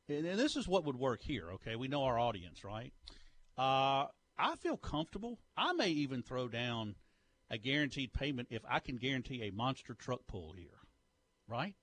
and, 0.08 0.26
and 0.26 0.38
this 0.38 0.56
is 0.56 0.68
what 0.68 0.84
would 0.84 0.96
work 0.96 1.20
here. 1.22 1.50
Okay, 1.54 1.74
we 1.74 1.88
know 1.88 2.04
our 2.04 2.18
audience, 2.18 2.62
right? 2.62 2.92
Uh, 3.58 4.06
I 4.38 4.56
feel 4.60 4.76
comfortable. 4.76 5.38
I 5.56 5.72
may 5.72 5.88
even 5.88 6.22
throw 6.22 6.48
down 6.48 6.94
a 7.50 7.58
guaranteed 7.58 8.12
payment 8.12 8.48
if 8.50 8.62
I 8.68 8.78
can 8.78 8.96
guarantee 8.96 9.42
a 9.42 9.52
monster 9.52 9.94
truck 9.94 10.20
pull 10.26 10.54
here, 10.56 10.78
right? 11.48 11.74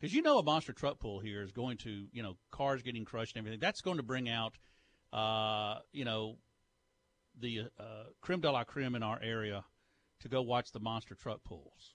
Because 0.00 0.14
you 0.14 0.22
know 0.22 0.38
a 0.38 0.42
monster 0.42 0.72
truck 0.72 1.00
pull 1.00 1.18
here 1.18 1.42
is 1.42 1.50
going 1.50 1.78
to, 1.78 2.06
you 2.12 2.22
know, 2.22 2.36
cars 2.52 2.82
getting 2.82 3.04
crushed 3.04 3.34
and 3.34 3.40
everything. 3.40 3.58
That's 3.60 3.80
going 3.80 3.96
to 3.96 4.04
bring 4.04 4.28
out, 4.28 4.54
uh, 5.12 5.78
you 5.92 6.04
know, 6.04 6.36
the 7.40 7.62
uh, 7.78 8.04
creme 8.20 8.40
de 8.40 8.50
la 8.50 8.64
creme 8.64 8.94
in 8.94 9.02
our 9.02 9.20
area 9.22 9.64
to 10.20 10.28
go 10.28 10.42
watch 10.42 10.72
the 10.72 10.80
monster 10.80 11.14
truck 11.14 11.44
pulls 11.44 11.94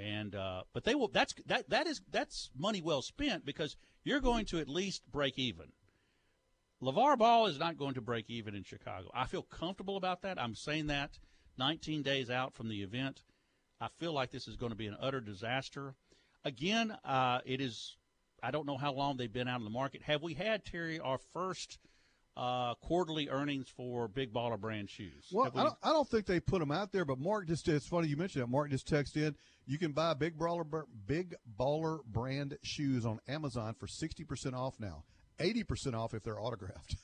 and 0.00 0.34
uh, 0.34 0.62
but 0.72 0.84
they 0.84 0.94
will. 0.94 1.08
That's 1.08 1.34
that 1.46 1.68
that 1.70 1.86
is 1.86 2.00
that's 2.10 2.50
money 2.56 2.80
well 2.80 3.02
spent 3.02 3.44
because 3.44 3.76
you're 4.04 4.20
going 4.20 4.46
to 4.46 4.58
at 4.58 4.68
least 4.68 5.02
break 5.10 5.38
even. 5.38 5.66
LaVar 6.82 7.18
Ball 7.18 7.46
is 7.46 7.58
not 7.58 7.76
going 7.76 7.94
to 7.94 8.00
break 8.00 8.30
even 8.30 8.54
in 8.54 8.62
Chicago. 8.62 9.10
I 9.14 9.26
feel 9.26 9.42
comfortable 9.42 9.96
about 9.96 10.22
that. 10.22 10.40
I'm 10.40 10.54
saying 10.54 10.86
that 10.86 11.18
19 11.58 12.02
days 12.02 12.30
out 12.30 12.54
from 12.54 12.70
the 12.70 12.82
event, 12.82 13.22
I 13.80 13.88
feel 13.98 14.14
like 14.14 14.30
this 14.30 14.48
is 14.48 14.56
going 14.56 14.72
to 14.72 14.76
be 14.76 14.86
an 14.86 14.96
utter 14.98 15.20
disaster. 15.20 15.94
Again, 16.44 16.96
uh, 17.04 17.40
it 17.44 17.60
is. 17.60 17.96
I 18.42 18.50
don't 18.50 18.66
know 18.66 18.78
how 18.78 18.94
long 18.94 19.18
they've 19.18 19.30
been 19.30 19.48
out 19.48 19.58
in 19.58 19.64
the 19.64 19.70
market. 19.70 20.02
Have 20.02 20.22
we 20.22 20.32
had 20.32 20.64
Terry 20.64 20.98
our 20.98 21.18
first 21.34 21.78
uh, 22.40 22.74
quarterly 22.80 23.28
earnings 23.28 23.68
for 23.76 24.08
Big 24.08 24.32
Baller 24.32 24.58
Brand 24.58 24.88
shoes? 24.88 25.26
Well, 25.30 25.50
we- 25.54 25.60
I 25.60 25.64
don't, 25.64 25.76
I 25.82 25.88
don't 25.90 26.08
think 26.08 26.24
they 26.24 26.40
put 26.40 26.60
them 26.60 26.72
out 26.72 26.90
there, 26.90 27.04
but 27.04 27.18
Mark 27.18 27.46
just, 27.46 27.68
it's 27.68 27.86
funny 27.86 28.08
you 28.08 28.16
mentioned 28.16 28.42
that. 28.42 28.48
Mark 28.48 28.70
just 28.70 28.88
texted 28.88 29.16
in, 29.16 29.36
you 29.66 29.78
can 29.78 29.92
buy 29.92 30.14
Big 30.14 30.38
Baller, 30.38 30.64
Big 31.06 31.34
Baller 31.58 31.98
brand 32.06 32.56
shoes 32.62 33.04
on 33.04 33.20
Amazon 33.28 33.74
for 33.78 33.86
60% 33.86 34.54
off 34.54 34.80
now, 34.80 35.04
80% 35.38 35.94
off 35.94 36.14
if 36.14 36.22
they're 36.22 36.40
autographed. 36.40 36.96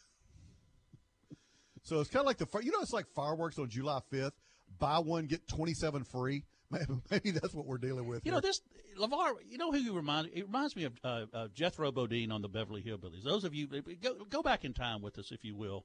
so 1.82 2.00
it's 2.00 2.08
kind 2.08 2.22
of 2.22 2.26
like 2.26 2.38
the, 2.38 2.46
you 2.62 2.72
know, 2.72 2.80
it's 2.80 2.92
like 2.94 3.06
fireworks 3.14 3.58
on 3.58 3.68
July 3.68 4.00
5th. 4.10 4.32
Buy 4.78 4.98
one, 4.98 5.26
get 5.26 5.46
27 5.48 6.04
free. 6.04 6.44
Maybe, 6.70 6.86
maybe 7.10 7.30
that's 7.30 7.54
what 7.54 7.66
we're 7.66 7.78
dealing 7.78 8.08
with. 8.08 8.24
You 8.24 8.32
here. 8.32 8.34
know 8.34 8.40
this 8.40 8.60
LaVar. 8.98 9.34
You 9.48 9.56
know 9.56 9.70
who 9.70 9.78
you 9.78 9.94
remind? 9.94 10.30
It 10.32 10.46
reminds 10.46 10.74
me 10.74 10.84
of 10.84 10.94
uh, 11.04 11.26
uh, 11.32 11.48
Jethro 11.54 11.92
Bodine 11.92 12.32
on 12.32 12.42
the 12.42 12.48
Beverly 12.48 12.82
Hillbillies. 12.82 13.22
Those 13.22 13.44
of 13.44 13.54
you 13.54 13.68
go 14.02 14.24
go 14.28 14.42
back 14.42 14.64
in 14.64 14.72
time 14.72 15.00
with 15.00 15.18
us, 15.18 15.30
if 15.30 15.44
you 15.44 15.54
will. 15.54 15.84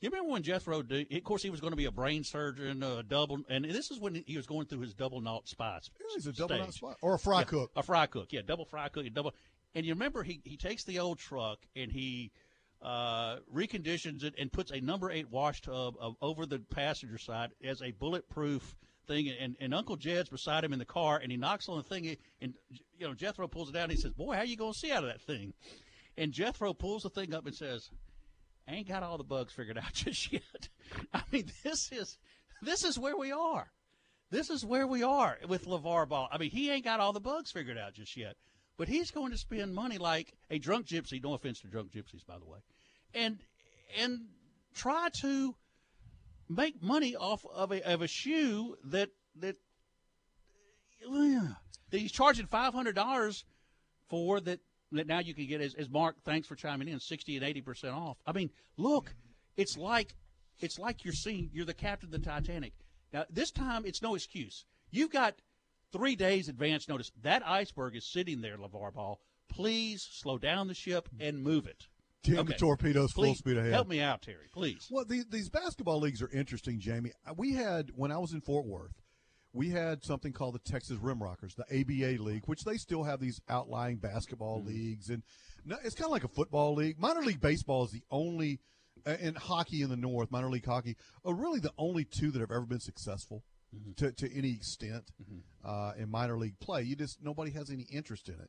You 0.00 0.10
remember 0.10 0.32
when 0.32 0.42
Jethro? 0.42 0.82
Do, 0.82 1.04
of 1.10 1.24
course, 1.24 1.42
he 1.42 1.50
was 1.50 1.60
going 1.60 1.70
to 1.70 1.76
be 1.76 1.86
a 1.86 1.90
brain 1.90 2.22
surgeon, 2.22 2.82
a 2.82 3.02
double, 3.02 3.38
and 3.48 3.64
this 3.64 3.90
is 3.90 3.98
when 3.98 4.22
he 4.26 4.36
was 4.36 4.46
going 4.46 4.66
through 4.66 4.80
his 4.80 4.94
double 4.94 5.20
knot 5.20 5.48
spots. 5.48 5.90
Yeah, 5.98 6.06
he's 6.14 6.26
a 6.26 6.32
double 6.32 6.58
knot 6.58 6.74
spot. 6.74 6.96
Or 7.00 7.14
a 7.14 7.18
fry 7.18 7.40
Yeah, 7.40 7.44
cook. 7.44 7.70
A 7.76 7.82
fry 7.82 8.06
cook, 8.06 8.32
yeah, 8.32 8.42
double 8.44 8.66
fry 8.66 8.88
cook, 8.88 9.06
and 9.06 9.14
double. 9.14 9.34
And 9.74 9.86
you 9.86 9.94
remember 9.94 10.22
he 10.22 10.40
he 10.44 10.56
takes 10.56 10.84
the 10.84 10.98
old 10.98 11.18
truck 11.18 11.60
and 11.74 11.90
he 11.90 12.32
uh, 12.82 13.36
reconditions 13.54 14.22
it 14.22 14.34
and 14.38 14.52
puts 14.52 14.70
a 14.70 14.80
number 14.80 15.10
eight 15.10 15.30
wash 15.30 15.62
tub 15.62 15.94
of, 15.98 16.16
over 16.20 16.46
the 16.46 16.58
passenger 16.58 17.18
side 17.18 17.50
as 17.64 17.80
a 17.80 17.90
bulletproof 17.92 18.76
thing. 19.06 19.28
And, 19.28 19.56
and 19.60 19.74
Uncle 19.74 19.96
Jed's 19.96 20.28
beside 20.28 20.64
him 20.64 20.72
in 20.72 20.78
the 20.78 20.84
car, 20.84 21.18
and 21.22 21.30
he 21.30 21.36
knocks 21.36 21.68
on 21.68 21.78
the 21.78 21.82
thing, 21.82 22.16
and 22.40 22.54
you 22.98 23.06
know 23.06 23.14
Jethro 23.14 23.48
pulls 23.48 23.70
it 23.70 23.72
down. 23.72 23.84
And 23.84 23.92
he 23.92 23.98
says, 23.98 24.12
"Boy, 24.12 24.34
how 24.34 24.42
you 24.42 24.56
gonna 24.56 24.74
see 24.74 24.92
out 24.92 25.04
of 25.04 25.10
that 25.10 25.22
thing?" 25.22 25.54
And 26.16 26.32
Jethro 26.32 26.72
pulls 26.72 27.02
the 27.02 27.10
thing 27.10 27.34
up 27.34 27.46
and 27.46 27.54
says, 27.54 27.90
"I 28.68 28.74
ain't 28.74 28.88
got 28.88 29.02
all 29.02 29.18
the 29.18 29.24
bugs 29.24 29.52
figured 29.52 29.78
out 29.78 29.92
just 29.92 30.32
yet." 30.32 30.68
I 31.12 31.22
mean, 31.30 31.50
this 31.64 31.90
is 31.92 32.18
this 32.62 32.84
is 32.84 32.98
where 32.98 33.16
we 33.16 33.32
are. 33.32 33.70
This 34.30 34.50
is 34.50 34.64
where 34.64 34.86
we 34.86 35.02
are 35.02 35.38
with 35.48 35.66
LaVar 35.66 36.08
Ball. 36.08 36.28
I 36.32 36.38
mean, 36.38 36.50
he 36.50 36.70
ain't 36.70 36.84
got 36.84 36.98
all 36.98 37.12
the 37.12 37.20
bugs 37.20 37.52
figured 37.52 37.78
out 37.78 37.94
just 37.94 38.16
yet, 38.16 38.34
but 38.76 38.88
he's 38.88 39.12
going 39.12 39.30
to 39.30 39.38
spend 39.38 39.72
money 39.72 39.98
like 39.98 40.34
a 40.50 40.58
drunk 40.58 40.86
gypsy. 40.86 41.22
No 41.22 41.34
offense 41.34 41.60
to 41.60 41.68
drunk 41.68 41.92
gypsies, 41.92 42.26
by 42.26 42.38
the 42.38 42.44
way, 42.44 42.58
and 43.14 43.38
and 44.00 44.26
try 44.74 45.08
to 45.20 45.54
make 46.48 46.82
money 46.82 47.16
off 47.16 47.44
of 47.52 47.72
a 47.72 47.82
of 47.82 48.02
a 48.02 48.06
shoe 48.06 48.76
that 48.84 49.10
that 49.40 49.56
that 51.90 51.98
he's 51.98 52.12
charging 52.12 52.46
five 52.46 52.74
hundred 52.74 52.94
dollars 52.94 53.44
for 54.08 54.40
that 54.40 54.60
that 54.92 55.06
now 55.06 55.18
you 55.18 55.34
can 55.34 55.46
get 55.46 55.60
as, 55.60 55.74
as 55.74 55.88
Mark. 55.90 56.16
Thanks 56.24 56.46
for 56.46 56.54
chiming 56.54 56.88
in, 56.88 57.00
sixty 57.00 57.36
and 57.36 57.44
eighty 57.44 57.60
percent 57.60 57.94
off. 57.94 58.18
I 58.26 58.32
mean, 58.32 58.50
look, 58.76 59.14
it's 59.56 59.76
like 59.76 60.14
it's 60.58 60.78
like 60.78 61.04
you're 61.04 61.14
seeing 61.14 61.50
you're 61.52 61.66
the 61.66 61.74
captain 61.74 62.08
of 62.08 62.12
the 62.12 62.18
Titanic. 62.26 62.72
Now 63.12 63.24
this 63.30 63.50
time 63.50 63.84
it's 63.84 64.02
no 64.02 64.14
excuse. 64.14 64.64
You've 64.90 65.12
got 65.12 65.34
three 65.92 66.16
days 66.16 66.48
advance 66.48 66.88
notice. 66.88 67.10
That 67.22 67.46
iceberg 67.46 67.96
is 67.96 68.06
sitting 68.06 68.40
there, 68.40 68.56
LaVar 68.56 68.94
Ball. 68.94 69.20
Please 69.48 70.06
slow 70.10 70.38
down 70.38 70.66
the 70.68 70.74
ship 70.74 71.08
and 71.20 71.42
move 71.42 71.66
it. 71.66 71.86
Damn 72.26 72.38
Okay. 72.40 72.52
the 72.52 72.58
torpedoes 72.58 73.12
full 73.12 73.34
speed 73.34 73.56
ahead. 73.56 73.72
help 73.72 73.88
me 73.88 74.00
out, 74.00 74.22
Terry. 74.22 74.46
Please. 74.52 74.86
Well, 74.90 75.04
the, 75.04 75.24
these 75.30 75.48
basketball 75.48 76.00
leagues 76.00 76.20
are 76.22 76.30
interesting, 76.30 76.78
Jamie. 76.80 77.12
Uh, 77.26 77.34
We 77.36 77.52
had 77.54 77.90
when 77.94 78.10
I 78.12 78.18
was 78.18 78.32
in 78.32 78.40
Fort 78.40 78.66
Worth, 78.66 78.94
we 79.52 79.70
had 79.70 80.04
something 80.04 80.32
called 80.32 80.54
the 80.54 80.70
Texas 80.70 80.98
Rim 80.98 81.22
Rockers, 81.22 81.54
the 81.54 81.64
ABA 81.80 82.22
league, 82.22 82.42
which 82.46 82.64
they 82.64 82.76
still 82.76 83.04
have 83.04 83.20
these 83.20 83.40
outlying 83.48 83.96
basketball 83.96 84.62
leagues, 84.62 85.08
and 85.08 85.22
no, 85.64 85.76
it's 85.82 85.94
kind 85.94 86.06
of 86.06 86.12
like 86.12 86.24
a 86.24 86.28
football 86.28 86.74
league. 86.74 86.98
Minor 86.98 87.22
league 87.22 87.40
baseball 87.40 87.84
is 87.84 87.90
the 87.90 88.02
only, 88.10 88.60
and 89.06 89.36
hockey 89.38 89.80
in 89.82 89.88
the 89.88 89.96
North, 89.96 90.30
minor 90.30 90.50
league 90.50 90.66
hockey, 90.66 90.96
are 91.24 91.34
really 91.34 91.58
the 91.60 91.72
only 91.78 92.04
two 92.04 92.30
that 92.32 92.40
have 92.40 92.50
ever 92.50 92.66
been 92.66 92.80
successful. 92.80 93.42
To, 93.96 94.10
to 94.12 94.34
any 94.34 94.52
extent 94.52 95.10
uh, 95.64 95.92
in 95.98 96.08
minor 96.10 96.38
league 96.38 96.58
play, 96.60 96.82
you 96.84 96.96
just 96.96 97.22
nobody 97.22 97.50
has 97.50 97.68
any 97.70 97.82
interest 97.92 98.28
in 98.28 98.34
it, 98.36 98.48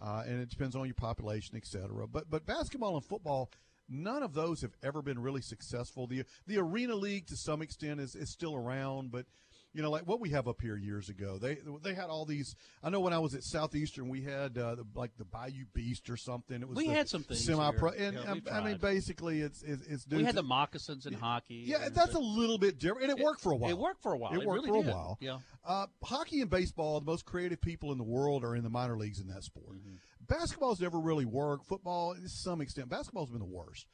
uh, 0.00 0.22
and 0.26 0.40
it 0.40 0.48
depends 0.48 0.76
on 0.76 0.86
your 0.86 0.94
population, 0.94 1.56
et 1.56 1.66
cetera. 1.66 2.06
But 2.06 2.30
but 2.30 2.46
basketball 2.46 2.96
and 2.96 3.04
football, 3.04 3.50
none 3.88 4.22
of 4.22 4.34
those 4.34 4.60
have 4.62 4.74
ever 4.82 5.02
been 5.02 5.18
really 5.18 5.42
successful. 5.42 6.06
The 6.06 6.24
the 6.46 6.58
arena 6.58 6.94
league 6.94 7.26
to 7.28 7.36
some 7.36 7.62
extent 7.62 8.00
is, 8.00 8.14
is 8.14 8.30
still 8.30 8.54
around, 8.54 9.10
but 9.10 9.26
you 9.74 9.82
know, 9.82 9.90
like 9.90 10.06
what 10.06 10.18
we 10.20 10.30
have 10.30 10.48
up 10.48 10.60
here 10.60 10.76
years 10.76 11.08
ago. 11.08 11.38
They 11.38 11.58
they 11.82 11.94
had 11.94 12.06
all 12.06 12.24
these. 12.24 12.56
I 12.82 12.90
know 12.90 13.00
when 13.00 13.12
I 13.12 13.18
was 13.18 13.34
at 13.34 13.44
Southeastern, 13.44 14.08
we 14.08 14.22
had 14.22 14.56
uh, 14.56 14.76
the, 14.76 14.86
like 14.94 15.16
the 15.18 15.24
Bayou 15.24 15.66
Beast 15.74 16.08
or 16.08 16.16
something. 16.16 16.60
It 16.62 16.68
was 16.68 16.76
We 16.76 16.86
had 16.86 17.08
some 17.08 17.22
things 17.22 17.44
semi-pro, 17.44 17.92
here. 17.92 18.08
and 18.08 18.16
Yeah, 18.16 18.30
um, 18.30 18.42
I 18.50 18.64
mean, 18.64 18.78
basically, 18.78 19.40
it's 19.40 19.62
it's, 19.62 19.86
it's 19.86 20.06
we 20.08 20.16
dudes 20.18 20.26
had 20.26 20.34
the 20.34 20.42
moccasins 20.42 21.06
in 21.06 21.12
hockey. 21.12 21.64
yeah, 21.66 21.84
and 21.84 21.94
that's 21.94 22.12
the- 22.12 22.18
a 22.18 22.20
little 22.20 22.58
bit 22.58 22.78
different, 22.78 23.10
and 23.10 23.18
it, 23.18 23.22
worked 23.24 23.40
for 23.40 23.52
a 23.52 23.56
while. 23.56 23.70
It 23.70 23.78
worked 23.78 24.02
for 24.02 24.12
a 24.14 24.18
while. 24.18 24.32
It, 24.32 24.44
worked 24.46 24.66
really 24.66 24.82
for 24.82 24.88
a 24.88 24.92
while. 24.92 25.18
Yeah. 25.20 25.38
Uh, 25.64 25.86
hockey 26.02 26.40
and 26.40 26.48
baseball, 26.50 26.98
the 27.00 27.06
most 27.06 27.26
creative 27.26 27.60
people 27.60 27.92
in 27.92 27.98
the 27.98 28.04
world 28.04 28.44
are 28.44 28.56
in 28.56 28.62
the 28.64 28.70
minor 28.70 28.96
leagues 28.96 29.20
in 29.20 29.28
that 29.28 29.44
sport. 29.44 29.76
Mm-hmm. 29.76 29.96
Basketball's 30.26 30.80
never 30.80 30.98
really 30.98 31.24
worked. 31.24 31.66
Football, 31.66 32.14
to 32.14 32.28
some 32.28 32.60
extent, 32.60 32.88
basketball's 32.88 33.30
been 33.30 33.38
the 33.38 33.44
worst. 33.44 33.86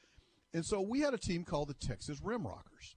And 0.52 0.64
so 0.64 0.80
we 0.80 1.00
had 1.00 1.14
a 1.14 1.18
team 1.18 1.44
called 1.44 1.68
the 1.68 1.74
Texas 1.74 2.20
Rim 2.22 2.46
Rockers, 2.46 2.96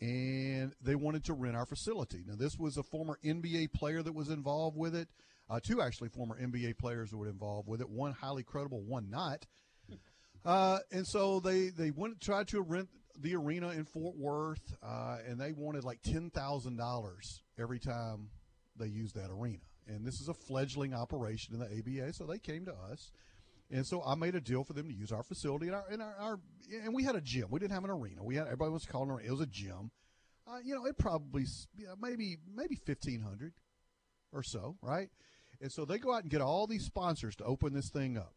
and 0.00 0.72
they 0.80 0.94
wanted 0.94 1.24
to 1.24 1.32
rent 1.32 1.56
our 1.56 1.66
facility. 1.66 2.22
Now, 2.26 2.36
this 2.36 2.56
was 2.58 2.76
a 2.76 2.82
former 2.82 3.18
NBA 3.24 3.72
player 3.72 4.02
that 4.02 4.14
was 4.14 4.28
involved 4.28 4.76
with 4.76 4.94
it. 4.94 5.08
Uh, 5.50 5.60
two 5.60 5.80
actually 5.80 6.10
former 6.10 6.38
NBA 6.40 6.78
players 6.78 7.12
were 7.12 7.28
involved 7.28 7.68
with 7.68 7.80
it. 7.80 7.88
One 7.88 8.12
highly 8.12 8.42
credible, 8.42 8.82
one 8.82 9.10
not. 9.10 9.46
Uh, 10.44 10.78
and 10.92 11.04
so 11.04 11.40
they 11.40 11.68
they 11.68 11.90
went 11.90 12.20
tried 12.20 12.46
to 12.46 12.62
rent 12.62 12.88
the 13.18 13.34
arena 13.34 13.70
in 13.70 13.84
Fort 13.84 14.16
Worth, 14.16 14.62
uh, 14.82 15.18
and 15.26 15.38
they 15.38 15.52
wanted 15.52 15.82
like 15.82 16.00
ten 16.00 16.30
thousand 16.30 16.76
dollars 16.76 17.42
every 17.58 17.80
time 17.80 18.30
they 18.76 18.86
used 18.86 19.16
that 19.16 19.30
arena. 19.30 19.58
And 19.88 20.06
this 20.06 20.20
is 20.20 20.28
a 20.28 20.34
fledgling 20.34 20.94
operation 20.94 21.54
in 21.54 21.60
the 21.60 21.66
ABA, 21.66 22.12
so 22.12 22.24
they 22.24 22.38
came 22.38 22.64
to 22.66 22.72
us. 22.72 23.10
And 23.70 23.86
so 23.86 24.02
I 24.02 24.14
made 24.14 24.34
a 24.34 24.40
deal 24.40 24.64
for 24.64 24.72
them 24.72 24.88
to 24.88 24.94
use 24.94 25.12
our 25.12 25.22
facility 25.22 25.66
and 25.66 25.74
our 25.74 25.84
and 25.90 26.02
our, 26.02 26.16
our 26.18 26.40
and 26.84 26.94
we 26.94 27.04
had 27.04 27.16
a 27.16 27.20
gym. 27.20 27.48
We 27.50 27.60
didn't 27.60 27.72
have 27.72 27.84
an 27.84 27.90
arena. 27.90 28.22
We 28.22 28.36
had 28.36 28.46
everybody 28.46 28.70
was 28.72 28.86
calling 28.86 29.10
it. 29.20 29.26
It 29.26 29.30
was 29.30 29.40
a 29.40 29.46
gym. 29.46 29.90
Uh, 30.46 30.58
you 30.64 30.74
know, 30.74 30.86
it 30.86 30.96
probably 30.96 31.44
you 31.76 31.86
know, 31.86 31.94
maybe 32.00 32.38
maybe 32.54 32.76
fifteen 32.76 33.20
hundred 33.20 33.52
or 34.32 34.42
so, 34.42 34.76
right? 34.82 35.10
And 35.60 35.70
so 35.70 35.84
they 35.84 35.98
go 35.98 36.14
out 36.14 36.22
and 36.22 36.30
get 36.30 36.40
all 36.40 36.66
these 36.66 36.84
sponsors 36.84 37.36
to 37.36 37.44
open 37.44 37.74
this 37.74 37.90
thing 37.90 38.16
up. 38.16 38.32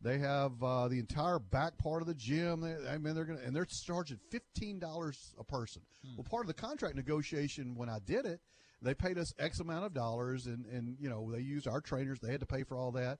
They 0.00 0.18
have 0.18 0.62
uh, 0.62 0.88
the 0.88 0.98
entire 0.98 1.38
back 1.38 1.76
part 1.78 2.02
of 2.02 2.08
the 2.08 2.14
gym. 2.14 2.60
They, 2.60 2.76
I 2.88 2.98
mean, 2.98 3.14
they're 3.14 3.24
gonna 3.24 3.40
and 3.44 3.54
they're 3.54 3.64
charging 3.66 4.18
fifteen 4.30 4.78
dollars 4.78 5.34
a 5.38 5.44
person. 5.44 5.82
Well, 6.16 6.24
part 6.28 6.44
of 6.44 6.48
the 6.48 6.54
contract 6.54 6.94
negotiation 6.94 7.74
when 7.74 7.88
I 7.88 7.98
did 8.04 8.24
it, 8.24 8.40
they 8.80 8.94
paid 8.94 9.18
us 9.18 9.32
X 9.38 9.58
amount 9.58 9.86
of 9.86 9.94
dollars, 9.94 10.46
and 10.46 10.66
and 10.66 10.96
you 11.00 11.08
know 11.08 11.32
they 11.32 11.40
used 11.40 11.66
our 11.66 11.80
trainers. 11.80 12.20
They 12.20 12.30
had 12.30 12.40
to 12.40 12.46
pay 12.46 12.62
for 12.62 12.76
all 12.76 12.92
that, 12.92 13.18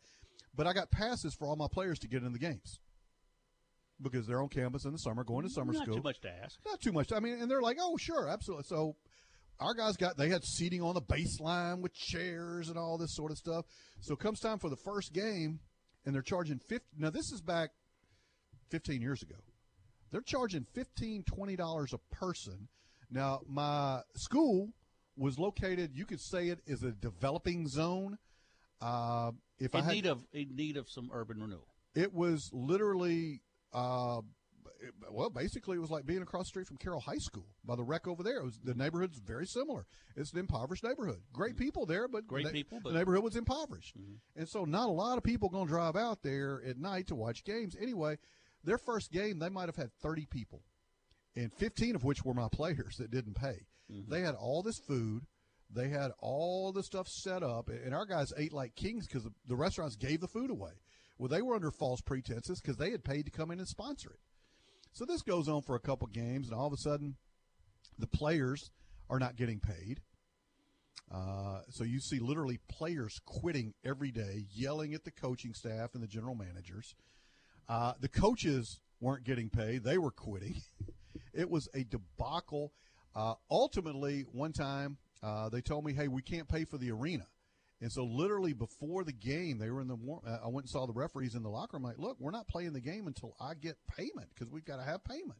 but 0.58 0.66
I 0.66 0.72
got 0.74 0.90
passes 0.90 1.34
for 1.34 1.46
all 1.46 1.54
my 1.56 1.68
players 1.70 2.00
to 2.00 2.08
get 2.08 2.24
in 2.24 2.32
the 2.32 2.38
games 2.38 2.80
because 4.02 4.26
they're 4.26 4.42
on 4.42 4.48
campus 4.48 4.84
in 4.84 4.92
the 4.92 4.98
summer, 4.98 5.22
going 5.22 5.44
to 5.44 5.50
summer 5.50 5.72
Not 5.72 5.84
school 5.84 5.96
too 5.96 6.02
much 6.02 6.20
to 6.22 6.30
ask. 6.30 6.58
not 6.66 6.80
too 6.80 6.92
much. 6.92 7.12
I 7.12 7.20
mean, 7.20 7.40
and 7.40 7.48
they're 7.50 7.62
like, 7.62 7.78
"Oh, 7.80 7.96
sure, 7.96 8.28
absolutely." 8.28 8.64
So, 8.64 8.96
our 9.60 9.72
guys 9.72 9.96
got 9.96 10.16
they 10.16 10.28
had 10.28 10.44
seating 10.44 10.82
on 10.82 10.94
the 10.94 11.00
baseline 11.00 11.80
with 11.80 11.94
chairs 11.94 12.68
and 12.68 12.76
all 12.76 12.98
this 12.98 13.14
sort 13.14 13.30
of 13.30 13.38
stuff. 13.38 13.66
So, 14.00 14.16
comes 14.16 14.40
time 14.40 14.58
for 14.58 14.68
the 14.68 14.76
first 14.76 15.12
game, 15.12 15.60
and 16.04 16.12
they're 16.12 16.22
charging 16.22 16.58
fifty. 16.58 16.88
Now, 16.98 17.10
this 17.10 17.30
is 17.30 17.40
back 17.40 17.70
fifteen 18.68 19.00
years 19.00 19.22
ago. 19.22 19.36
They're 20.10 20.22
charging 20.22 20.66
fifteen, 20.74 21.22
twenty 21.22 21.54
dollars 21.54 21.92
a 21.92 21.98
person. 22.14 22.66
Now, 23.10 23.42
my 23.48 24.00
school 24.16 24.70
was 25.16 25.38
located. 25.38 25.92
You 25.94 26.04
could 26.04 26.20
say 26.20 26.48
it 26.48 26.60
is 26.66 26.82
a 26.82 26.90
developing 26.90 27.68
zone. 27.68 28.18
Uh, 28.80 29.32
if 29.58 29.74
I 29.74 29.78
In 29.80 29.84
had, 29.84 29.94
need 29.94 30.06
of 30.06 30.18
in 30.32 30.56
need 30.56 30.76
of 30.76 30.88
some 30.88 31.10
urban 31.12 31.40
renewal. 31.40 31.66
it 31.94 32.12
was 32.14 32.50
literally, 32.52 33.42
uh, 33.72 34.20
it- 34.80 34.94
well, 35.10 35.30
basically, 35.30 35.76
it 35.76 35.80
was 35.80 35.90
like 35.90 36.06
being 36.06 36.22
across 36.22 36.44
the 36.46 36.48
street 36.50 36.66
from 36.68 36.76
Carroll 36.76 37.00
High 37.00 37.18
School 37.18 37.46
by 37.64 37.74
the 37.74 37.82
wreck 37.82 38.06
over 38.06 38.22
there. 38.22 38.38
It 38.38 38.44
was 38.44 38.58
the 38.62 38.74
neighborhood's 38.74 39.18
very 39.18 39.46
similar. 39.46 39.86
It's 40.14 40.32
an 40.32 40.38
impoverished 40.38 40.84
neighborhood. 40.84 41.20
Great 41.32 41.56
people 41.56 41.84
there, 41.86 42.06
but 42.08 42.22
Mm-hmm. 42.24 42.28
Great 42.34 42.46
the- 42.46 42.52
people, 42.52 42.80
but- 42.82 42.92
the 42.92 42.98
neighborhood 42.98 43.24
was 43.24 43.36
impoverished, 43.36 43.96
Mm-hmm. 43.98 44.14
and 44.40 44.48
so 44.48 44.64
not 44.64 44.88
a 44.88 44.92
lot 44.92 45.18
of 45.18 45.24
people 45.24 45.48
going 45.48 45.66
to 45.66 45.72
drive 45.72 45.96
out 45.96 46.22
there 46.22 46.62
at 46.64 46.78
night 46.78 47.08
to 47.08 47.14
watch 47.16 47.42
games. 47.44 47.74
Anyway, 47.80 48.18
their 48.64 48.78
first 48.78 49.10
game, 49.10 49.38
they 49.38 49.48
might 49.48 49.66
have 49.68 49.76
had 49.76 49.92
thirty 50.00 50.26
people, 50.26 50.62
and 51.34 51.52
fifteen 51.52 51.94
of 51.96 52.04
which 52.04 52.24
were 52.24 52.34
my 52.34 52.48
players 52.52 52.96
that 52.98 53.10
didn't 53.10 53.34
pay. 53.34 53.66
Mm-hmm. 53.90 54.10
They 54.10 54.20
had 54.20 54.34
all 54.34 54.62
this 54.62 54.78
food. 54.78 55.26
They 55.70 55.88
had 55.88 56.12
all 56.20 56.72
the 56.72 56.82
stuff 56.82 57.08
set 57.08 57.42
up, 57.42 57.68
and 57.68 57.94
our 57.94 58.06
guys 58.06 58.32
ate 58.36 58.52
like 58.52 58.74
kings 58.74 59.06
because 59.06 59.28
the, 59.46 59.56
restaurants 59.56 59.96
gave 59.96 60.20
the 60.20 60.28
food 60.28 60.50
away. 60.50 60.72
Well, 61.18 61.28
they 61.28 61.42
were 61.42 61.54
under 61.54 61.70
false 61.70 62.00
pretenses 62.00 62.60
because 62.60 62.76
they 62.76 62.90
had 62.90 63.04
paid 63.04 63.24
to 63.26 63.30
come 63.30 63.50
in 63.50 63.58
and 63.58 63.68
sponsor 63.68 64.10
it. 64.10 64.20
So 64.92 65.04
this 65.04 65.22
goes 65.22 65.48
on 65.48 65.62
for 65.62 65.74
a 65.74 65.80
couple 65.80 66.06
games, 66.06 66.48
and 66.48 66.58
all 66.58 66.66
of 66.66 66.72
a 66.72 66.78
sudden, 66.78 67.16
the 67.98 68.06
players 68.06 68.70
are 69.10 69.18
not 69.18 69.36
getting 69.36 69.60
paid. 69.60 70.00
Uh, 71.12 71.60
so 71.70 71.84
you 71.84 72.00
see 72.00 72.18
literally 72.18 72.58
players 72.68 73.20
quitting 73.24 73.74
every 73.84 74.10
day, 74.10 74.46
yelling 74.50 74.94
at 74.94 75.04
the 75.04 75.10
coaching 75.10 75.54
staff 75.54 75.90
and 75.94 76.02
the 76.02 76.08
general 76.08 76.34
managers. 76.34 76.94
Uh, 77.68 77.92
the 78.00 78.08
coaches 78.08 78.80
weren't 79.00 79.24
getting 79.24 79.50
paid; 79.50 79.84
they 79.84 79.98
were 79.98 80.10
quitting. 80.10 80.56
it 81.34 81.50
was 81.50 81.68
a 81.74 81.84
debacle. 81.84 82.72
Uh, 83.14 83.34
ultimately, 83.50 84.24
one 84.32 84.52
time 84.52 84.98
uh, 85.22 85.48
they 85.48 85.60
told 85.60 85.84
me, 85.84 85.92
"Hey, 85.92 86.08
we 86.08 86.22
can't 86.22 86.48
pay 86.48 86.64
for 86.64 86.78
the 86.78 86.90
arena," 86.90 87.26
and 87.80 87.90
so 87.92 88.04
literally 88.04 88.52
before 88.52 89.04
the 89.04 89.12
game, 89.12 89.58
they 89.58 89.70
were 89.70 89.80
in 89.80 89.88
the. 89.88 89.96
war- 89.96 90.22
Uh, 90.26 90.38
I 90.44 90.48
went 90.48 90.64
and 90.64 90.70
saw 90.70 90.86
the 90.86 90.92
referees 90.92 91.34
in 91.34 91.42
the 91.42 91.48
locker 91.50 91.76
room. 91.76 91.84
Like, 91.84 91.98
look, 91.98 92.16
we're 92.20 92.30
not 92.30 92.48
playing 92.48 92.72
the 92.72 92.80
game 92.80 93.06
until 93.06 93.34
I 93.40 93.54
get 93.54 93.76
payment 93.86 94.28
because 94.34 94.50
we've 94.50 94.64
got 94.64 94.76
to 94.76 94.82
have 94.84 95.02
payment. 95.04 95.38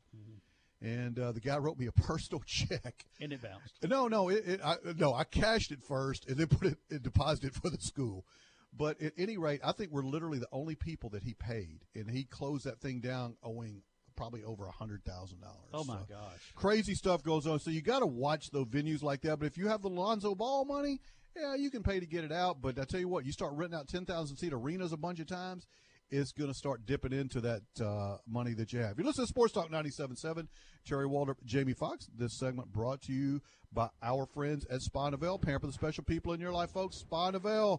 And 0.80 1.18
uh, 1.18 1.32
the 1.32 1.40
guy 1.40 1.58
wrote 1.58 1.76
me 1.78 1.86
a 1.86 1.92
personal 2.02 2.40
check. 2.46 3.04
And 3.20 3.32
it 3.32 3.42
bounced. 3.42 3.74
No, 3.88 4.06
no, 4.06 4.28
it, 4.28 4.46
it, 4.46 4.60
I, 4.64 4.76
no. 4.96 5.12
I 5.12 5.24
cashed 5.24 5.72
it 5.72 5.82
first 5.82 6.26
and 6.28 6.36
then 6.36 6.46
put 6.58 6.68
it 6.68 6.78
and 6.90 7.02
deposited 7.02 7.54
for 7.54 7.68
the 7.70 7.78
school. 7.80 8.24
But 8.72 9.00
at 9.02 9.12
any 9.18 9.38
rate, 9.38 9.60
I 9.64 9.72
think 9.72 9.90
we're 9.90 10.02
literally 10.04 10.38
the 10.38 10.48
only 10.52 10.76
people 10.76 11.10
that 11.10 11.22
he 11.24 11.34
paid, 11.34 11.80
and 11.94 12.08
he 12.10 12.24
closed 12.24 12.64
that 12.66 12.80
thing 12.80 13.00
down 13.00 13.36
owing 13.42 13.82
probably 14.18 14.42
over 14.44 14.66
a 14.66 14.72
hundred 14.72 15.04
thousand 15.04 15.40
dollars. 15.40 15.70
Oh 15.72 15.84
my 15.84 16.00
gosh. 16.08 16.52
Crazy 16.54 16.94
stuff 16.94 17.22
goes 17.22 17.46
on. 17.46 17.60
So 17.60 17.70
you 17.70 17.80
got 17.80 18.00
to 18.00 18.06
watch 18.06 18.50
those 18.50 18.66
venues 18.66 19.02
like 19.02 19.22
that. 19.22 19.38
But 19.38 19.46
if 19.46 19.56
you 19.56 19.68
have 19.68 19.80
the 19.80 19.88
Lonzo 19.88 20.34
Ball 20.34 20.64
money, 20.64 21.00
yeah, 21.36 21.54
you 21.54 21.70
can 21.70 21.82
pay 21.82 22.00
to 22.00 22.06
get 22.06 22.24
it 22.24 22.32
out. 22.32 22.60
But 22.60 22.78
I 22.78 22.84
tell 22.84 23.00
you 23.00 23.08
what, 23.08 23.24
you 23.24 23.32
start 23.32 23.52
renting 23.54 23.78
out 23.78 23.88
ten 23.88 24.04
thousand 24.04 24.36
seat 24.36 24.52
arenas 24.52 24.92
a 24.92 24.96
bunch 24.96 25.20
of 25.20 25.28
times, 25.28 25.66
it's 26.10 26.32
going 26.32 26.50
to 26.50 26.54
start 26.54 26.84
dipping 26.84 27.12
into 27.12 27.40
that 27.42 27.62
uh, 27.80 28.16
money 28.26 28.54
that 28.54 28.72
you 28.72 28.80
have. 28.80 28.98
You 28.98 29.04
listen 29.04 29.24
to 29.24 29.28
Sports 29.28 29.52
Talk 29.52 29.70
97.7. 29.70 30.48
Terry 30.86 31.06
Waldrop, 31.06 31.36
Jamie 31.44 31.74
Fox. 31.74 32.08
This 32.16 32.38
segment 32.38 32.72
brought 32.72 33.02
to 33.02 33.12
you 33.12 33.40
by 33.72 33.88
our 34.02 34.26
friends 34.26 34.66
at 34.70 34.80
Spa 34.80 35.10
Novell. 35.10 35.40
Pamper 35.40 35.66
the 35.66 35.72
special 35.72 36.04
people 36.04 36.32
in 36.32 36.40
your 36.40 36.52
life, 36.52 36.70
folks. 36.70 36.96
Spa 36.96 37.30
Novell, 37.30 37.78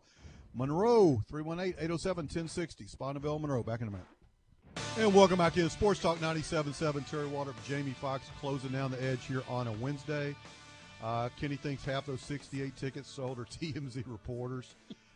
Monroe, 0.54 1.22
318-807-1060. 1.32 2.90
Spa 2.90 3.14
Novell, 3.14 3.42
Monroe. 3.42 3.64
Back 3.64 3.82
in 3.82 3.88
a 3.88 3.92
minute. 3.92 4.06
And 4.98 5.14
welcome 5.14 5.38
back 5.38 5.58
in 5.58 5.70
Sports 5.70 6.02
Talk 6.02 6.20
97.7. 6.20 7.10
Terry 7.10 7.28
Waldrop, 7.28 7.54
Jamie 7.66 7.92
Fox 7.92 8.28
closing 8.40 8.72
down 8.72 8.92
the 8.92 9.02
edge 9.02 9.26
here 9.26 9.44
on 9.48 9.68
a 9.68 9.72
Wednesday. 9.74 10.36
Uh, 11.02 11.30
Kenny 11.40 11.56
thinks 11.56 11.86
half 11.86 12.06
those 12.06 12.22
68 12.22 12.76
tickets 12.76 13.10
sold 13.10 13.40
are 13.40 13.46
TMZ 13.62 14.04
reporters. 14.08 14.76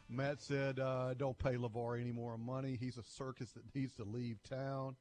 Matt 0.10 0.41
said, 0.41 0.80
uh, 0.80 1.14
don't 1.16 1.38
pay 1.38 1.56
LaVar 1.56 1.99
any 1.99 2.12
more 2.12 2.38
money. 2.38 2.78
He's 2.80 2.97
a 2.97 3.04
circus 3.04 3.51
that 3.51 3.64
needs 3.76 3.93
to 3.93 4.04
leave 4.04 4.38
town. 4.49 4.95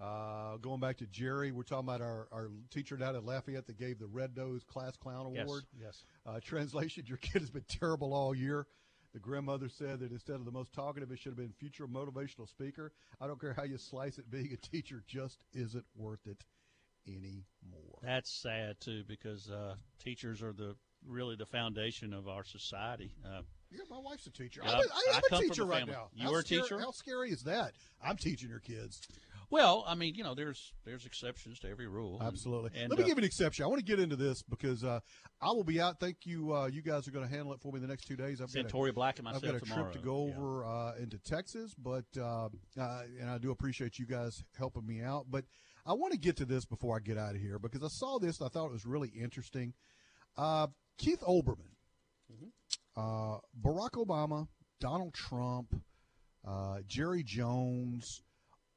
Uh, 0.00 0.56
going 0.56 0.80
back 0.80 0.96
to 0.98 1.06
Jerry, 1.06 1.52
we're 1.52 1.62
talking 1.62 1.88
about 1.88 2.00
our, 2.00 2.26
our 2.32 2.50
teacher 2.70 2.96
down 2.96 3.14
at 3.14 3.24
Lafayette 3.24 3.66
that 3.68 3.78
gave 3.78 4.00
the 4.00 4.08
Red 4.08 4.36
Nose 4.36 4.64
Class 4.64 4.96
Clown 4.96 5.32
Yes. 5.32 5.44
Award. 5.44 5.62
Yes. 5.80 6.02
Uh, 6.26 6.40
translation: 6.42 7.04
Your 7.06 7.18
kid 7.18 7.42
has 7.42 7.50
been 7.50 7.64
terrible 7.68 8.12
all 8.12 8.34
year. 8.34 8.66
The 9.14 9.20
grandmother 9.20 9.68
said 9.68 10.00
that 10.00 10.10
instead 10.10 10.36
of 10.36 10.44
the 10.44 10.50
most 10.50 10.72
talkative, 10.72 11.12
it 11.12 11.20
should 11.20 11.30
have 11.30 11.36
been 11.38 11.52
future 11.52 11.86
motivational 11.86 12.48
speaker. 12.48 12.92
I 13.20 13.28
don't 13.28 13.40
care 13.40 13.54
how 13.54 13.62
you 13.62 13.78
slice 13.78 14.18
it. 14.18 14.28
Being 14.28 14.52
a 14.52 14.56
teacher 14.56 15.04
just 15.06 15.44
isn't 15.52 15.84
worth 15.94 16.26
it 16.26 16.44
anymore. 17.06 18.00
That's 18.02 18.30
sad 18.30 18.80
too 18.80 19.04
because 19.06 19.48
uh, 19.48 19.76
teachers 20.02 20.42
are 20.42 20.52
the 20.52 20.74
really 21.06 21.36
the 21.36 21.46
foundation 21.46 22.12
of 22.12 22.26
our 22.28 22.42
society. 22.44 23.14
Uh, 23.24 23.42
Yeah, 23.70 23.82
my 23.88 23.98
wife's 23.98 24.26
a 24.26 24.30
teacher. 24.30 24.62
Yeah, 24.64 24.72
I'm 24.72 24.78
a, 24.78 24.82
I 24.82 25.16
am 25.16 25.22
I 25.32 25.36
a 25.36 25.40
teacher 25.40 25.64
right 25.64 25.86
now. 25.86 26.08
You 26.14 26.26
How 26.26 26.32
were 26.32 26.40
a 26.40 26.44
teacher? 26.44 26.80
How 26.80 26.90
scary 26.90 27.30
is 27.30 27.42
that? 27.44 27.72
I'm 28.02 28.16
teaching 28.16 28.48
your 28.48 28.60
kids. 28.60 29.00
Well, 29.50 29.84
I 29.86 29.94
mean, 29.94 30.14
you 30.14 30.24
know, 30.24 30.34
there's 30.34 30.72
there's 30.84 31.06
exceptions 31.06 31.58
to 31.60 31.68
every 31.70 31.86
rule. 31.86 32.20
Absolutely. 32.22 32.70
And, 32.74 32.90
Let 32.90 32.98
me 32.98 33.04
uh, 33.04 33.08
give 33.08 33.18
an 33.18 33.24
exception. 33.24 33.64
I 33.64 33.68
want 33.68 33.78
to 33.80 33.84
get 33.84 34.00
into 34.00 34.16
this 34.16 34.42
because 34.42 34.84
uh, 34.84 35.00
I 35.40 35.48
will 35.48 35.64
be 35.64 35.80
out. 35.80 36.00
Thank 36.00 36.18
you. 36.24 36.54
Uh, 36.54 36.66
you 36.66 36.82
guys 36.82 37.06
are 37.08 37.10
going 37.10 37.26
to 37.28 37.30
handle 37.34 37.52
it 37.52 37.60
for 37.60 37.72
me 37.72 37.80
the 37.80 37.86
next 37.86 38.06
two 38.06 38.16
days. 38.16 38.40
I've 38.40 38.52
got 38.52 38.72
a- 38.72 38.92
Black 38.92 39.18
and 39.18 39.24
myself 39.24 39.44
I've 39.44 39.50
got 39.52 39.56
a 39.56 39.60
tomorrow. 39.60 39.82
trip 39.90 39.92
to 39.94 39.98
go 40.06 40.26
Yeah. 40.26 40.34
over 40.36 40.64
uh, 40.66 40.92
into 41.00 41.18
Texas, 41.18 41.74
but 41.74 42.04
uh, 42.16 42.48
uh, 42.78 43.02
and 43.20 43.30
I 43.30 43.38
do 43.38 43.50
appreciate 43.50 43.98
you 43.98 44.06
guys 44.06 44.42
helping 44.58 44.86
me 44.86 45.02
out. 45.02 45.26
But 45.30 45.44
I 45.86 45.92
want 45.92 46.12
to 46.12 46.18
get 46.18 46.36
to 46.38 46.44
this 46.44 46.64
before 46.64 46.96
I 46.96 47.00
get 47.00 47.18
out 47.18 47.34
of 47.34 47.40
here 47.40 47.58
because 47.58 47.82
I 47.82 47.88
saw 47.88 48.18
this 48.18 48.40
and 48.40 48.46
I 48.46 48.48
thought 48.50 48.66
it 48.66 48.72
was 48.72 48.86
really 48.86 49.08
interesting. 49.08 49.74
Uh, 50.36 50.68
Keith 50.98 51.20
Olbermann, 51.20 51.70
uh, 52.96 53.38
Barack 53.60 53.92
Obama, 53.92 54.46
Donald 54.80 55.14
Trump, 55.14 55.74
uh, 56.46 56.78
Jerry 56.86 57.22
Jones, 57.22 58.22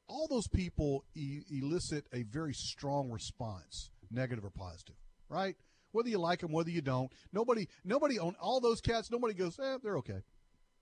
all 0.08 0.28
those 0.30 0.48
people 0.48 1.04
e- 1.16 1.42
elicit 1.50 2.06
a 2.14 2.24
very 2.24 2.54
strong 2.54 3.10
response, 3.12 3.90
negative 4.12 4.46
or 4.46 4.50
positive, 4.50 4.96
right? 5.30 5.56
whether 5.92 6.10
you 6.10 6.20
like 6.20 6.42
them, 6.42 6.52
whether 6.52 6.70
you 6.70 6.82
don't. 6.82 7.12
Nobody, 7.34 7.68
nobody 7.84 8.20
on 8.20 8.36
all 8.40 8.60
those 8.60 8.82
cats. 8.82 9.10
Nobody 9.10 9.34
goes, 9.34 9.58
eh, 9.60 9.78
they're 9.84 9.98
okay. 9.98 10.22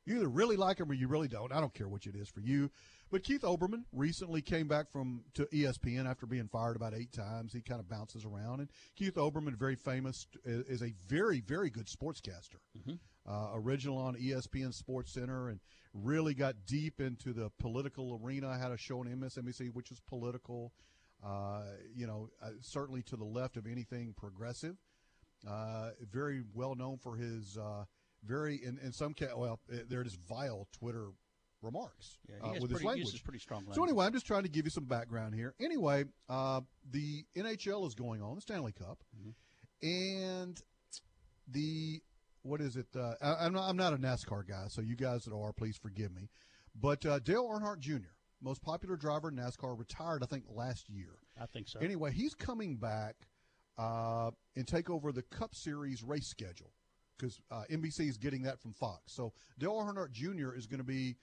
You 0.06 0.18
either 0.18 0.28
really 0.28 0.58
like 0.58 0.78
them 0.78 0.92
or 0.92 0.94
you 0.94 1.08
really 1.08 1.28
don't. 1.28 1.52
I 1.52 1.60
don't 1.60 1.74
care 1.74 1.88
which 1.88 2.06
it 2.06 2.16
is 2.16 2.30
for 2.30 2.42
you. 2.42 2.70
But 3.12 3.24
Keith 3.24 3.42
Olbermann 3.42 3.84
recently 3.94 4.42
came 4.42 4.68
back 4.68 4.92
from 4.92 5.24
to 5.36 5.46
ESPN 5.46 6.10
after 6.10 6.26
being 6.26 6.48
fired 6.48 6.76
about 6.76 6.94
eight 6.94 7.12
times. 7.12 7.54
He 7.54 7.62
kind 7.62 7.80
of 7.80 7.88
bounces 7.88 8.26
around, 8.26 8.62
and 8.62 8.70
Keith 8.96 9.16
Olbermann, 9.16 9.56
very 9.56 9.76
famous, 9.76 10.28
is 10.44 10.82
a 10.82 10.94
very 11.08 11.42
very 11.42 11.70
good 11.70 11.88
sportscaster. 11.88 12.60
Mm-hmm. 12.78 12.96
Uh, 13.28 13.50
original 13.56 13.98
on 13.98 14.16
ESPN 14.16 14.74
Sports 14.74 15.12
Center, 15.12 15.50
and 15.50 15.60
really 15.94 16.34
got 16.34 16.56
deep 16.68 17.00
into 17.00 17.34
the 17.34 17.50
political 17.60 18.20
arena. 18.22 18.50
I 18.50 18.58
had 18.58 18.72
a 18.72 18.78
show 18.78 19.00
on 19.00 19.08
MSNBC 19.08 19.74
which 19.74 19.92
is 19.92 20.00
political. 20.08 20.74
Uh, 21.24 21.64
you 21.96 22.06
know, 22.06 22.30
uh, 22.44 22.50
certainly 22.62 23.02
to 23.04 23.16
the 23.16 23.24
left 23.24 23.58
of 23.58 23.66
anything 23.66 24.14
progressive. 24.16 24.76
Uh, 25.48 25.92
very 26.12 26.44
well 26.54 26.76
known 26.76 26.98
for 26.98 27.16
his 27.16 27.58
uh, 27.58 27.86
very 28.24 28.64
in, 28.64 28.78
in 28.80 28.92
some 28.92 29.14
case. 29.14 29.30
Well, 29.36 29.60
there 29.88 30.02
it 30.02 30.08
is 30.08 30.16
vile 30.16 30.68
Twitter 30.72 31.08
remarks 31.66 32.18
yeah, 32.30 32.36
uh, 32.42 32.52
with 32.54 32.60
pretty, 32.60 32.74
his 32.74 32.84
language. 32.84 33.24
pretty 33.24 33.40
strong 33.40 33.60
language. 33.60 33.76
So 33.76 33.84
anyway, 33.84 34.06
I'm 34.06 34.14
just 34.14 34.26
trying 34.26 34.44
to 34.44 34.50
give 34.50 34.66
you 34.66 34.72
some 34.72 34.86
background 34.86 35.36
here. 35.36 35.54
Anyway, 35.60 36.06
uh, 36.30 36.62
the 36.92 37.26
NHL 37.36 37.88
is 37.88 37.96
going 37.96 38.22
on, 38.22 38.36
the 38.36 38.42
Stanley 38.42 38.74
Cup, 38.74 39.00
mm-hmm. 39.18 39.88
and 39.88 40.62
the 41.48 42.02
what 42.44 42.62
is 42.62 42.76
it? 42.76 42.88
Uh, 42.96 43.14
I, 43.22 43.46
am 43.46 43.54
not, 43.54 43.68
I'm 43.68 43.78
not 43.78 43.94
a 43.94 43.98
NASCAR 43.98 44.48
guy, 44.48 44.66
so 44.68 44.82
you 44.82 44.96
guys 44.96 45.26
that 45.26 45.34
are, 45.34 45.52
please 45.52 45.78
forgive 45.78 46.14
me. 46.14 46.30
But 46.80 47.06
uh, 47.06 47.20
Dale 47.20 47.44
Earnhardt 47.46 47.80
Jr., 47.80 48.14
most 48.42 48.62
popular 48.62 48.96
driver 48.96 49.30
in 49.30 49.36
NASCAR, 49.36 49.78
retired 49.78 50.24
I 50.24 50.28
think 50.28 50.44
last 50.48 50.90
year. 50.90 51.18
I 51.42 51.48
think 51.48 51.68
so. 51.68 51.80
Anyway, 51.80 52.12
he's 52.12 52.36
coming 52.36 52.76
back 52.76 53.16
uh, 53.78 54.32
and 54.56 54.68
take 54.68 54.90
over 54.90 55.12
the 55.12 55.24
Cup 55.24 55.56
Series 55.56 56.04
race 56.04 56.28
schedule 56.28 56.72
because 57.18 57.40
uh, 57.52 57.64
NBC 57.72 58.10
is 58.10 58.18
getting 58.18 58.44
that 58.44 58.62
from 58.62 58.74
Fox. 58.74 59.14
So 59.14 59.34
Dale 59.58 59.74
Earnhardt 59.74 60.12
Jr. 60.12 60.54
is 60.56 60.68
going 60.68 60.80
to 60.80 60.86
be 60.86 61.16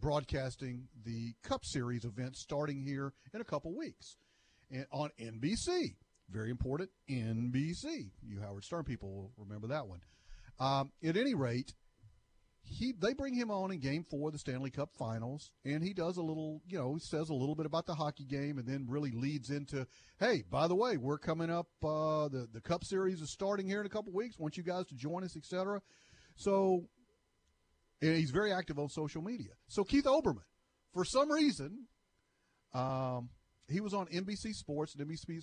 broadcasting 0.00 0.88
the 1.04 1.34
Cup 1.42 1.64
Series 1.64 2.04
event 2.04 2.36
starting 2.36 2.82
here 2.82 3.12
in 3.32 3.40
a 3.40 3.44
couple 3.44 3.76
weeks 3.76 4.16
and 4.70 4.86
on 4.92 5.10
NBC. 5.20 5.96
Very 6.30 6.50
important, 6.50 6.90
NBC. 7.10 8.10
You 8.22 8.40
Howard 8.40 8.64
Stern 8.64 8.84
people 8.84 9.12
will 9.12 9.32
remember 9.36 9.68
that 9.68 9.86
one. 9.86 10.00
Um, 10.58 10.90
at 11.02 11.16
any 11.16 11.34
rate, 11.34 11.74
he 12.62 12.94
they 12.98 13.12
bring 13.12 13.34
him 13.34 13.50
on 13.50 13.70
in 13.72 13.78
Game 13.78 14.04
Four 14.10 14.28
of 14.28 14.32
the 14.32 14.38
Stanley 14.38 14.70
Cup 14.70 14.90
Finals, 14.98 15.50
and 15.64 15.82
he 15.82 15.92
does 15.92 16.16
a 16.16 16.22
little, 16.22 16.62
you 16.66 16.78
know, 16.78 16.94
he 16.94 17.00
says 17.00 17.28
a 17.28 17.34
little 17.34 17.54
bit 17.54 17.66
about 17.66 17.86
the 17.86 17.94
hockey 17.94 18.24
game, 18.24 18.58
and 18.58 18.66
then 18.66 18.86
really 18.88 19.10
leads 19.10 19.50
into, 19.50 19.86
hey, 20.18 20.42
by 20.50 20.66
the 20.66 20.74
way, 20.74 20.96
we're 20.96 21.18
coming 21.18 21.50
up. 21.50 21.68
Uh, 21.82 22.28
the 22.28 22.48
the 22.52 22.60
Cup 22.60 22.84
Series 22.84 23.20
is 23.20 23.30
starting 23.30 23.66
here 23.66 23.80
in 23.80 23.86
a 23.86 23.90
couple 23.90 24.12
weeks. 24.12 24.38
Want 24.38 24.56
you 24.56 24.62
guys 24.62 24.86
to 24.86 24.94
join 24.94 25.24
us, 25.24 25.36
etc. 25.36 25.82
So 26.36 26.88
and 28.04 28.16
he's 28.18 28.30
very 28.30 28.52
active 28.52 28.78
on 28.78 28.88
social 28.88 29.22
media. 29.22 29.52
So 29.68 29.82
Keith 29.82 30.04
Olbermann, 30.04 30.44
for 30.92 31.04
some 31.04 31.30
reason, 31.30 31.86
um, 32.74 33.30
he 33.68 33.80
was 33.80 33.94
on 33.94 34.06
NBC 34.06 34.52
Sports, 34.52 34.94
NBC 34.94 35.42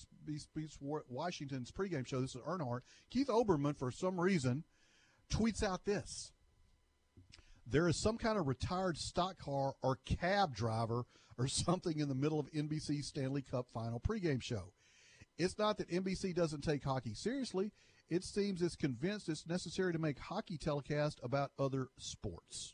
Sports 0.70 1.06
Washington's 1.10 1.72
pregame 1.72 2.06
show. 2.06 2.22
This 2.22 2.36
is 2.36 2.42
Earnhardt. 2.42 2.82
Keith 3.10 3.28
Olbermann, 3.28 3.78
for 3.78 3.92
some 3.92 4.20
reason, 4.20 4.64
tweets 5.32 5.64
out 5.64 5.86
this. 5.86 6.32
There 7.66 7.88
is 7.88 8.02
some 8.02 8.18
kind 8.18 8.38
of 8.38 8.48
retired 8.48 8.98
stock 8.98 9.40
car 9.40 9.74
or 9.82 9.98
cab 10.06 10.54
driver 10.54 11.06
or 11.38 11.48
something 11.48 12.00
in 12.00 12.10
the 12.10 12.16
middle 12.16 12.40
of 12.40 12.52
NBC 12.52 13.02
Stanley 13.02 13.42
Cup 13.42 13.66
final 13.74 14.00
pregame 14.00 14.42
show. 14.42 14.74
It's 15.38 15.58
not 15.58 15.78
that 15.78 15.90
NBC 15.90 16.36
doesn't 16.36 16.62
take 16.62 16.84
hockey 16.84 17.14
seriously. 17.16 17.72
It 18.12 18.26
seems 18.26 18.62
it's 18.62 18.76
convinced 18.76 19.30
it's 19.30 19.48
necessary 19.48 19.94
to 19.94 19.98
make 19.98 20.20
hockey 20.20 20.58
telecast 20.58 21.22
about 21.24 21.52
other 21.58 21.88
sports. 21.98 22.74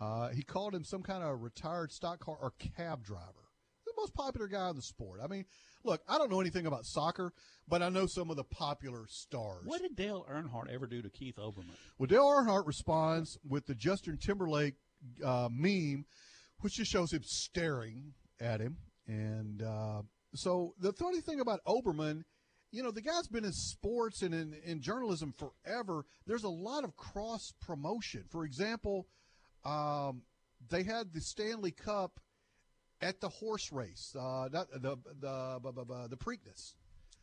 Uh, 0.00 0.28
he 0.28 0.42
called 0.42 0.72
him 0.72 0.84
some 0.84 1.02
kind 1.02 1.24
of 1.24 1.42
retired 1.42 1.90
stock 1.90 2.20
car 2.20 2.36
or 2.40 2.52
cab 2.76 3.02
driver. 3.02 3.50
The 3.84 3.92
most 3.96 4.14
popular 4.14 4.46
guy 4.46 4.70
in 4.70 4.76
the 4.76 4.82
sport. 4.82 5.18
I 5.20 5.26
mean, 5.26 5.46
look, 5.82 6.00
I 6.08 6.16
don't 6.16 6.30
know 6.30 6.40
anything 6.40 6.66
about 6.66 6.86
soccer, 6.86 7.32
but 7.66 7.82
I 7.82 7.88
know 7.88 8.06
some 8.06 8.30
of 8.30 8.36
the 8.36 8.44
popular 8.44 9.06
stars. 9.08 9.64
What 9.64 9.82
did 9.82 9.96
Dale 9.96 10.24
Earnhardt 10.30 10.72
ever 10.72 10.86
do 10.86 11.02
to 11.02 11.10
Keith 11.10 11.36
Olbermann? 11.36 11.74
Well, 11.98 12.06
Dale 12.06 12.22
Earnhardt 12.22 12.68
responds 12.68 13.36
with 13.48 13.66
the 13.66 13.74
Justin 13.74 14.16
Timberlake 14.16 14.74
uh, 15.24 15.48
meme, 15.50 16.04
which 16.60 16.74
just 16.74 16.92
shows 16.92 17.12
him 17.12 17.24
staring 17.24 18.14
at 18.38 18.60
him. 18.60 18.76
And 19.08 19.60
uh, 19.60 20.02
so 20.36 20.74
the 20.78 20.92
funny 20.92 21.20
thing 21.20 21.40
about 21.40 21.64
Olbermann– 21.66 22.22
you 22.76 22.82
know, 22.82 22.90
the 22.90 23.00
guy's 23.00 23.26
been 23.26 23.46
in 23.46 23.52
sports 23.52 24.20
and 24.20 24.34
in, 24.34 24.54
in 24.62 24.82
journalism 24.82 25.32
forever. 25.32 26.04
There's 26.26 26.44
a 26.44 26.50
lot 26.50 26.84
of 26.84 26.94
cross 26.94 27.54
promotion. 27.58 28.24
For 28.28 28.44
example, 28.44 29.06
um, 29.64 30.20
they 30.68 30.82
had 30.82 31.14
the 31.14 31.22
Stanley 31.22 31.70
Cup 31.70 32.20
at 33.00 33.22
the 33.22 33.30
horse 33.30 33.72
race, 33.72 34.14
uh, 34.14 34.50
not 34.52 34.70
the 34.70 34.98
the 35.18 35.58
the, 35.62 36.08
the 36.10 36.16
Preakness, 36.18 36.74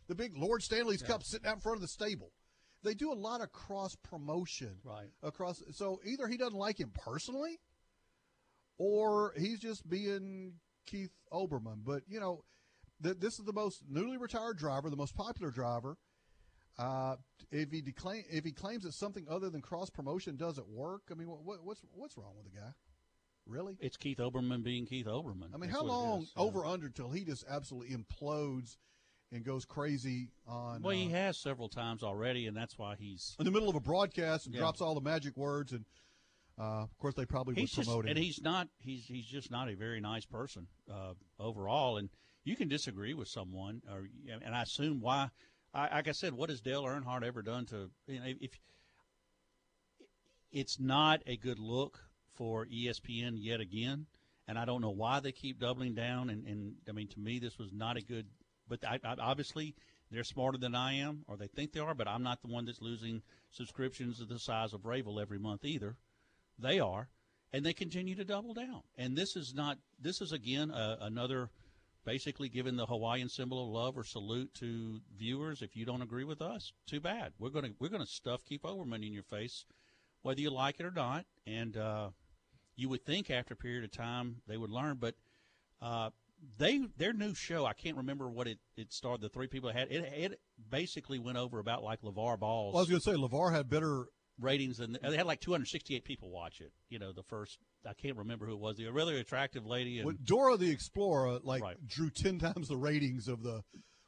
the 0.07 0.15
big 0.15 0.35
Lord 0.35 0.63
Stanley's 0.63 1.03
yeah. 1.03 1.09
Cup 1.09 1.23
sitting 1.23 1.45
out 1.45 1.55
in 1.55 1.61
front 1.61 1.77
of 1.77 1.81
the 1.81 1.87
stable. 1.87 2.31
They 2.81 2.95
do 2.95 3.11
a 3.11 3.13
lot 3.13 3.41
of 3.41 3.51
cross 3.51 3.95
promotion, 3.95 4.77
right? 4.83 5.11
Across, 5.21 5.61
so 5.71 6.01
either 6.03 6.27
he 6.27 6.35
doesn't 6.35 6.57
like 6.57 6.79
him 6.79 6.91
personally, 6.93 7.59
or 8.79 9.35
he's 9.37 9.59
just 9.59 9.87
being 9.87 10.53
Keith 10.87 11.13
Olbermann. 11.31 11.83
But 11.85 12.01
you 12.07 12.19
know, 12.19 12.43
th- 13.01 13.17
this 13.19 13.39
is 13.39 13.45
the 13.45 13.53
most 13.53 13.83
newly 13.89 14.17
retired 14.17 14.57
driver, 14.57 14.89
the 14.89 14.95
most 14.95 15.15
popular 15.15 15.51
driver. 15.51 15.97
Uh, 16.77 17.15
if 17.51 17.71
he 17.71 17.81
declaim, 17.81 18.23
if 18.29 18.43
he 18.43 18.51
claims 18.51 18.83
that 18.83 18.93
something 18.93 19.25
other 19.29 19.49
than 19.49 19.61
cross 19.61 19.89
promotion 19.89 20.35
doesn't 20.35 20.67
work, 20.67 21.03
I 21.11 21.13
mean, 21.13 21.27
what, 21.27 21.63
what's 21.63 21.81
what's 21.93 22.17
wrong 22.17 22.33
with 22.35 22.51
the 22.51 22.59
guy? 22.59 22.71
Really? 23.45 23.77
It's 23.79 23.97
Keith 23.97 24.17
Olbermann 24.17 24.63
being 24.63 24.85
Keith 24.85 25.05
Olbermann. 25.05 25.53
I 25.53 25.57
mean, 25.57 25.69
That's 25.69 25.73
how 25.73 25.83
long 25.83 26.27
over 26.37 26.65
under 26.65 26.89
till 26.89 27.11
he 27.11 27.25
just 27.25 27.43
absolutely 27.49 27.95
implodes 27.95 28.77
and 29.33 29.43
goes 29.43 29.65
crazy 29.65 30.29
on? 30.47 30.81
Well, 30.81 30.95
uh, 30.95 30.99
he 30.99 31.09
has 31.09 31.37
several 31.37 31.67
times 31.67 32.03
already, 32.03 32.47
and 32.47 32.55
that's 32.55 32.77
why 32.77 32.95
he's 32.97 33.35
in 33.39 33.45
the 33.45 33.51
middle 33.51 33.69
of 33.69 33.75
a 33.75 33.81
broadcast 33.81 34.45
and 34.45 34.55
yeah. 34.55 34.61
drops 34.61 34.81
all 34.81 34.95
the 34.95 35.01
magic 35.01 35.37
words 35.37 35.71
and. 35.71 35.85
Uh, 36.55 36.83
of 36.83 36.95
course, 36.99 37.15
they 37.15 37.25
probably 37.25 37.55
he's 37.55 37.75
would 37.75 37.85
promote 37.85 38.03
just, 38.03 38.11
him. 38.11 38.15
And 38.15 38.23
he's 38.23 38.39
not. 38.39 38.67
He's 38.77 39.05
he's 39.05 39.25
just 39.25 39.49
not 39.49 39.69
a 39.69 39.75
very 39.75 39.99
nice 39.99 40.23
person 40.23 40.67
uh, 40.87 41.13
overall. 41.39 41.97
And 41.97 42.09
you 42.43 42.55
can 42.55 42.67
disagree 42.67 43.13
with 43.13 43.27
someone, 43.27 43.81
or 43.89 44.07
and 44.29 44.55
I 44.55 44.63
assume 44.63 44.99
why. 44.99 45.29
I, 45.73 45.95
like 45.95 46.07
I 46.07 46.11
said, 46.11 46.33
what 46.33 46.49
has 46.49 46.61
Dale 46.61 46.83
Earnhardt 46.83 47.23
ever 47.23 47.41
done 47.41 47.65
to? 47.67 47.89
You 48.07 48.19
know, 48.19 48.33
if 48.39 48.51
it's 50.51 50.79
not 50.79 51.21
a 51.25 51.35
good 51.35 51.59
look 51.59 51.99
for 52.35 52.65
ESPN 52.65 53.33
yet 53.37 53.59
again, 53.59 54.05
and 54.47 54.59
I 54.59 54.65
don't 54.65 54.81
know 54.81 54.91
why 54.91 55.19
they 55.19 55.31
keep 55.31 55.59
doubling 55.59 55.93
down. 55.93 56.29
And, 56.29 56.45
and 56.45 56.75
I 56.87 56.91
mean, 56.91 57.07
to 57.09 57.19
me, 57.19 57.39
this 57.39 57.57
was 57.57 57.71
not 57.71 57.97
a 57.97 58.01
good. 58.01 58.27
But 58.67 58.85
I, 58.85 58.99
I, 59.03 59.15
obviously, 59.19 59.73
they're 60.11 60.23
smarter 60.23 60.57
than 60.57 60.75
I 60.75 60.95
am, 60.95 61.23
or 61.27 61.37
they 61.37 61.47
think 61.47 61.71
they 61.71 61.79
are. 61.79 61.95
But 61.95 62.07
I'm 62.07 62.23
not 62.23 62.41
the 62.41 62.49
one 62.49 62.65
that's 62.65 62.81
losing 62.81 63.21
subscriptions 63.51 64.19
of 64.19 64.29
the 64.29 64.39
size 64.39 64.73
of 64.73 64.85
Ravel 64.85 65.19
every 65.19 65.39
month 65.39 65.65
either. 65.65 65.95
They 66.59 66.79
are, 66.79 67.09
and 67.51 67.65
they 67.65 67.73
continue 67.73 68.15
to 68.15 68.25
double 68.25 68.53
down. 68.53 68.81
And 68.97 69.17
this 69.17 69.35
is 69.35 69.53
not. 69.55 69.77
This 69.99 70.21
is 70.21 70.33
again 70.33 70.71
another 70.71 71.49
basically 72.05 72.49
giving 72.49 72.75
the 72.75 72.85
Hawaiian 72.85 73.29
symbol 73.29 73.63
of 73.63 73.69
love 73.69 73.97
or 73.97 74.03
salute 74.03 74.53
to 74.55 75.01
viewers. 75.17 75.61
If 75.61 75.75
you 75.75 75.85
don't 75.85 76.01
agree 76.01 76.23
with 76.23 76.41
us, 76.41 76.73
too 76.87 76.99
bad. 76.99 77.33
We're 77.39 77.49
gonna 77.49 77.71
we're 77.79 77.89
gonna 77.89 78.05
stuff 78.05 78.43
Keith 78.45 78.63
Olbermann 78.63 79.05
in 79.05 79.13
your 79.13 79.23
face, 79.23 79.65
whether 80.21 80.41
you 80.41 80.49
like 80.49 80.79
it 80.79 80.85
or 80.85 80.91
not. 80.91 81.25
And 81.45 81.77
uh, 81.77 82.09
you 82.75 82.89
would 82.89 83.05
think 83.05 83.29
after 83.29 83.53
a 83.53 83.57
period 83.57 83.83
of 83.83 83.91
time 83.91 84.41
they 84.47 84.57
would 84.57 84.71
learn, 84.71 84.97
but 84.99 85.15
uh, 85.81 86.09
they 86.57 86.81
their 86.97 87.13
new 87.13 87.33
show 87.33 87.65
I 87.65 87.73
can't 87.73 87.97
remember 87.97 88.29
what 88.29 88.47
it 88.47 88.59
it 88.75 88.91
started. 88.91 89.21
The 89.21 89.29
three 89.29 89.47
people 89.47 89.71
had 89.71 89.91
it. 89.91 90.03
It 90.13 90.39
basically 90.69 91.19
went 91.19 91.37
over 91.37 91.59
about 91.59 91.83
like 91.83 92.01
LaVar 92.01 92.39
Ball's. 92.39 92.73
Well, 92.73 92.85
I 92.85 92.89
was 92.89 93.01
to 93.01 93.11
say 93.11 93.17
LaVar 93.17 93.53
had 93.53 93.69
better 93.69 94.07
ratings, 94.43 94.79
and 94.79 94.97
they 95.01 95.17
had 95.17 95.25
like 95.25 95.39
268 95.41 96.03
people 96.03 96.29
watch 96.29 96.61
it. 96.61 96.71
You 96.89 96.99
know, 96.99 97.11
the 97.11 97.23
first 97.23 97.57
I 97.87 97.93
can't 97.93 98.17
remember 98.17 98.45
who 98.45 98.53
it 98.53 98.59
was. 98.59 98.77
The 98.77 98.89
really 98.91 99.19
attractive 99.19 99.65
lady. 99.65 99.99
And, 99.99 100.05
well, 100.05 100.15
Dora 100.23 100.57
the 100.57 100.69
Explorer 100.69 101.39
like 101.43 101.63
right. 101.63 101.87
drew 101.87 102.09
ten 102.09 102.39
times 102.39 102.67
the 102.67 102.77
ratings 102.77 103.27
of 103.27 103.43
the 103.43 103.63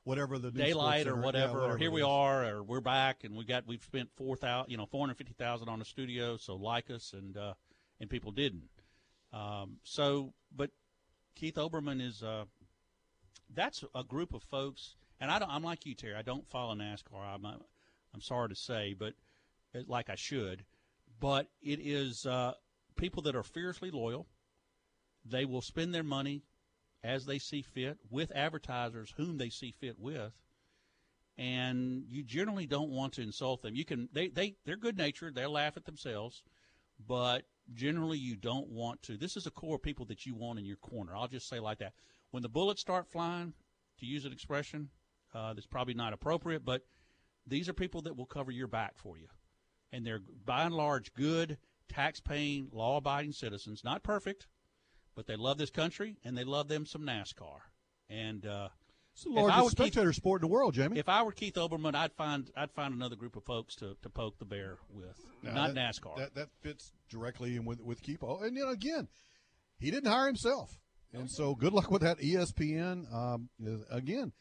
whatever 0.05 0.37
the 0.37 0.51
daylight 0.51 1.07
or 1.07 1.15
whatever, 1.15 1.45
yeah, 1.45 1.53
whatever, 1.53 1.73
or 1.73 1.77
here 1.77 1.91
we 1.91 2.03
are 2.03 2.45
or 2.45 2.63
we're 2.63 2.79
back 2.79 3.23
and 3.23 3.35
we 3.35 3.43
got 3.43 3.67
we've 3.67 3.83
spent 3.83 4.07
four 4.15 4.37
thousand 4.37 4.71
you 4.71 4.77
know 4.77 4.85
four 4.85 5.01
hundred 5.01 5.17
fifty 5.17 5.33
thousand 5.33 5.67
on 5.67 5.79
the 5.79 5.85
studio 5.85 6.37
so 6.37 6.55
like 6.55 6.89
us 6.89 7.13
and 7.13 7.35
uh, 7.35 7.53
and 7.99 8.09
people 8.09 8.31
didn't 8.31 8.69
um, 9.33 9.77
so 9.83 10.33
but 10.55 10.69
Keith 11.35 11.55
Olbermann 11.55 12.01
is 12.01 12.21
uh, 12.23 12.45
that's 13.53 13.83
a 13.95 14.03
group 14.03 14.33
of 14.33 14.43
folks 14.43 14.95
and 15.19 15.31
I 15.31 15.39
don't 15.39 15.49
I'm 15.49 15.63
like 15.63 15.85
you 15.87 15.95
Terry 15.95 16.15
I 16.15 16.21
don't 16.21 16.47
follow 16.47 16.75
NASCAR 16.75 17.33
I'm 17.33 17.45
I'm 17.45 18.21
sorry 18.21 18.49
to 18.49 18.55
say 18.55 18.95
but 18.97 19.15
like 19.87 20.09
I 20.09 20.15
should, 20.15 20.65
but 21.19 21.47
it 21.61 21.79
is 21.81 22.25
uh, 22.25 22.53
people 22.95 23.23
that 23.23 23.35
are 23.35 23.43
fiercely 23.43 23.91
loyal. 23.91 24.27
They 25.25 25.45
will 25.45 25.61
spend 25.61 25.93
their 25.93 26.03
money 26.03 26.43
as 27.03 27.25
they 27.25 27.39
see 27.39 27.61
fit 27.61 27.97
with 28.09 28.31
advertisers 28.35 29.13
whom 29.17 29.37
they 29.37 29.49
see 29.49 29.71
fit 29.71 29.99
with. 29.99 30.33
and 31.37 32.05
you 32.09 32.23
generally 32.23 32.65
don't 32.65 32.89
want 32.91 33.13
to 33.13 33.21
insult 33.21 33.61
them. 33.61 33.75
You 33.75 33.85
can 33.85 34.09
they 34.13 34.29
they 34.29 34.55
they're 34.65 34.77
good 34.77 34.97
natured. 34.97 35.35
They'll 35.35 35.51
laugh 35.51 35.77
at 35.77 35.85
themselves, 35.85 36.43
but 37.05 37.43
generally 37.73 38.17
you 38.17 38.35
don't 38.35 38.69
want 38.69 39.03
to. 39.03 39.17
This 39.17 39.35
is 39.37 39.45
a 39.47 39.51
core 39.51 39.75
of 39.75 39.83
people 39.83 40.05
that 40.07 40.25
you 40.25 40.35
want 40.35 40.59
in 40.59 40.65
your 40.65 40.77
corner. 40.77 41.15
I'll 41.15 41.27
just 41.27 41.49
say 41.49 41.59
like 41.59 41.79
that. 41.79 41.93
When 42.31 42.43
the 42.43 42.49
bullets 42.49 42.81
start 42.81 43.07
flying, 43.07 43.53
to 43.99 44.05
use 44.05 44.25
an 44.25 44.33
expression 44.33 44.89
uh, 45.33 45.53
that's 45.53 45.67
probably 45.67 45.93
not 45.93 46.13
appropriate, 46.13 46.65
but 46.65 46.81
these 47.47 47.69
are 47.69 47.73
people 47.73 48.01
that 48.03 48.15
will 48.17 48.25
cover 48.25 48.51
your 48.51 48.67
back 48.67 48.97
for 48.97 49.17
you, 49.17 49.27
and 49.91 50.05
they're 50.05 50.21
by 50.45 50.63
and 50.63 50.73
large 50.75 51.13
good, 51.13 51.57
tax-paying, 51.89 52.69
law-abiding 52.71 53.31
citizens. 53.31 53.83
Not 53.83 54.03
perfect, 54.03 54.47
but 55.15 55.27
they 55.27 55.35
love 55.35 55.57
this 55.57 55.69
country 55.69 56.17
and 56.23 56.37
they 56.37 56.43
love 56.43 56.67
them 56.67 56.85
some 56.85 57.03
NASCAR. 57.03 57.59
And 58.09 58.45
uh, 58.45 58.69
It's 59.13 59.23
the 59.23 59.29
largest 59.31 59.57
were 59.57 59.63
Keith- 59.63 59.93
spectator 59.93 60.13
sport 60.13 60.41
in 60.41 60.47
the 60.49 60.53
world, 60.53 60.73
Jamie. 60.73 60.99
if 60.99 61.09
I 61.09 61.23
were 61.23 61.31
Keith 61.31 61.55
Olbermann, 61.55 61.95
I'd 61.95 62.13
find 62.13 62.49
I'd 62.55 62.71
find 62.71 62.93
another 62.93 63.15
group 63.15 63.35
of 63.35 63.43
folks 63.45 63.75
to, 63.77 63.95
to 64.03 64.09
poke 64.09 64.37
the 64.39 64.45
bear 64.45 64.77
with, 64.89 65.17
Now, 65.41 65.53
not 65.53 65.73
that- 65.73 65.95
NASCAR. 65.95 66.17
That 66.17 66.35
that 66.35 66.49
fits 66.61 66.91
directly 67.09 67.55
in 67.55 67.65
with 67.65 67.81
with 67.81 68.03
Keepo. 68.03 68.43
And 68.43 68.55
you 68.55 68.63
know, 68.65 68.71
again, 68.71 69.07
he 69.79 69.89
didn't 69.91 70.11
hire 70.11 70.27
himself, 70.27 70.77
and 71.13 71.29
so 71.31 71.55
good 71.55 71.73
luck 71.73 71.89
with 71.89 72.01
that. 72.03 72.19
ESPN. 72.19 73.11
Um, 73.13 73.49
again, 73.89 74.33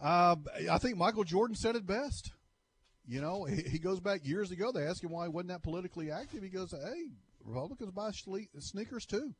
uh, 0.00 0.36
I 0.70 0.78
think 0.78 0.96
Michael 0.96 1.24
Jordan 1.24 1.54
said 1.54 1.76
it 1.76 1.86
best. 1.86 2.32
You 3.06 3.20
know, 3.20 3.44
he, 3.44 3.78
goes 3.78 4.00
back 4.00 4.24
years 4.24 4.50
ago. 4.50 4.72
They 4.72 4.84
asked 4.84 5.02
him 5.02 5.10
why 5.10 5.24
he 5.24 5.28
wasn't 5.28 5.48
that 5.48 5.62
politically 5.62 6.10
active. 6.10 6.42
He 6.42 6.48
goes, 6.48 6.72
"Hey, 6.72 7.10
Republicans 7.44 7.90
buy 7.90 8.10
sneakers 8.58 9.06
too." 9.06 9.34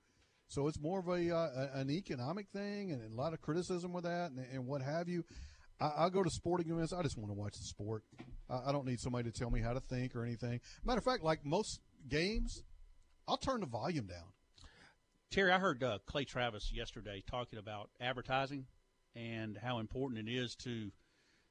So 0.49 0.69
it's 0.69 0.79
more 0.81 0.99
of 0.99 1.09
a, 1.09 1.35
uh, 1.35 1.69
an 1.75 1.91
economic 1.91 2.49
thing 2.53 2.93
and 2.93 3.11
a 3.11 3.15
lot 3.15 3.33
of 3.33 3.41
criticism 3.41 3.93
with 3.93 4.05
that 4.05 4.33
and, 4.33 4.45
and 4.53 4.67
what 4.67 4.83
have 4.83 5.09
you. 5.09 5.25
I, 5.81 6.05
I 6.05 6.09
go 6.11 6.23
to 6.23 6.31
sporting 6.31 6.71
events. 6.71 6.93
I 6.93 7.03
just 7.03 7.17
want 7.17 7.31
to 7.31 7.35
watch 7.35 7.55
the 7.55 7.65
sport. 7.65 8.05
I, 8.51 8.69
I 8.69 8.73
don't 8.73 8.87
need 8.87 9.01
somebody 9.01 9.31
to 9.31 9.39
tell 9.39 9.51
me 9.51 9.61
how 9.61 9.73
to 9.73 9.81
think 9.81 10.15
or 10.15 10.25
anything. 10.25 10.61
Matter 10.85 10.99
of 10.99 11.05
fact, 11.05 11.25
like 11.25 11.45
most 11.45 11.81
games, 12.09 12.63
I'll 13.27 13.39
turn 13.39 13.61
the 13.61 13.67
volume 13.67 14.07
down. 14.07 14.33
Terry, 15.31 15.53
I 15.53 15.59
heard 15.59 15.83
uh, 15.83 15.99
Clay 16.05 16.25
Travis 16.25 16.71
yesterday 16.71 17.23
talking 17.31 17.59
about 17.59 17.89
advertising 18.01 18.67
and 19.17 19.57
how 19.57 19.79
important 19.79 20.29
it 20.29 20.31
is 20.31 20.55
to. 20.65 20.91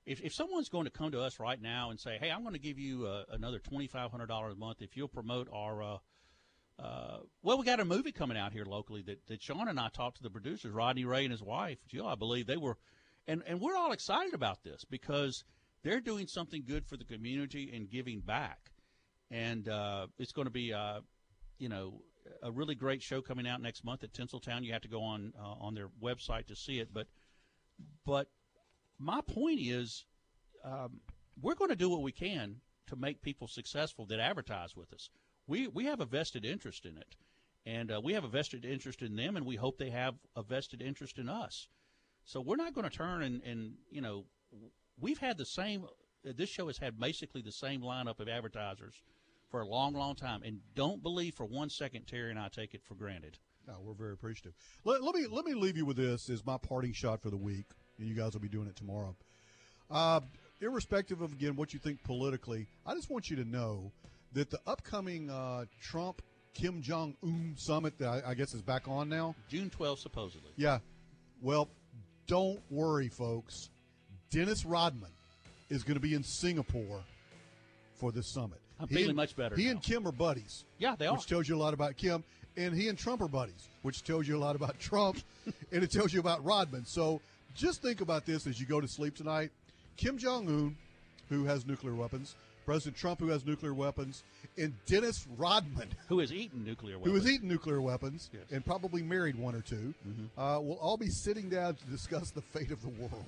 If, 0.06 0.22
if 0.22 0.34
someone's 0.34 0.70
going 0.70 0.86
to 0.86 0.92
come 0.92 1.12
to 1.12 1.22
us 1.22 1.40
right 1.40 1.62
now 1.62 1.92
and 1.92 2.00
say, 2.00 2.18
"Hey, 2.20 2.32
I'm 2.32 2.42
going 2.42 2.54
to 2.54 2.60
give 2.60 2.80
you 2.80 3.06
uh, 3.06 3.24
another 3.32 3.60
twenty 3.60 3.88
five 3.88 4.12
hundred 4.12 4.28
dollars 4.28 4.54
a 4.54 4.58
month 4.58 4.82
if 4.82 4.98
you'll 4.98 5.08
promote 5.08 5.48
our," 5.54 5.84
uh, 5.84 5.98
uh, 6.80 7.18
well, 7.44 7.58
we 7.58 7.66
got 7.66 7.80
a 7.80 7.86
movie 7.86 8.12
coming 8.12 8.38
out 8.38 8.52
here 8.52 8.66
locally 8.66 9.04
that, 9.04 9.28
that 9.28 9.42
Sean 9.44 9.68
and 9.68 9.80
I 9.80 9.90
talked 9.90 10.18
to 10.18 10.24
the 10.24 10.30
producers, 10.30 10.72
Rodney 10.72 11.06
Ray 11.06 11.24
and 11.24 11.32
his 11.32 11.44
wife 11.44 11.78
Jill, 11.88 12.08
I 12.08 12.16
believe 12.16 12.48
they 12.48 12.58
were, 12.58 12.78
and 13.28 13.44
and 13.46 13.62
we're 13.62 13.76
all 13.76 13.92
excited 13.92 14.34
about 14.34 14.64
this 14.64 14.84
because 14.86 15.44
they're 15.84 16.02
doing 16.02 16.28
something 16.28 16.64
good 16.66 16.86
for 16.86 16.98
the 16.98 17.06
community 17.06 17.72
and 17.74 17.90
giving 17.90 18.22
back, 18.22 18.72
and 19.30 19.68
uh, 19.70 20.08
it's 20.18 20.32
going 20.32 20.48
to 20.48 20.52
be, 20.52 20.74
uh, 20.74 21.02
you 21.60 21.70
know, 21.70 22.02
a 22.42 22.52
really 22.52 22.76
great 22.76 23.04
show 23.04 23.22
coming 23.22 23.48
out 23.48 23.62
next 23.62 23.84
month 23.84 24.04
at 24.04 24.14
Tinseltown. 24.14 24.64
You 24.64 24.74
have 24.74 24.82
to 24.82 24.88
go 24.88 25.04
on 25.04 25.34
uh, 25.40 25.54
on 25.60 25.76
their 25.76 25.90
website 26.02 26.48
to 26.48 26.56
see 26.56 26.80
it, 26.80 26.90
but 26.92 27.08
but 28.06 28.28
my 29.02 29.22
point 29.22 29.60
is, 29.60 30.06
um, 30.64 31.02
we're 31.42 31.56
going 31.56 31.70
to 31.70 31.76
do 31.76 31.90
what 31.90 32.04
we 32.04 32.12
can 32.12 32.58
to 32.88 32.96
make 32.96 33.22
people 33.22 33.48
successful 33.48 34.06
that 34.06 34.20
advertise 34.20 34.76
with 34.76 34.94
us. 34.94 35.10
We 35.48 35.68
we 35.68 35.86
have 35.86 36.00
a 36.00 36.06
vested 36.06 36.46
interest 36.46 36.86
in 36.86 36.98
it, 36.98 37.16
and 37.66 37.92
uh, 37.92 38.00
we 38.04 38.14
have 38.14 38.24
a 38.24 38.30
vested 38.30 38.64
interest 38.64 39.02
in 39.02 39.16
them, 39.16 39.36
and 39.36 39.46
we 39.46 39.56
hope 39.56 39.78
they 39.78 39.90
have 39.90 40.16
a 40.36 40.44
vested 40.44 40.82
interest 40.82 41.18
in 41.18 41.28
us. 41.28 41.68
So 42.24 42.42
we're 42.42 42.58
not 42.58 42.74
going 42.74 42.90
to 42.90 42.96
turn 42.96 43.24
and 43.24 43.42
and 43.44 43.74
you 43.90 44.02
know, 44.02 44.26
we've 45.00 45.18
had 45.18 45.38
the 45.38 45.46
same. 45.46 45.86
This 46.24 46.50
show 46.50 46.68
has 46.68 46.78
had 46.78 47.00
basically 47.00 47.42
the 47.42 47.52
same 47.52 47.82
lineup 47.82 48.20
of 48.20 48.30
advertisers 48.30 49.02
for 49.50 49.62
a 49.62 49.68
long, 49.68 49.94
long 49.94 50.16
time, 50.16 50.44
and 50.44 50.60
don't 50.76 51.02
believe 51.02 51.34
for 51.34 51.46
one 51.46 51.70
second 51.70 52.06
Terry 52.06 52.30
and 52.30 52.40
I 52.40 52.48
take 52.50 52.76
it 52.76 52.84
for 52.84 52.94
granted. 52.94 53.40
No, 53.68 53.80
we're 53.82 53.94
very 53.94 54.14
appreciative. 54.14 54.54
Let, 54.86 55.04
let 55.04 55.16
me 55.16 55.28
let 55.28 55.46
me 55.46 55.54
leave 55.54 55.78
you 55.78 55.86
with 55.86 55.98
this 55.98 56.30
as 56.30 56.46
my 56.46 56.58
parting 56.58 56.94
shot 56.94 57.22
for 57.22 57.30
the 57.30 57.38
week, 57.38 57.68
and 58.02 58.10
you 58.10 58.16
guys 58.16 58.34
will 58.34 58.42
be 58.42 58.50
doing 58.50 58.68
it 58.68 58.76
tomorrow. 58.76 59.16
Uh, 59.90 60.20
irrespective 60.60 61.22
of 61.22 61.32
again 61.32 61.56
what 61.56 61.74
you 61.74 61.80
think 61.80 62.04
politically, 62.04 62.68
I 62.86 62.94
just 62.96 63.10
want 63.10 63.30
you 63.30 63.36
to 63.38 63.46
know 63.46 63.92
that 64.34 64.50
the 64.50 64.60
upcoming 64.68 65.30
uh, 65.30 65.66
Trump 65.82 66.22
Kim 66.54 66.82
Jong 66.82 67.16
Un 67.24 67.54
summit 67.58 67.98
that 68.00 68.08
I, 68.26 68.32
I 68.32 68.34
guess 68.34 68.54
is 68.54 68.62
back 68.62 68.88
on 68.88 69.08
now. 69.08 69.36
June 69.50 69.70
12th, 69.78 70.00
supposedly. 70.00 70.52
Yeah. 70.58 70.80
Well, 71.42 71.70
don't 72.28 72.60
worry, 72.70 73.08
folks. 73.10 73.70
Dennis 74.32 74.66
Rodman 74.66 75.12
is 75.70 75.84
going 75.84 75.96
to 75.96 76.02
be 76.02 76.14
in 76.14 76.24
Singapore 76.24 77.02
for 77.96 78.12
this 78.12 78.28
summit. 78.28 78.60
I'm 78.80 78.88
He 78.88 78.96
feeling 78.96 79.10
and- 79.12 79.18
much 79.18 79.36
better 79.36 79.56
He 79.56 79.66
now. 79.66 79.72
and 79.72 79.84
Kim 79.84 80.08
are 80.08 80.12
buddies. 80.12 80.66
Yeah, 80.78 80.96
they 80.98 81.08
are. 81.08 81.14
Which 81.14 81.28
tells 81.28 81.48
you 81.48 81.56
a 81.56 81.60
lot 81.62 81.74
about 81.74 81.98
Kim. 81.98 82.24
And 82.58 82.76
he 82.76 82.90
and 82.90 82.98
Trump 82.98 83.22
are 83.22 83.30
buddies, 83.30 83.70
which 83.82 84.04
tells 84.04 84.28
you 84.28 84.36
a 84.36 84.40
lot 84.40 84.58
about 84.58 84.78
Trump, 84.78 85.18
and 85.72 85.84
it 85.84 85.90
tells 85.92 86.12
you 86.14 86.20
about 86.20 86.44
Rodman. 86.44 86.86
So 86.86 87.22
just 87.56 87.82
think 87.82 88.02
about 88.02 88.26
this 88.26 88.48
as 88.48 88.60
you 88.60 88.66
go 88.66 88.82
to 88.82 88.88
sleep 88.88 89.16
tonight. 89.16 89.52
Kim 89.98 90.18
Jong 90.18 90.48
Un, 90.48 90.76
who 91.30 91.46
has 91.46 91.66
nuclear 91.66 91.94
weapons, 91.96 92.36
President 92.66 92.96
Trump, 92.96 93.20
who 93.20 93.28
has 93.28 93.46
nuclear 93.46 93.74
weapons, 93.74 94.24
and 94.58 94.74
Dennis 94.86 95.28
Rodman, 95.38 95.90
Who 96.08 96.20
has 96.20 96.32
eaten 96.32 96.64
nuclear 96.64 96.96
who 96.96 97.02
weapons? 97.12 97.24
has 97.24 97.32
eaten 97.32 97.48
nuclear 97.48 97.82
weapons 97.82 98.30
Yes. 98.34 98.44
and 98.52 98.66
probably 98.66 99.02
married 99.02 99.36
one 99.36 99.56
or 99.56 99.62
2 99.62 99.94
uh, 100.38 100.60
will 100.62 100.78
all 100.82 100.98
be 100.98 101.08
sitting 101.10 101.50
down 101.50 101.76
to 101.76 101.86
discuss 101.86 102.32
the 102.32 102.42
fate 102.42 102.72
of 102.72 102.82
the 102.82 102.90
world. 102.90 103.26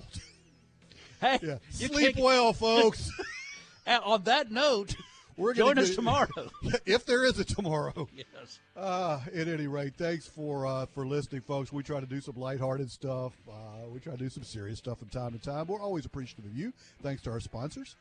Hey, 1.21 1.39
yeah. 1.43 1.57
Sleep 1.69 2.17
well, 2.17 2.53
folks. 2.53 3.09
On 3.87 4.23
that 4.23 4.49
note, 4.51 4.95
We're 5.37 5.53
gonna 5.53 5.75
join 5.75 5.83
us 5.83 5.95
tomorrow. 5.95 6.49
if 6.85 7.05
there 7.05 7.25
is 7.25 7.39
a 7.39 7.45
tomorrow. 7.45 8.07
yes. 8.15 8.59
Uh, 8.75 9.19
at 9.33 9.47
any 9.47 9.67
rate, 9.67 9.93
thanks 9.97 10.27
for 10.27 10.65
uh, 10.65 10.85
for 10.87 11.05
listening, 11.05 11.41
folks. 11.41 11.71
We 11.71 11.83
try 11.83 11.99
to 11.99 12.05
do 12.05 12.21
some 12.21 12.35
lighthearted 12.35 12.91
stuff. 12.91 13.33
Uh, 13.49 13.87
we 13.89 13.99
try 13.99 14.13
to 14.13 14.19
do 14.19 14.29
some 14.29 14.43
serious 14.43 14.79
stuff 14.79 14.99
from 14.99 15.09
time 15.09 15.31
to 15.31 15.39
time. 15.39 15.67
We're 15.67 15.81
always 15.81 16.05
appreciative 16.05 16.45
of 16.45 16.57
you. 16.57 16.73
Thanks 17.01 17.21
to 17.23 17.31
our 17.31 17.39
sponsors. 17.39 17.95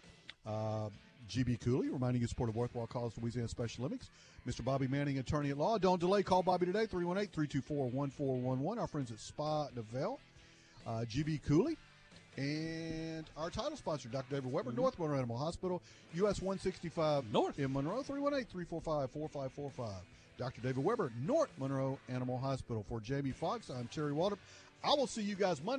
Uh, 0.46 0.88
GB 1.28 1.60
Cooley, 1.60 1.88
reminding 1.88 2.20
you 2.20 2.26
to 2.26 2.30
support 2.30 2.50
a 2.50 2.52
worthwhile 2.52 2.86
cause, 2.86 3.12
Louisiana 3.20 3.48
Special 3.48 3.84
Olympics. 3.84 4.10
Mr. 4.46 4.64
Bobby 4.64 4.88
Manning, 4.88 5.18
attorney 5.18 5.50
at 5.50 5.58
law. 5.58 5.78
Don't 5.78 6.00
delay. 6.00 6.22
Call 6.22 6.42
Bobby 6.42 6.66
today, 6.66 6.86
318 6.86 7.32
324 7.32 7.90
1411. 7.90 8.80
Our 8.80 8.88
friends 8.88 9.10
at 9.10 9.20
Spa 9.20 9.68
Novell. 9.68 10.18
Uh, 10.86 11.04
GB 11.08 11.40
Cooley. 11.46 11.78
And 12.36 13.26
our 13.36 13.50
title 13.50 13.76
sponsor, 13.76 14.08
Dr. 14.08 14.36
David 14.36 14.52
Weber, 14.52 14.70
mm-hmm. 14.70 14.80
North 14.80 14.98
Monroe 14.98 15.18
Animal 15.18 15.36
Hospital, 15.36 15.82
US 16.14 16.40
165 16.40 17.30
North. 17.32 17.58
in 17.58 17.72
Monroe, 17.72 18.02
318 18.02 18.50
345 18.50 19.10
4545. 19.10 20.02
Dr. 20.38 20.60
David 20.62 20.82
Weber, 20.82 21.12
North 21.24 21.50
Monroe 21.58 21.98
Animal 22.08 22.38
Hospital. 22.38 22.84
For 22.88 23.00
Jamie 23.00 23.32
Fox, 23.32 23.68
I'm 23.70 23.86
Terry 23.88 24.12
Waldrop. 24.12 24.38
I 24.84 24.90
will 24.90 25.06
see 25.06 25.22
you 25.22 25.36
guys 25.36 25.62
Monday. 25.62 25.70